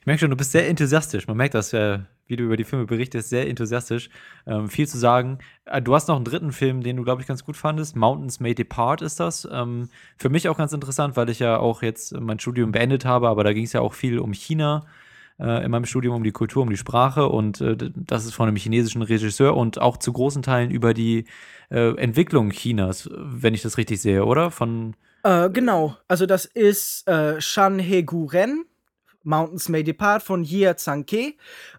Ich 0.04 0.06
merke 0.06 0.20
schon, 0.20 0.32
du 0.32 0.36
bist 0.36 0.52
sehr 0.52 0.68
enthusiastisch. 0.68 1.28
Man 1.28 1.38
merkt 1.38 1.54
das, 1.54 1.72
äh, 1.72 2.00
wie 2.28 2.36
du 2.36 2.44
über 2.44 2.58
die 2.58 2.66
Filme 2.66 2.86
berichtest, 2.86 3.30
sehr 3.30 3.48
enthusiastisch. 3.48 4.10
Ähm, 4.46 4.68
viel 4.68 4.86
zu 4.86 4.98
sagen. 4.98 5.38
Äh, 5.64 5.82
du 5.82 5.96
hast 5.96 6.10
noch 6.10 6.18
einen 6.18 6.26
dritten 6.26 6.52
Film, 6.52 6.84
den 6.84 6.98
du, 6.98 7.04
glaube 7.04 7.22
ich, 7.22 7.28
ganz 7.28 7.46
gut 7.46 7.56
fandest. 7.56 7.96
Mountains 7.96 8.42
May 8.42 8.54
Depart 8.54 9.02
ist 9.02 9.22
das. 9.22 9.48
Ähm, 9.50 9.88
für 10.18 10.28
mich 10.28 10.50
auch 10.50 10.58
ganz 10.58 10.74
interessant, 10.74 11.16
weil 11.16 11.30
ich 11.30 11.40
ja 11.40 11.58
auch 11.58 11.82
jetzt 11.84 12.20
mein 12.20 12.38
Studium 12.38 12.74
beendet 12.74 13.06
habe, 13.06 13.30
aber 13.30 13.46
da 13.46 13.54
ging 13.54 13.64
es 13.64 13.72
ja 13.72 13.80
auch 13.80 13.94
viel 13.94 14.20
um 14.20 14.34
China 14.34 14.86
äh, 15.40 15.64
in 15.64 15.72
meinem 15.72 15.86
Studium, 15.86 16.16
um 16.16 16.24
die 16.26 16.34
Kultur, 16.34 16.64
um 16.64 16.70
die 16.70 16.76
Sprache. 16.76 17.30
Und 17.30 17.62
äh, 17.62 17.78
das 17.96 18.26
ist 18.26 18.34
von 18.34 18.50
einem 18.50 18.58
chinesischen 18.58 19.04
Regisseur 19.04 19.56
und 19.56 19.80
auch 19.80 19.96
zu 19.96 20.12
großen 20.12 20.42
Teilen 20.42 20.70
über 20.70 20.94
die 20.94 21.28
äh, 21.72 21.96
Entwicklung 21.96 22.50
Chinas, 22.50 23.10
wenn 23.14 23.54
ich 23.54 23.62
das 23.62 23.78
richtig 23.78 24.02
sehe, 24.02 24.26
oder? 24.26 24.52
Von 24.52 24.98
äh, 25.24 25.50
genau. 25.50 25.96
Also, 26.10 26.26
das 26.26 26.44
ist 26.44 27.06
Shan 27.40 27.80
He-gu-ren 27.80 28.66
Mountains 29.24 29.70
May 29.70 29.84
Depart 29.84 30.24
von 30.24 30.44
Jia 30.44 30.78
Zhangke, 30.78 31.34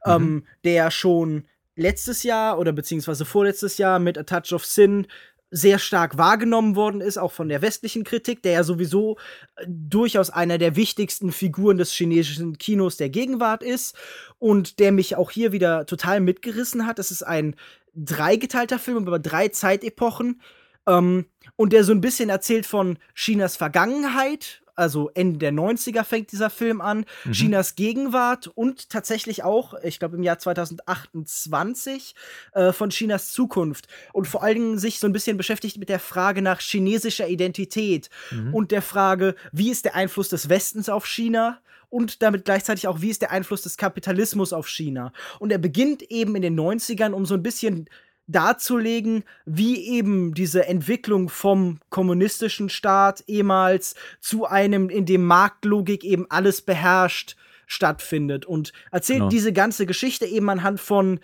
mhm. 0.04 0.12
ähm, 0.12 0.46
der 0.64 0.90
schon 0.90 1.44
letztes 1.76 2.22
Jahr 2.22 2.58
oder 2.58 2.72
beziehungsweise 2.72 3.24
vorletztes 3.24 3.78
Jahr 3.78 3.98
mit 3.98 4.18
A 4.18 4.22
Touch 4.22 4.52
of 4.52 4.64
Sin 4.64 5.06
sehr 5.50 5.78
stark 5.78 6.18
wahrgenommen 6.18 6.74
worden 6.74 7.00
ist, 7.00 7.16
auch 7.16 7.30
von 7.30 7.48
der 7.48 7.62
westlichen 7.62 8.02
Kritik, 8.02 8.42
der 8.42 8.52
ja 8.52 8.64
sowieso 8.64 9.18
äh, 9.54 9.64
durchaus 9.68 10.30
einer 10.30 10.58
der 10.58 10.74
wichtigsten 10.74 11.30
Figuren 11.30 11.78
des 11.78 11.92
chinesischen 11.92 12.58
Kinos 12.58 12.96
der 12.96 13.08
Gegenwart 13.08 13.62
ist 13.62 13.94
und 14.40 14.80
der 14.80 14.90
mich 14.90 15.14
auch 15.14 15.30
hier 15.30 15.52
wieder 15.52 15.86
total 15.86 16.20
mitgerissen 16.20 16.86
hat. 16.86 16.98
Es 16.98 17.12
ist 17.12 17.22
ein 17.22 17.54
dreigeteilter 17.94 18.80
Film 18.80 19.06
über 19.06 19.20
drei 19.20 19.46
Zeitepochen 19.46 20.40
ähm, 20.88 21.26
und 21.54 21.72
der 21.72 21.84
so 21.84 21.92
ein 21.92 22.00
bisschen 22.00 22.30
erzählt 22.30 22.66
von 22.66 22.98
Chinas 23.14 23.56
Vergangenheit, 23.56 24.63
also 24.74 25.10
Ende 25.14 25.38
der 25.38 25.52
90er 25.52 26.04
fängt 26.04 26.32
dieser 26.32 26.50
Film 26.50 26.80
an, 26.80 27.04
mhm. 27.24 27.32
Chinas 27.32 27.74
Gegenwart 27.76 28.48
und 28.48 28.90
tatsächlich 28.90 29.44
auch, 29.44 29.74
ich 29.82 29.98
glaube 29.98 30.16
im 30.16 30.22
Jahr 30.22 30.38
2028, 30.38 32.14
äh, 32.52 32.72
von 32.72 32.90
Chinas 32.90 33.32
Zukunft. 33.32 33.88
Und 34.12 34.26
vor 34.26 34.42
allen 34.42 34.54
Dingen 34.54 34.78
sich 34.78 34.98
so 34.98 35.06
ein 35.06 35.12
bisschen 35.12 35.36
beschäftigt 35.36 35.78
mit 35.78 35.88
der 35.88 36.00
Frage 36.00 36.42
nach 36.42 36.60
chinesischer 36.60 37.28
Identität 37.28 38.10
mhm. 38.30 38.54
und 38.54 38.70
der 38.70 38.82
Frage, 38.82 39.34
wie 39.52 39.70
ist 39.70 39.84
der 39.84 39.94
Einfluss 39.94 40.28
des 40.28 40.48
Westens 40.48 40.88
auf 40.88 41.06
China? 41.06 41.58
und 41.90 42.22
damit 42.22 42.44
gleichzeitig 42.44 42.88
auch, 42.88 43.02
wie 43.02 43.10
ist 43.10 43.22
der 43.22 43.30
Einfluss 43.30 43.62
des 43.62 43.76
Kapitalismus 43.76 44.52
auf 44.52 44.68
China. 44.68 45.12
Und 45.38 45.52
er 45.52 45.58
beginnt 45.58 46.02
eben 46.10 46.34
in 46.34 46.42
den 46.42 46.58
90ern, 46.58 47.12
um 47.12 47.24
so 47.24 47.34
ein 47.34 47.42
bisschen 47.44 47.88
darzulegen, 48.26 49.24
wie 49.44 49.86
eben 49.88 50.34
diese 50.34 50.66
Entwicklung 50.66 51.28
vom 51.28 51.78
kommunistischen 51.90 52.68
Staat 52.68 53.24
ehemals 53.26 53.94
zu 54.20 54.46
einem, 54.46 54.88
in 54.88 55.06
dem 55.06 55.24
Marktlogik 55.26 56.04
eben 56.04 56.26
alles 56.30 56.62
beherrscht, 56.62 57.36
stattfindet 57.66 58.46
und 58.46 58.72
erzählt 58.90 59.20
no. 59.20 59.28
diese 59.28 59.52
ganze 59.52 59.86
Geschichte 59.86 60.26
eben 60.26 60.48
anhand 60.50 60.80
von 60.80 61.18
äh, 61.18 61.20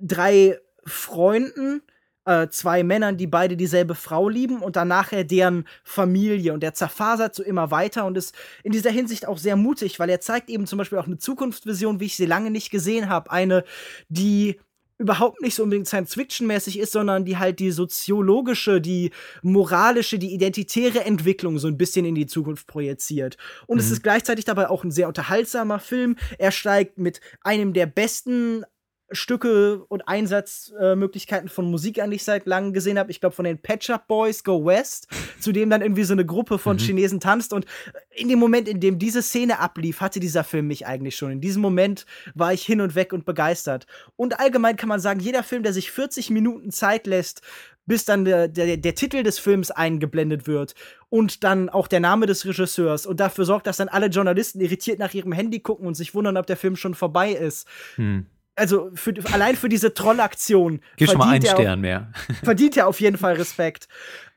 drei 0.00 0.58
Freunden, 0.84 1.82
äh, 2.24 2.48
zwei 2.48 2.82
Männern, 2.82 3.16
die 3.16 3.26
beide 3.26 3.56
dieselbe 3.56 3.94
Frau 3.94 4.28
lieben 4.28 4.62
und 4.62 4.76
dann 4.76 4.88
nachher 4.88 5.24
deren 5.24 5.66
Familie. 5.84 6.52
Und 6.52 6.62
der 6.62 6.74
zerfasert 6.74 7.34
so 7.34 7.42
immer 7.42 7.70
weiter 7.70 8.04
und 8.04 8.16
ist 8.16 8.34
in 8.62 8.72
dieser 8.72 8.90
Hinsicht 8.90 9.26
auch 9.26 9.38
sehr 9.38 9.56
mutig, 9.56 9.98
weil 9.98 10.10
er 10.10 10.20
zeigt 10.20 10.48
eben 10.48 10.66
zum 10.66 10.78
Beispiel 10.78 10.98
auch 10.98 11.06
eine 11.06 11.18
Zukunftsvision, 11.18 12.00
wie 12.00 12.06
ich 12.06 12.16
sie 12.16 12.26
lange 12.26 12.50
nicht 12.50 12.70
gesehen 12.70 13.08
habe. 13.08 13.30
Eine, 13.30 13.64
die 14.08 14.58
überhaupt 15.02 15.42
nicht 15.42 15.54
so 15.54 15.64
unbedingt 15.64 15.88
Science-Fiction-mäßig 15.88 16.78
ist, 16.78 16.92
sondern 16.92 17.24
die 17.24 17.36
halt 17.36 17.58
die 17.58 17.70
soziologische, 17.70 18.80
die 18.80 19.10
moralische, 19.42 20.18
die 20.18 20.32
identitäre 20.32 21.04
Entwicklung 21.04 21.58
so 21.58 21.68
ein 21.68 21.76
bisschen 21.76 22.04
in 22.06 22.14
die 22.14 22.26
Zukunft 22.26 22.66
projiziert. 22.66 23.36
Und 23.66 23.76
mhm. 23.76 23.80
es 23.80 23.90
ist 23.90 24.02
gleichzeitig 24.02 24.44
dabei 24.44 24.70
auch 24.70 24.84
ein 24.84 24.90
sehr 24.90 25.08
unterhaltsamer 25.08 25.78
Film. 25.78 26.16
Er 26.38 26.52
steigt 26.52 26.98
mit 26.98 27.20
einem 27.42 27.72
der 27.72 27.86
besten 27.86 28.64
Stücke 29.12 29.84
und 29.88 30.08
Einsatzmöglichkeiten 30.08 31.48
von 31.48 31.70
Musik 31.70 32.00
an, 32.00 32.10
die 32.10 32.16
ich 32.16 32.24
seit 32.24 32.46
langem 32.46 32.72
gesehen 32.72 32.98
habe. 32.98 33.10
Ich 33.10 33.20
glaube, 33.20 33.34
von 33.34 33.44
den 33.44 33.58
Patch 33.58 33.90
Up 33.90 34.08
Boys 34.08 34.44
Go 34.44 34.64
West, 34.64 35.08
zu 35.40 35.52
dem 35.52 35.70
dann 35.70 35.82
irgendwie 35.82 36.04
so 36.04 36.12
eine 36.12 36.26
Gruppe 36.26 36.58
von 36.58 36.76
mhm. 36.76 36.80
Chinesen 36.80 37.20
tanzt. 37.20 37.52
Und 37.52 37.66
in 38.10 38.28
dem 38.28 38.38
Moment, 38.38 38.68
in 38.68 38.80
dem 38.80 38.98
diese 38.98 39.22
Szene 39.22 39.58
ablief, 39.58 40.00
hatte 40.00 40.20
dieser 40.20 40.44
Film 40.44 40.66
mich 40.66 40.86
eigentlich 40.86 41.16
schon. 41.16 41.32
In 41.32 41.40
diesem 41.40 41.62
Moment 41.62 42.06
war 42.34 42.52
ich 42.52 42.62
hin 42.62 42.80
und 42.80 42.94
weg 42.94 43.12
und 43.12 43.24
begeistert. 43.24 43.86
Und 44.16 44.40
allgemein 44.40 44.76
kann 44.76 44.88
man 44.88 45.00
sagen, 45.00 45.20
jeder 45.20 45.42
Film, 45.42 45.62
der 45.62 45.72
sich 45.72 45.90
40 45.90 46.30
Minuten 46.30 46.70
Zeit 46.70 47.06
lässt, 47.06 47.42
bis 47.86 48.04
dann 48.04 48.24
der, 48.24 48.48
der, 48.48 48.76
der 48.76 48.94
Titel 48.94 49.22
des 49.22 49.38
Films 49.38 49.70
eingeblendet 49.70 50.46
wird 50.46 50.74
und 51.08 51.44
dann 51.44 51.68
auch 51.68 51.88
der 51.88 52.00
Name 52.00 52.26
des 52.26 52.46
Regisseurs 52.46 53.06
und 53.06 53.18
dafür 53.20 53.44
sorgt, 53.44 53.66
dass 53.66 53.78
dann 53.78 53.88
alle 53.88 54.06
Journalisten 54.06 54.60
irritiert 54.60 54.98
nach 54.98 55.12
ihrem 55.14 55.32
Handy 55.32 55.60
gucken 55.60 55.86
und 55.86 55.94
sich 55.94 56.14
wundern, 56.14 56.36
ob 56.36 56.46
der 56.46 56.56
Film 56.56 56.76
schon 56.76 56.94
vorbei 56.94 57.32
ist. 57.32 57.66
Hm 57.96 58.26
also 58.56 58.90
für, 58.94 59.14
allein 59.32 59.56
für 59.56 59.68
diese 59.68 59.94
Trollaktion. 59.94 60.80
Gib 60.96 61.10
schon 61.10 61.18
mal 61.18 61.30
einen 61.30 61.44
Stern 61.44 61.78
auf, 61.78 61.80
mehr. 61.80 62.12
verdient 62.42 62.76
er 62.76 62.86
auf 62.86 63.00
jeden 63.00 63.16
Fall 63.16 63.34
Respekt. 63.34 63.88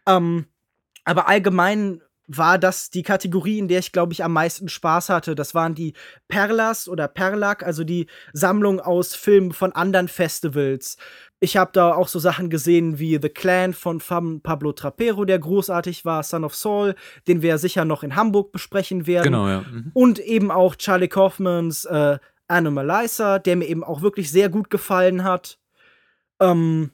Ähm, 0.07 0.45
aber 1.03 1.27
allgemein 1.27 2.01
war 2.27 2.57
das 2.57 2.89
die 2.89 3.03
Kategorie, 3.03 3.59
in 3.59 3.67
der 3.67 3.79
ich, 3.79 3.91
glaube 3.91 4.13
ich, 4.13 4.23
am 4.23 4.33
meisten 4.33 4.67
Spaß 4.67 5.09
hatte. 5.09 5.35
Das 5.35 5.53
waren 5.53 5.75
die 5.75 5.93
Perlas 6.27 6.89
oder 6.89 7.07
Perlak, 7.07 7.63
also 7.63 7.83
die 7.83 8.07
Sammlung 8.33 8.79
aus 8.79 9.15
Filmen 9.15 9.51
von 9.51 9.73
anderen 9.73 10.07
Festivals. 10.07 10.97
Ich 11.39 11.57
habe 11.57 11.71
da 11.73 11.93
auch 11.93 12.07
so 12.07 12.17
Sachen 12.17 12.49
gesehen 12.49 12.97
wie 12.97 13.19
The 13.21 13.29
Clan 13.29 13.73
von 13.73 13.99
Pablo 14.41 14.71
Trapero, 14.71 15.25
der 15.25 15.37
großartig 15.37 16.05
war, 16.05 16.23
Son 16.23 16.43
of 16.43 16.55
Saul, 16.55 16.95
den 17.27 17.41
wir 17.43 17.57
sicher 17.59 17.85
noch 17.85 18.01
in 18.01 18.15
Hamburg 18.15 18.51
besprechen 18.51 19.05
werden. 19.05 19.25
Genau, 19.25 19.47
ja. 19.47 19.61
Mhm. 19.61 19.91
Und 19.93 20.19
eben 20.19 20.49
auch 20.49 20.75
Charlie 20.75 21.09
Kaufmans 21.09 21.85
äh, 21.85 22.17
Animalizer, 22.47 23.39
der 23.39 23.55
mir 23.55 23.65
eben 23.65 23.83
auch 23.83 24.01
wirklich 24.01 24.31
sehr 24.31 24.49
gut 24.49 24.69
gefallen 24.69 25.23
hat. 25.23 25.59
Ähm, 26.39 26.91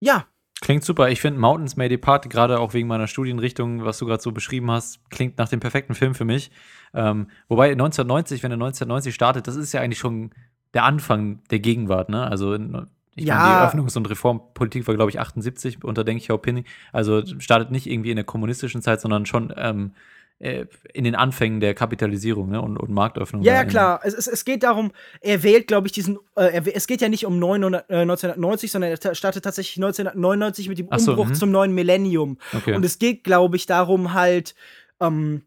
ja. 0.00 0.26
Klingt 0.60 0.84
super. 0.84 1.08
Ich 1.08 1.20
finde 1.20 1.38
Mountains 1.38 1.76
May 1.76 1.88
Depart, 1.88 2.28
gerade 2.30 2.58
auch 2.58 2.74
wegen 2.74 2.88
meiner 2.88 3.06
Studienrichtung, 3.06 3.84
was 3.84 3.98
du 3.98 4.06
gerade 4.06 4.22
so 4.22 4.32
beschrieben 4.32 4.70
hast, 4.70 5.08
klingt 5.10 5.38
nach 5.38 5.48
dem 5.48 5.60
perfekten 5.60 5.94
Film 5.94 6.14
für 6.14 6.24
mich. 6.24 6.50
Ähm, 6.94 7.28
wobei 7.48 7.70
1990, 7.70 8.42
wenn 8.42 8.50
er 8.50 8.56
1990 8.56 9.14
startet, 9.14 9.46
das 9.46 9.54
ist 9.54 9.72
ja 9.72 9.80
eigentlich 9.80 10.00
schon 10.00 10.32
der 10.74 10.84
Anfang 10.84 11.42
der 11.50 11.60
Gegenwart, 11.60 12.08
ne? 12.08 12.26
Also 12.26 12.54
ich 12.54 13.24
ja. 13.24 13.34
meine, 13.34 13.70
die 13.70 13.78
Öffnungs- 13.78 13.96
und 13.96 14.10
Reformpolitik 14.10 14.86
war, 14.86 14.94
glaube 14.94 15.10
ich, 15.10 15.20
78 15.20 15.84
unter 15.84 16.04
Deng 16.04 16.18
Xiaoping. 16.18 16.64
Also 16.92 17.24
startet 17.38 17.70
nicht 17.70 17.86
irgendwie 17.86 18.10
in 18.10 18.16
der 18.16 18.24
kommunistischen 18.24 18.82
Zeit, 18.82 19.00
sondern 19.00 19.26
schon 19.26 19.52
ähm, 19.56 19.92
äh, 19.92 19.98
in 20.40 21.02
den 21.02 21.16
Anfängen 21.16 21.58
der 21.58 21.74
Kapitalisierung 21.74 22.50
ne? 22.50 22.62
und, 22.62 22.76
und 22.76 22.90
Marktöffnung. 22.90 23.42
Ja, 23.42 23.54
ja 23.54 23.64
klar. 23.64 24.00
Es, 24.04 24.14
es, 24.14 24.28
es 24.28 24.44
geht 24.44 24.62
darum, 24.62 24.92
er 25.20 25.42
wählt, 25.42 25.66
glaube 25.66 25.88
ich, 25.88 25.92
diesen. 25.92 26.18
Äh, 26.36 26.62
es 26.74 26.86
geht 26.86 27.00
ja 27.00 27.08
nicht 27.08 27.26
um 27.26 27.40
900, 27.40 27.90
äh, 27.90 28.02
1990, 28.02 28.70
sondern 28.70 28.92
er 28.92 29.14
startet 29.16 29.42
tatsächlich 29.42 29.78
1999 29.78 30.68
mit 30.68 30.78
dem 30.78 30.86
Umbruch 30.86 31.00
so, 31.00 31.24
mhm. 31.24 31.34
zum 31.34 31.50
neuen 31.50 31.74
Millennium. 31.74 32.38
Okay. 32.56 32.74
Und 32.74 32.84
es 32.84 33.00
geht, 33.00 33.24
glaube 33.24 33.56
ich, 33.56 33.66
darum 33.66 34.14
halt. 34.14 34.54
Ähm, 35.00 35.42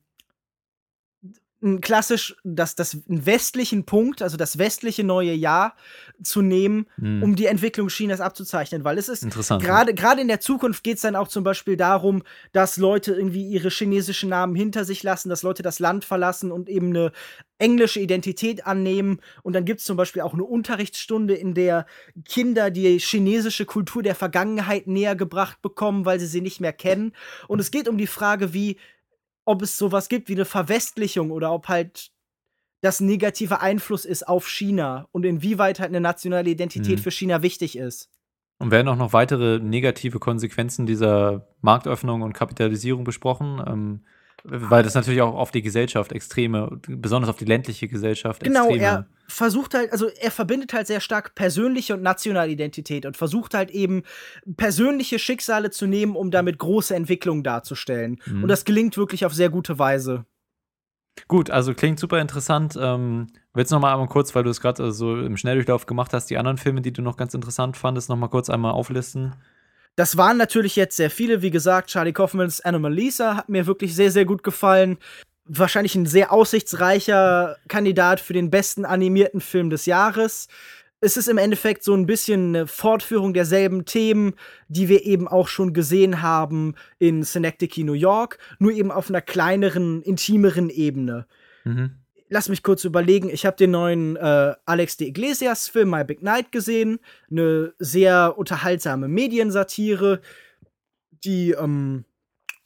klassisch, 1.82 2.36
das, 2.44 2.76
das 2.76 2.98
einen 3.08 3.26
westlichen 3.26 3.86
Punkt, 3.86 4.24
also 4.24 4.36
das 4.36 4.58
westliche 4.58 5.04
neue 5.04 5.34
Jahr 5.34 5.76
zu 6.24 6.42
nehmen, 6.42 6.88
mhm. 6.98 7.22
um 7.22 7.36
die 7.36 7.46
Entwicklung 7.46 7.90
Chinas 7.90 8.20
abzuzeichnen, 8.20 8.84
weil 8.84 8.98
es 8.98 9.10
ist 9.10 9.30
gerade 9.60 9.94
gerade 9.94 10.22
in 10.22 10.28
der 10.28 10.40
Zukunft 10.40 10.84
geht 10.84 10.96
es 10.96 11.02
dann 11.02 11.16
auch 11.16 11.28
zum 11.28 11.44
Beispiel 11.44 11.78
darum, 11.78 12.24
dass 12.52 12.78
Leute 12.78 13.14
irgendwie 13.14 13.48
ihre 13.48 13.70
chinesischen 13.70 14.30
Namen 14.30 14.56
hinter 14.56 14.86
sich 14.86 15.04
lassen, 15.04 15.30
dass 15.30 15.44
Leute 15.44 15.62
das 15.62 15.78
Land 15.78 16.04
verlassen 16.04 16.52
und 16.52 16.68
eben 16.68 16.90
eine 16.90 17.12
englische 17.60 18.00
Identität 18.00 18.66
annehmen. 18.66 19.20
Und 19.44 19.54
dann 19.54 19.66
gibt 19.66 19.82
es 19.82 19.86
zum 19.86 19.98
Beispiel 19.98 20.24
auch 20.24 20.34
eine 20.34 20.44
Unterrichtsstunde, 20.44 21.36
in 21.36 21.54
der 21.54 21.86
Kinder 22.26 22.72
die 22.72 22.98
chinesische 22.98 23.66
Kultur 23.66 24.02
der 24.02 24.16
Vergangenheit 24.16 24.88
näher 24.88 25.16
gebracht 25.16 25.62
bekommen, 25.62 26.06
weil 26.06 26.20
sie 26.20 26.26
sie 26.26 26.42
nicht 26.42 26.60
mehr 26.60 26.74
kennen. 26.74 27.14
Und 27.48 27.60
es 27.60 27.70
geht 27.70 27.88
um 27.88 28.00
die 28.00 28.08
Frage, 28.08 28.52
wie 28.54 28.78
ob 29.46 29.62
es 29.62 29.78
sowas 29.78 30.10
gibt 30.10 30.30
wie 30.30 30.34
eine 30.36 30.46
Verwestlichung 30.46 31.32
oder 31.32 31.52
ob 31.54 31.68
halt 31.68 32.12
das 32.82 33.00
negative 33.00 33.62
Einfluss 33.62 34.06
ist 34.06 34.28
auf 34.28 34.48
China 34.48 35.08
und 35.12 35.24
inwieweit 35.24 35.80
halt 35.80 35.90
eine 35.90 36.02
nationale 36.02 36.50
Identität 36.50 36.98
Mhm. 36.98 37.04
für 37.04 37.12
China 37.12 37.42
wichtig 37.42 37.78
ist. 37.78 38.10
Und 38.58 38.72
werden 38.72 38.88
auch 38.88 38.96
noch 38.96 39.14
weitere 39.14 39.60
negative 39.60 40.20
Konsequenzen 40.20 40.86
dieser 40.86 41.48
Marktöffnung 41.62 42.22
und 42.22 42.34
Kapitalisierung 42.34 43.04
besprochen? 43.04 43.62
Ähm, 43.66 44.06
weil 44.44 44.84
das 44.84 44.96
natürlich 44.96 45.22
auch 45.22 45.36
auf 45.36 45.52
die 45.52 45.62
Gesellschaft 45.62 46.12
extreme, 46.12 46.80
besonders 46.88 47.30
auf 47.30 47.38
die 47.38 47.46
ländliche 47.46 47.88
Gesellschaft 47.88 48.44
Genau, 48.44 48.66
extreme. 48.66 48.84
er 48.84 49.08
versucht 49.28 49.74
halt, 49.74 49.92
also 49.92 50.08
er 50.08 50.32
verbindet 50.32 50.74
halt 50.74 50.88
sehr 50.88 51.00
stark 51.00 51.36
persönliche 51.36 51.94
und 51.94 52.02
nationale 52.02 52.52
Identität 52.52 53.06
und 53.06 53.18
versucht 53.18 53.54
halt 53.54 53.72
eben 53.72 54.04
persönliche 54.58 55.20
Schicksale 55.20 55.70
zu 55.70 55.88
nehmen, 55.88 56.16
um 56.16 56.32
damit 56.32 56.58
große 56.58 56.96
Entwicklungen 56.96 57.44
darzustellen. 57.44 58.20
Mhm. 58.26 58.44
Und 58.44 58.50
das 58.50 58.66
gelingt 58.66 58.98
wirklich 58.98 59.26
auf 59.26 59.34
sehr 59.34 59.50
gute 59.50 59.80
Weise. 59.80 60.26
Gut, 61.28 61.50
also 61.50 61.74
klingt 61.74 62.00
super 62.00 62.20
interessant. 62.20 62.78
Ähm, 62.80 63.28
willst 63.54 63.72
du 63.72 63.76
noch 63.76 63.82
mal 63.82 63.94
einmal 63.94 64.08
kurz, 64.08 64.34
weil 64.34 64.44
du 64.44 64.50
es 64.50 64.62
gerade 64.62 64.92
so 64.92 65.18
im 65.18 65.38
Schnelldurchlauf 65.38 65.86
gemacht 65.86 66.14
hast, 66.14 66.28
die 66.28 66.38
anderen 66.38 66.58
Filme, 66.58 66.82
die 66.82 66.94
du 66.94 67.02
noch 67.02 67.18
ganz 67.18 67.34
interessant 67.34 67.78
fandest, 67.78 68.10
noch 68.10 68.16
mal 68.16 68.30
kurz 68.30 68.50
einmal 68.50 68.72
auflisten? 68.72 69.36
Das 69.96 70.18
waren 70.18 70.38
natürlich 70.38 70.76
jetzt 70.76 70.96
sehr 70.96 71.10
viele. 71.10 71.42
Wie 71.42 71.52
gesagt, 71.52 71.90
Charlie 71.90 72.14
Kaufmans 72.14 72.62
Anomalisa 72.62 73.36
hat 73.36 73.50
mir 73.50 73.68
wirklich 73.68 73.96
sehr, 73.96 74.12
sehr 74.12 74.26
gut 74.26 74.44
gefallen. 74.44 74.98
Wahrscheinlich 75.46 75.96
ein 75.96 76.06
sehr 76.06 76.32
aussichtsreicher 76.32 77.58
Kandidat 77.68 78.20
für 78.20 78.34
den 78.34 78.50
besten 78.50 78.86
animierten 78.86 79.42
Film 79.42 79.70
des 79.70 79.86
Jahres. 79.86 80.48
Es 81.02 81.18
ist 81.18 81.28
im 81.28 81.40
Endeffekt 81.40 81.84
so 81.84 81.96
ein 81.96 82.06
bisschen 82.06 82.50
eine 82.50 82.68
Fortführung 82.68 83.34
derselben 83.34 83.86
Themen, 83.86 84.36
die 84.68 84.88
wir 84.88 85.04
eben 85.04 85.28
auch 85.28 85.48
schon 85.48 85.74
gesehen 85.74 86.22
haben 86.22 86.76
in 87.00 87.24
Synecdoche, 87.24 87.84
New 87.84 87.94
York, 87.94 88.38
nur 88.60 88.72
eben 88.72 88.92
auf 88.92 89.10
einer 89.10 89.22
kleineren, 89.22 90.04
intimeren 90.04 90.70
Ebene. 90.70 91.26
Mhm. 91.64 92.01
Lass 92.34 92.48
mich 92.48 92.64
kurz 92.64 92.86
überlegen. 92.86 93.30
Ich 93.30 93.46
habe 93.46 93.58
den 93.58 93.72
neuen 93.72 94.16
äh, 94.16 94.56
Alex 94.66 94.96
de 94.96 95.10
Iglesias 95.10 95.68
Film 95.68 95.90
My 95.90 96.06
Big 96.06 96.24
Night 96.24 96.54
gesehen. 96.54 97.00
Eine 97.30 97.74
sehr 97.78 98.38
unterhaltsame 98.38 99.10
Mediensatire, 99.10 100.22
die 101.26 101.52
ähm, 101.52 102.06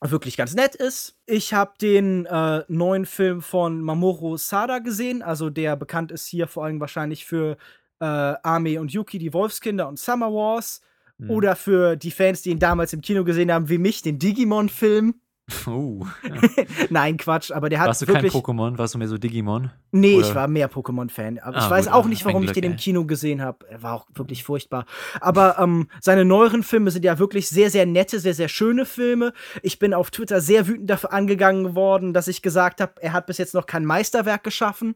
wirklich 0.01 0.37
ganz 0.37 0.53
nett 0.53 0.75
ist. 0.75 1.17
Ich 1.25 1.51
habe 1.55 1.73
den 1.81 2.27
äh, 2.27 2.63
neuen 2.67 3.07
Film 3.07 3.41
von 3.41 3.81
Mamoru 3.81 4.37
Sada 4.37 4.77
gesehen, 4.77 5.23
also 5.23 5.49
der 5.49 5.75
bekannt 5.75 6.11
ist 6.11 6.27
hier 6.27 6.45
vor 6.45 6.65
allem 6.65 6.79
wahrscheinlich 6.79 7.25
für 7.25 7.57
äh, 7.99 8.05
Ame 8.43 8.79
und 8.79 8.91
Yuki, 8.93 9.17
die 9.17 9.33
Wolfskinder 9.33 9.87
und 9.87 9.97
Summer 9.97 10.31
Wars. 10.31 10.81
Mhm. 11.17 11.31
Oder 11.31 11.55
für 11.55 11.95
die 11.95 12.11
Fans, 12.11 12.43
die 12.43 12.51
ihn 12.51 12.59
damals 12.59 12.93
im 12.93 13.01
Kino 13.01 13.23
gesehen 13.23 13.51
haben, 13.51 13.67
wie 13.67 13.79
mich, 13.79 14.03
den 14.03 14.19
Digimon-Film. 14.19 15.15
Oh. 15.67 16.05
Nein, 16.89 17.17
Quatsch, 17.17 17.51
aber 17.51 17.69
der 17.69 17.79
hat 17.79 17.87
Warst 17.87 18.01
du 18.01 18.05
kein 18.07 18.15
wirklich. 18.15 18.33
Pokémon? 18.33 18.77
Warst 18.79 18.95
du 18.95 18.97
mehr 18.97 19.07
so 19.07 19.17
Digimon? 19.17 19.69
Nee, 19.91 20.17
Oder- 20.17 20.27
ich 20.27 20.35
war 20.35 20.47
mehr 20.47 20.71
Pokémon-Fan. 20.71 21.37
Aber 21.39 21.57
ich 21.57 21.63
Ah, 21.63 21.69
weiß 21.69 21.85
gut, 21.85 21.93
auch 21.93 22.05
ah, 22.05 22.07
nicht, 22.07 22.25
warum 22.25 22.41
ein 22.41 22.45
ich 22.45 22.51
den 22.53 22.61
Glück, 22.61 22.65
im 22.65 22.71
ey. 22.71 22.77
Kino 22.77 23.05
gesehen 23.05 23.41
habe. 23.41 23.67
Er 23.69 23.83
war 23.83 23.93
auch 23.93 24.07
wirklich 24.15 24.43
furchtbar. 24.43 24.85
Aber 25.21 25.59
ähm, 25.59 25.87
seine 26.01 26.25
neueren 26.25 26.63
Filme 26.63 26.89
sind 26.89 27.05
ja 27.05 27.19
wirklich 27.19 27.47
sehr, 27.47 27.69
sehr 27.69 27.85
nette, 27.85 28.19
sehr, 28.19 28.33
sehr 28.33 28.47
schöne 28.47 28.85
Filme. 28.85 29.33
Ich 29.61 29.77
bin 29.77 29.93
auf 29.93 30.09
Twitter 30.09 30.41
sehr 30.41 30.67
wütend 30.67 30.89
dafür 30.89 31.13
angegangen 31.13 31.75
worden, 31.75 32.13
dass 32.13 32.27
ich 32.27 32.41
gesagt 32.41 32.81
habe, 32.81 32.93
er 33.01 33.13
hat 33.13 33.27
bis 33.27 33.37
jetzt 33.37 33.53
noch 33.53 33.67
kein 33.67 33.85
Meisterwerk 33.85 34.43
geschaffen. 34.43 34.95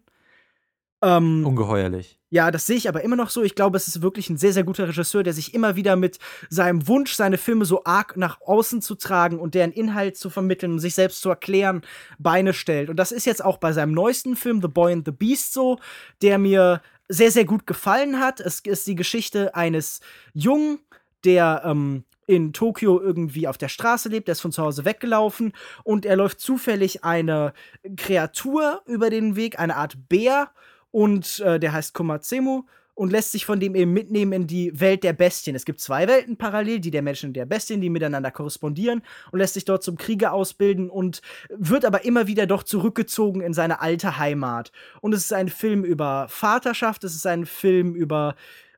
Ähm, 1.04 1.46
Ungeheuerlich. 1.46 2.19
Ja, 2.30 2.52
das 2.52 2.68
sehe 2.68 2.78
ich 2.78 2.88
aber 2.88 3.04
immer 3.04 3.16
noch 3.16 3.30
so. 3.30 3.44
Ich 3.44 3.56
glaube, 3.56 3.78
es 3.78 3.88
ist 3.88 4.02
wirklich 4.02 4.30
ein 4.30 4.38
sehr, 4.38 4.54
sehr 4.54 4.64
guter 4.64 4.88
Regisseur, 4.88 5.24
der 5.24 5.34
sich 5.34 5.54
immer 5.54 5.76
wieder 5.76 5.96
mit 5.96 6.20
seinem 6.50 6.88
Wunsch, 6.88 7.14
seine 7.14 7.38
Filme 7.38 7.66
so 7.66 7.84
arg 7.86 8.18
nach 8.18 8.40
außen 8.42 8.82
zu 8.82 8.96
tragen 8.96 9.40
und 9.40 9.56
deren 9.56 9.72
Inhalt 9.72 10.16
zu 10.16 10.30
vermitteln 10.30 10.74
und 10.74 10.80
sich 10.80 10.94
selbst 10.94 11.22
zu 11.22 11.30
erklären, 11.30 11.82
Beine 12.20 12.54
stellt. 12.54 12.90
Und 12.90 12.98
das 12.98 13.12
ist 13.12 13.26
jetzt 13.26 13.44
auch 13.44 13.58
bei 13.58 13.74
seinem 13.74 13.94
neuesten 13.94 14.36
Film, 14.36 14.62
The 14.62 14.68
Boy 14.68 14.94
and 14.94 15.06
the 15.06 15.12
Beast, 15.12 15.54
so, 15.54 15.80
der 16.22 16.38
mir 16.38 16.82
sehr, 17.08 17.32
sehr 17.32 17.46
gut 17.46 17.66
gefallen 17.66 18.20
hat. 18.20 18.40
Es 18.40 18.60
ist 18.60 18.86
die 18.86 18.96
Geschichte 18.96 19.56
eines 19.56 20.00
Jungen, 20.34 20.80
der 21.24 21.64
ähm, 21.66 22.04
in 22.28 22.54
Tokio 22.54 23.02
irgendwie 23.02 23.48
auf 23.48 23.58
der 23.58 23.70
Straße 23.70 24.08
lebt, 24.08 24.28
der 24.28 24.34
ist 24.34 24.42
von 24.42 24.52
zu 24.52 24.62
Hause 24.62 24.86
weggelaufen 24.86 25.52
und 25.84 26.06
er 26.06 26.16
läuft 26.16 26.40
zufällig 26.40 27.04
eine 27.04 27.54
Kreatur 27.98 28.84
über 28.86 29.10
den 29.10 29.36
Weg, 29.36 29.58
eine 29.60 29.76
Art 29.76 29.98
Bär 30.10 30.52
und 30.92 31.40
äh, 31.40 31.60
der 31.60 31.74
heißt 31.74 31.94
Komatsemu 31.94 32.64
und 33.00 33.14
lässt 33.14 33.32
sich 33.32 33.46
von 33.46 33.62
dem 33.62 33.76
eben 33.76 33.94
mitnehmen 33.94 34.34
in 34.34 34.48
die 34.48 34.78
Welt 34.78 35.06
der 35.06 35.14
Bestien. 35.14 35.56
Es 35.56 35.64
gibt 35.64 35.80
zwei 35.80 36.06
Welten 36.06 36.36
parallel, 36.36 36.82
die 36.82 36.92
der 36.92 37.02
Menschen 37.02 37.28
und 37.28 37.34
der 37.34 37.46
Bestien, 37.46 37.80
die 37.80 37.90
miteinander 37.90 38.30
korrespondieren 38.30 39.04
und 39.32 39.40
lässt 39.40 39.54
sich 39.54 39.64
dort 39.64 39.84
zum 39.84 39.96
Krieger 39.96 40.34
ausbilden 40.34 40.90
und 40.90 41.22
wird 41.50 41.86
aber 41.86 42.04
immer 42.04 42.28
wieder 42.28 42.46
doch 42.46 42.62
zurückgezogen 42.62 43.40
in 43.40 43.54
seine 43.54 43.80
alte 43.80 44.18
Heimat. 44.18 44.74
Und 45.00 45.14
es 45.14 45.22
ist 45.22 45.32
ein 45.32 45.48
Film 45.48 45.86
über 45.86 46.28
Vaterschaft, 46.28 47.06
es 47.06 47.16
ist 47.16 47.26
ein 47.26 47.46
Film 47.46 47.96
über 47.96 48.36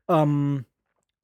ähm, 0.07 0.65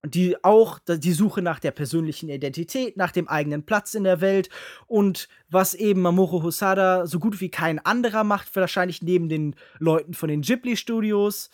die 0.05 0.43
auch 0.43 0.79
die 0.87 1.11
Suche 1.11 1.41
nach 1.41 1.59
der 1.59 1.71
persönlichen 1.71 2.29
Identität, 2.29 2.97
nach 2.97 3.11
dem 3.11 3.27
eigenen 3.27 3.65
Platz 3.65 3.93
in 3.93 4.03
der 4.03 4.21
Welt. 4.21 4.49
Und 4.85 5.27
was 5.49 5.73
eben 5.73 6.01
Mamoru 6.01 6.43
Hosada 6.43 7.07
so 7.07 7.19
gut 7.19 7.41
wie 7.41 7.49
kein 7.49 7.79
anderer 7.79 8.23
macht, 8.23 8.55
wahrscheinlich 8.55 9.01
neben 9.01 9.29
den 9.29 9.55
Leuten 9.79 10.13
von 10.13 10.29
den 10.29 10.41
Ghibli 10.41 10.77
Studios, 10.77 11.49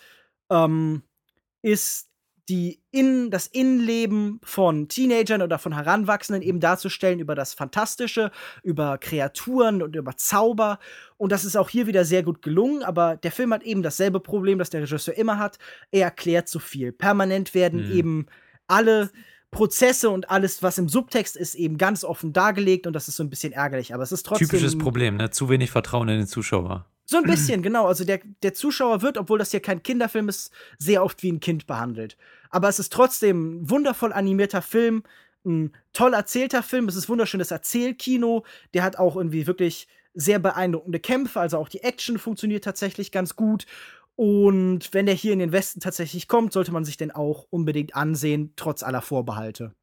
ähm, 0.49 1.03
ist 1.61 2.09
die 2.49 2.81
in, 2.91 3.31
das 3.31 3.47
Innenleben 3.47 4.39
von 4.43 4.89
Teenagern 4.89 5.41
oder 5.41 5.59
von 5.59 5.73
Heranwachsenden 5.73 6.41
eben 6.41 6.59
darzustellen 6.59 7.19
über 7.19 7.35
das 7.35 7.53
Fantastische, 7.53 8.31
über 8.63 8.97
Kreaturen 8.97 9.81
und 9.81 9.95
über 9.95 10.17
Zauber. 10.17 10.79
Und 11.17 11.31
das 11.31 11.45
ist 11.45 11.55
auch 11.55 11.69
hier 11.69 11.87
wieder 11.87 12.03
sehr 12.03 12.23
gut 12.23 12.41
gelungen, 12.41 12.83
aber 12.83 13.15
der 13.15 13.31
Film 13.31 13.53
hat 13.53 13.63
eben 13.63 13.81
dasselbe 13.81 14.19
Problem, 14.19 14.59
das 14.59 14.69
der 14.69 14.81
Regisseur 14.81 15.15
immer 15.15 15.39
hat. 15.39 15.57
Er 15.91 16.03
erklärt 16.03 16.49
zu 16.49 16.59
viel. 16.59 16.91
Permanent 16.91 17.53
werden 17.53 17.87
Mhm. 17.87 17.97
eben 17.97 18.25
alle 18.67 19.11
Prozesse 19.51 20.09
und 20.09 20.29
alles, 20.29 20.63
was 20.63 20.77
im 20.77 20.89
Subtext 20.89 21.37
ist, 21.37 21.55
eben 21.55 21.77
ganz 21.77 22.03
offen 22.03 22.33
dargelegt 22.33 22.87
und 22.87 22.93
das 22.93 23.07
ist 23.07 23.15
so 23.15 23.23
ein 23.23 23.29
bisschen 23.29 23.53
ärgerlich. 23.53 23.93
Aber 23.93 24.03
es 24.03 24.11
ist 24.11 24.25
trotzdem. 24.25 24.49
Typisches 24.49 24.77
Problem, 24.77 25.15
ne? 25.15 25.29
Zu 25.29 25.47
wenig 25.47 25.71
Vertrauen 25.71 26.09
in 26.09 26.17
den 26.17 26.27
Zuschauer. 26.27 26.87
So 27.05 27.17
ein 27.17 27.23
bisschen, 27.23 27.61
genau. 27.61 27.87
Also 27.87 28.05
der, 28.05 28.21
der 28.43 28.53
Zuschauer 28.53 29.01
wird, 29.01 29.17
obwohl 29.17 29.37
das 29.37 29.51
hier 29.51 29.59
kein 29.59 29.83
Kinderfilm 29.83 30.29
ist, 30.29 30.51
sehr 30.77 31.03
oft 31.03 31.21
wie 31.21 31.31
ein 31.31 31.39
Kind 31.39 31.67
behandelt. 31.67 32.17
Aber 32.49 32.69
es 32.69 32.79
ist 32.79 32.93
trotzdem 32.93 33.61
ein 33.61 33.69
wundervoll 33.69 34.13
animierter 34.13 34.61
Film, 34.61 35.03
ein 35.45 35.73
toll 35.91 36.13
erzählter 36.13 36.63
Film. 36.63 36.87
Es 36.87 36.95
ist 36.95 37.09
wunderschönes 37.09 37.51
Erzählkino. 37.51 38.45
Der 38.73 38.83
hat 38.83 38.97
auch 38.97 39.15
irgendwie 39.17 39.47
wirklich 39.47 39.87
sehr 40.13 40.39
beeindruckende 40.39 40.99
Kämpfe. 40.99 41.39
Also 41.39 41.57
auch 41.57 41.67
die 41.67 41.83
Action 41.83 42.17
funktioniert 42.17 42.63
tatsächlich 42.63 43.11
ganz 43.11 43.35
gut. 43.35 43.65
Und 44.15 44.93
wenn 44.93 45.05
der 45.05 45.15
hier 45.15 45.33
in 45.33 45.39
den 45.39 45.51
Westen 45.51 45.79
tatsächlich 45.79 46.27
kommt, 46.27 46.53
sollte 46.53 46.71
man 46.71 46.85
sich 46.85 46.97
den 46.97 47.11
auch 47.11 47.47
unbedingt 47.49 47.95
ansehen, 47.95 48.53
trotz 48.55 48.83
aller 48.83 49.01
Vorbehalte. 49.01 49.73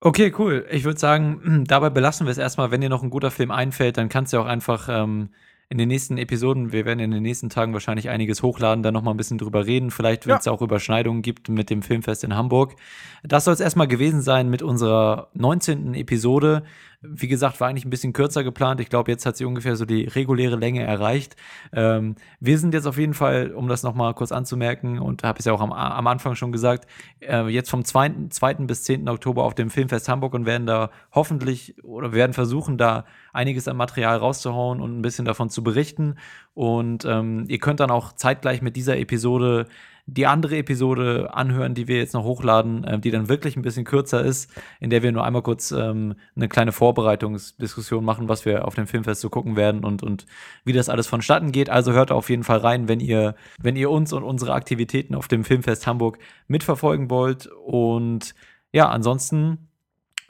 Okay, 0.00 0.32
cool. 0.38 0.66
Ich 0.70 0.84
würde 0.84 1.00
sagen, 1.00 1.64
dabei 1.68 1.90
belassen 1.90 2.26
wir 2.26 2.30
es 2.30 2.38
erstmal. 2.38 2.70
Wenn 2.70 2.82
dir 2.82 2.90
noch 2.90 3.02
ein 3.02 3.10
guter 3.10 3.30
Film 3.30 3.50
einfällt, 3.50 3.96
dann 3.96 4.08
kannst 4.08 4.32
du 4.32 4.38
auch 4.38 4.46
einfach 4.46 4.88
ähm, 4.90 5.30
in 5.68 5.78
den 5.78 5.88
nächsten 5.88 6.16
Episoden, 6.16 6.72
wir 6.72 6.84
werden 6.84 7.00
in 7.00 7.10
den 7.10 7.22
nächsten 7.22 7.48
Tagen 7.48 7.72
wahrscheinlich 7.72 8.08
einiges 8.08 8.42
hochladen, 8.42 8.82
da 8.84 8.92
nochmal 8.92 9.14
ein 9.14 9.16
bisschen 9.16 9.38
drüber 9.38 9.66
reden. 9.66 9.90
Vielleicht, 9.90 10.26
wenn 10.26 10.32
Ja. 10.34 10.38
es 10.38 10.46
auch 10.46 10.62
Überschneidungen 10.62 11.22
gibt 11.22 11.48
mit 11.48 11.70
dem 11.70 11.82
Filmfest 11.82 12.22
in 12.22 12.36
Hamburg. 12.36 12.76
Das 13.24 13.44
soll 13.44 13.54
es 13.54 13.60
erstmal 13.60 13.88
gewesen 13.88 14.20
sein 14.22 14.48
mit 14.48 14.62
unserer 14.62 15.28
19. 15.34 15.94
Episode. 15.94 16.62
Wie 17.02 17.28
gesagt, 17.28 17.60
war 17.60 17.68
eigentlich 17.68 17.84
ein 17.84 17.90
bisschen 17.90 18.12
kürzer 18.12 18.44
geplant. 18.44 18.80
Ich 18.80 18.88
glaube, 18.88 19.10
jetzt 19.10 19.26
hat 19.26 19.36
sie 19.36 19.44
ungefähr 19.44 19.76
so 19.76 19.84
die 19.84 20.04
reguläre 20.04 20.56
Länge 20.56 20.82
erreicht. 20.82 21.36
Ähm, 21.72 22.16
wir 22.40 22.58
sind 22.58 22.74
jetzt 22.74 22.86
auf 22.86 22.98
jeden 22.98 23.14
Fall, 23.14 23.52
um 23.52 23.68
das 23.68 23.82
nochmal 23.82 24.14
kurz 24.14 24.32
anzumerken, 24.32 24.98
und 24.98 25.22
habe 25.24 25.38
es 25.38 25.44
ja 25.44 25.52
auch 25.52 25.60
am, 25.60 25.72
am 25.72 26.06
Anfang 26.06 26.34
schon 26.34 26.52
gesagt, 26.52 26.86
äh, 27.20 27.46
jetzt 27.48 27.70
vom 27.70 27.84
2. 27.84 28.28
2. 28.30 28.54
bis 28.66 28.84
10. 28.84 29.08
Oktober 29.08 29.44
auf 29.44 29.54
dem 29.54 29.70
Filmfest 29.70 30.08
Hamburg 30.08 30.34
und 30.34 30.46
werden 30.46 30.66
da 30.66 30.90
hoffentlich 31.12 31.82
oder 31.84 32.12
werden 32.12 32.32
versuchen, 32.32 32.78
da 32.78 33.04
einiges 33.32 33.68
an 33.68 33.76
Material 33.76 34.16
rauszuhauen 34.16 34.80
und 34.80 34.98
ein 34.98 35.02
bisschen 35.02 35.24
davon 35.24 35.50
zu 35.50 35.62
berichten. 35.62 36.16
Und 36.54 37.04
ähm, 37.04 37.44
ihr 37.48 37.58
könnt 37.58 37.80
dann 37.80 37.90
auch 37.90 38.12
zeitgleich 38.12 38.62
mit 38.62 38.76
dieser 38.76 38.96
Episode 38.98 39.66
die 40.08 40.26
andere 40.26 40.56
Episode 40.56 41.34
anhören, 41.34 41.74
die 41.74 41.88
wir 41.88 41.96
jetzt 41.96 42.14
noch 42.14 42.22
hochladen, 42.22 42.84
äh, 42.84 42.98
die 42.98 43.10
dann 43.10 43.28
wirklich 43.28 43.56
ein 43.56 43.62
bisschen 43.62 43.84
kürzer 43.84 44.24
ist, 44.24 44.50
in 44.78 44.88
der 44.88 45.02
wir 45.02 45.10
nur 45.10 45.24
einmal 45.24 45.42
kurz 45.42 45.72
ähm, 45.72 46.14
eine 46.36 46.48
kleine 46.48 46.70
Vorbereitungsdiskussion 46.70 48.04
machen, 48.04 48.28
was 48.28 48.44
wir 48.44 48.66
auf 48.66 48.76
dem 48.76 48.86
Filmfest 48.86 49.20
so 49.20 49.30
gucken 49.30 49.56
werden 49.56 49.84
und, 49.84 50.04
und 50.04 50.26
wie 50.64 50.72
das 50.72 50.88
alles 50.88 51.08
vonstatten 51.08 51.50
geht. 51.50 51.70
Also 51.70 51.92
hört 51.92 52.12
auf 52.12 52.30
jeden 52.30 52.44
Fall 52.44 52.58
rein, 52.58 52.88
wenn 52.88 53.00
ihr, 53.00 53.34
wenn 53.60 53.74
ihr 53.74 53.90
uns 53.90 54.12
und 54.12 54.22
unsere 54.22 54.54
Aktivitäten 54.54 55.16
auf 55.16 55.26
dem 55.26 55.44
Filmfest 55.44 55.88
Hamburg 55.88 56.18
mitverfolgen 56.46 57.10
wollt. 57.10 57.48
Und 57.64 58.36
ja, 58.72 58.88
ansonsten 58.88 59.68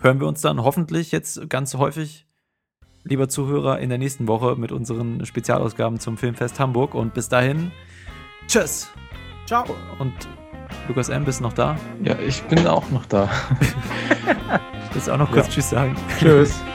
hören 0.01 0.21
wir 0.21 0.27
uns 0.27 0.41
dann 0.41 0.63
hoffentlich 0.63 1.13
jetzt 1.13 1.51
ganz 1.51 1.75
häufig, 1.75 2.27
lieber 3.05 3.29
Zuhörer, 3.29 3.79
in 3.79 3.91
der 3.91 3.99
nächsten 3.99 4.27
Woche 4.27 4.57
mit 4.57 4.73
unseren 4.73 5.25
Spezialausgaben 5.27 6.01
zum 6.01 6.17
Filmfest 6.17 6.59
Hamburg. 6.59 6.95
Und 6.95 7.13
bis 7.13 7.29
dahin, 7.29 7.73
tschüss! 8.49 8.91
Ciao. 9.47 9.65
Und 9.99 10.13
Lukas 10.89 11.09
M. 11.09 11.25
bist 11.25 11.41
du 11.41 11.45
noch 11.45 11.53
da? 11.53 11.77
Ja, 12.03 12.17
ich 12.19 12.43
bin 12.45 12.67
auch 12.67 12.89
noch 12.91 13.07
da. 13.07 13.29
Willst 14.93 15.09
du 15.09 15.13
auch 15.13 15.19
noch 15.19 15.31
kurz 15.31 15.47
Ja. 15.47 15.53
Tschüss 15.53 15.71
sagen? 15.71 15.97
Tschüss. 16.19 16.61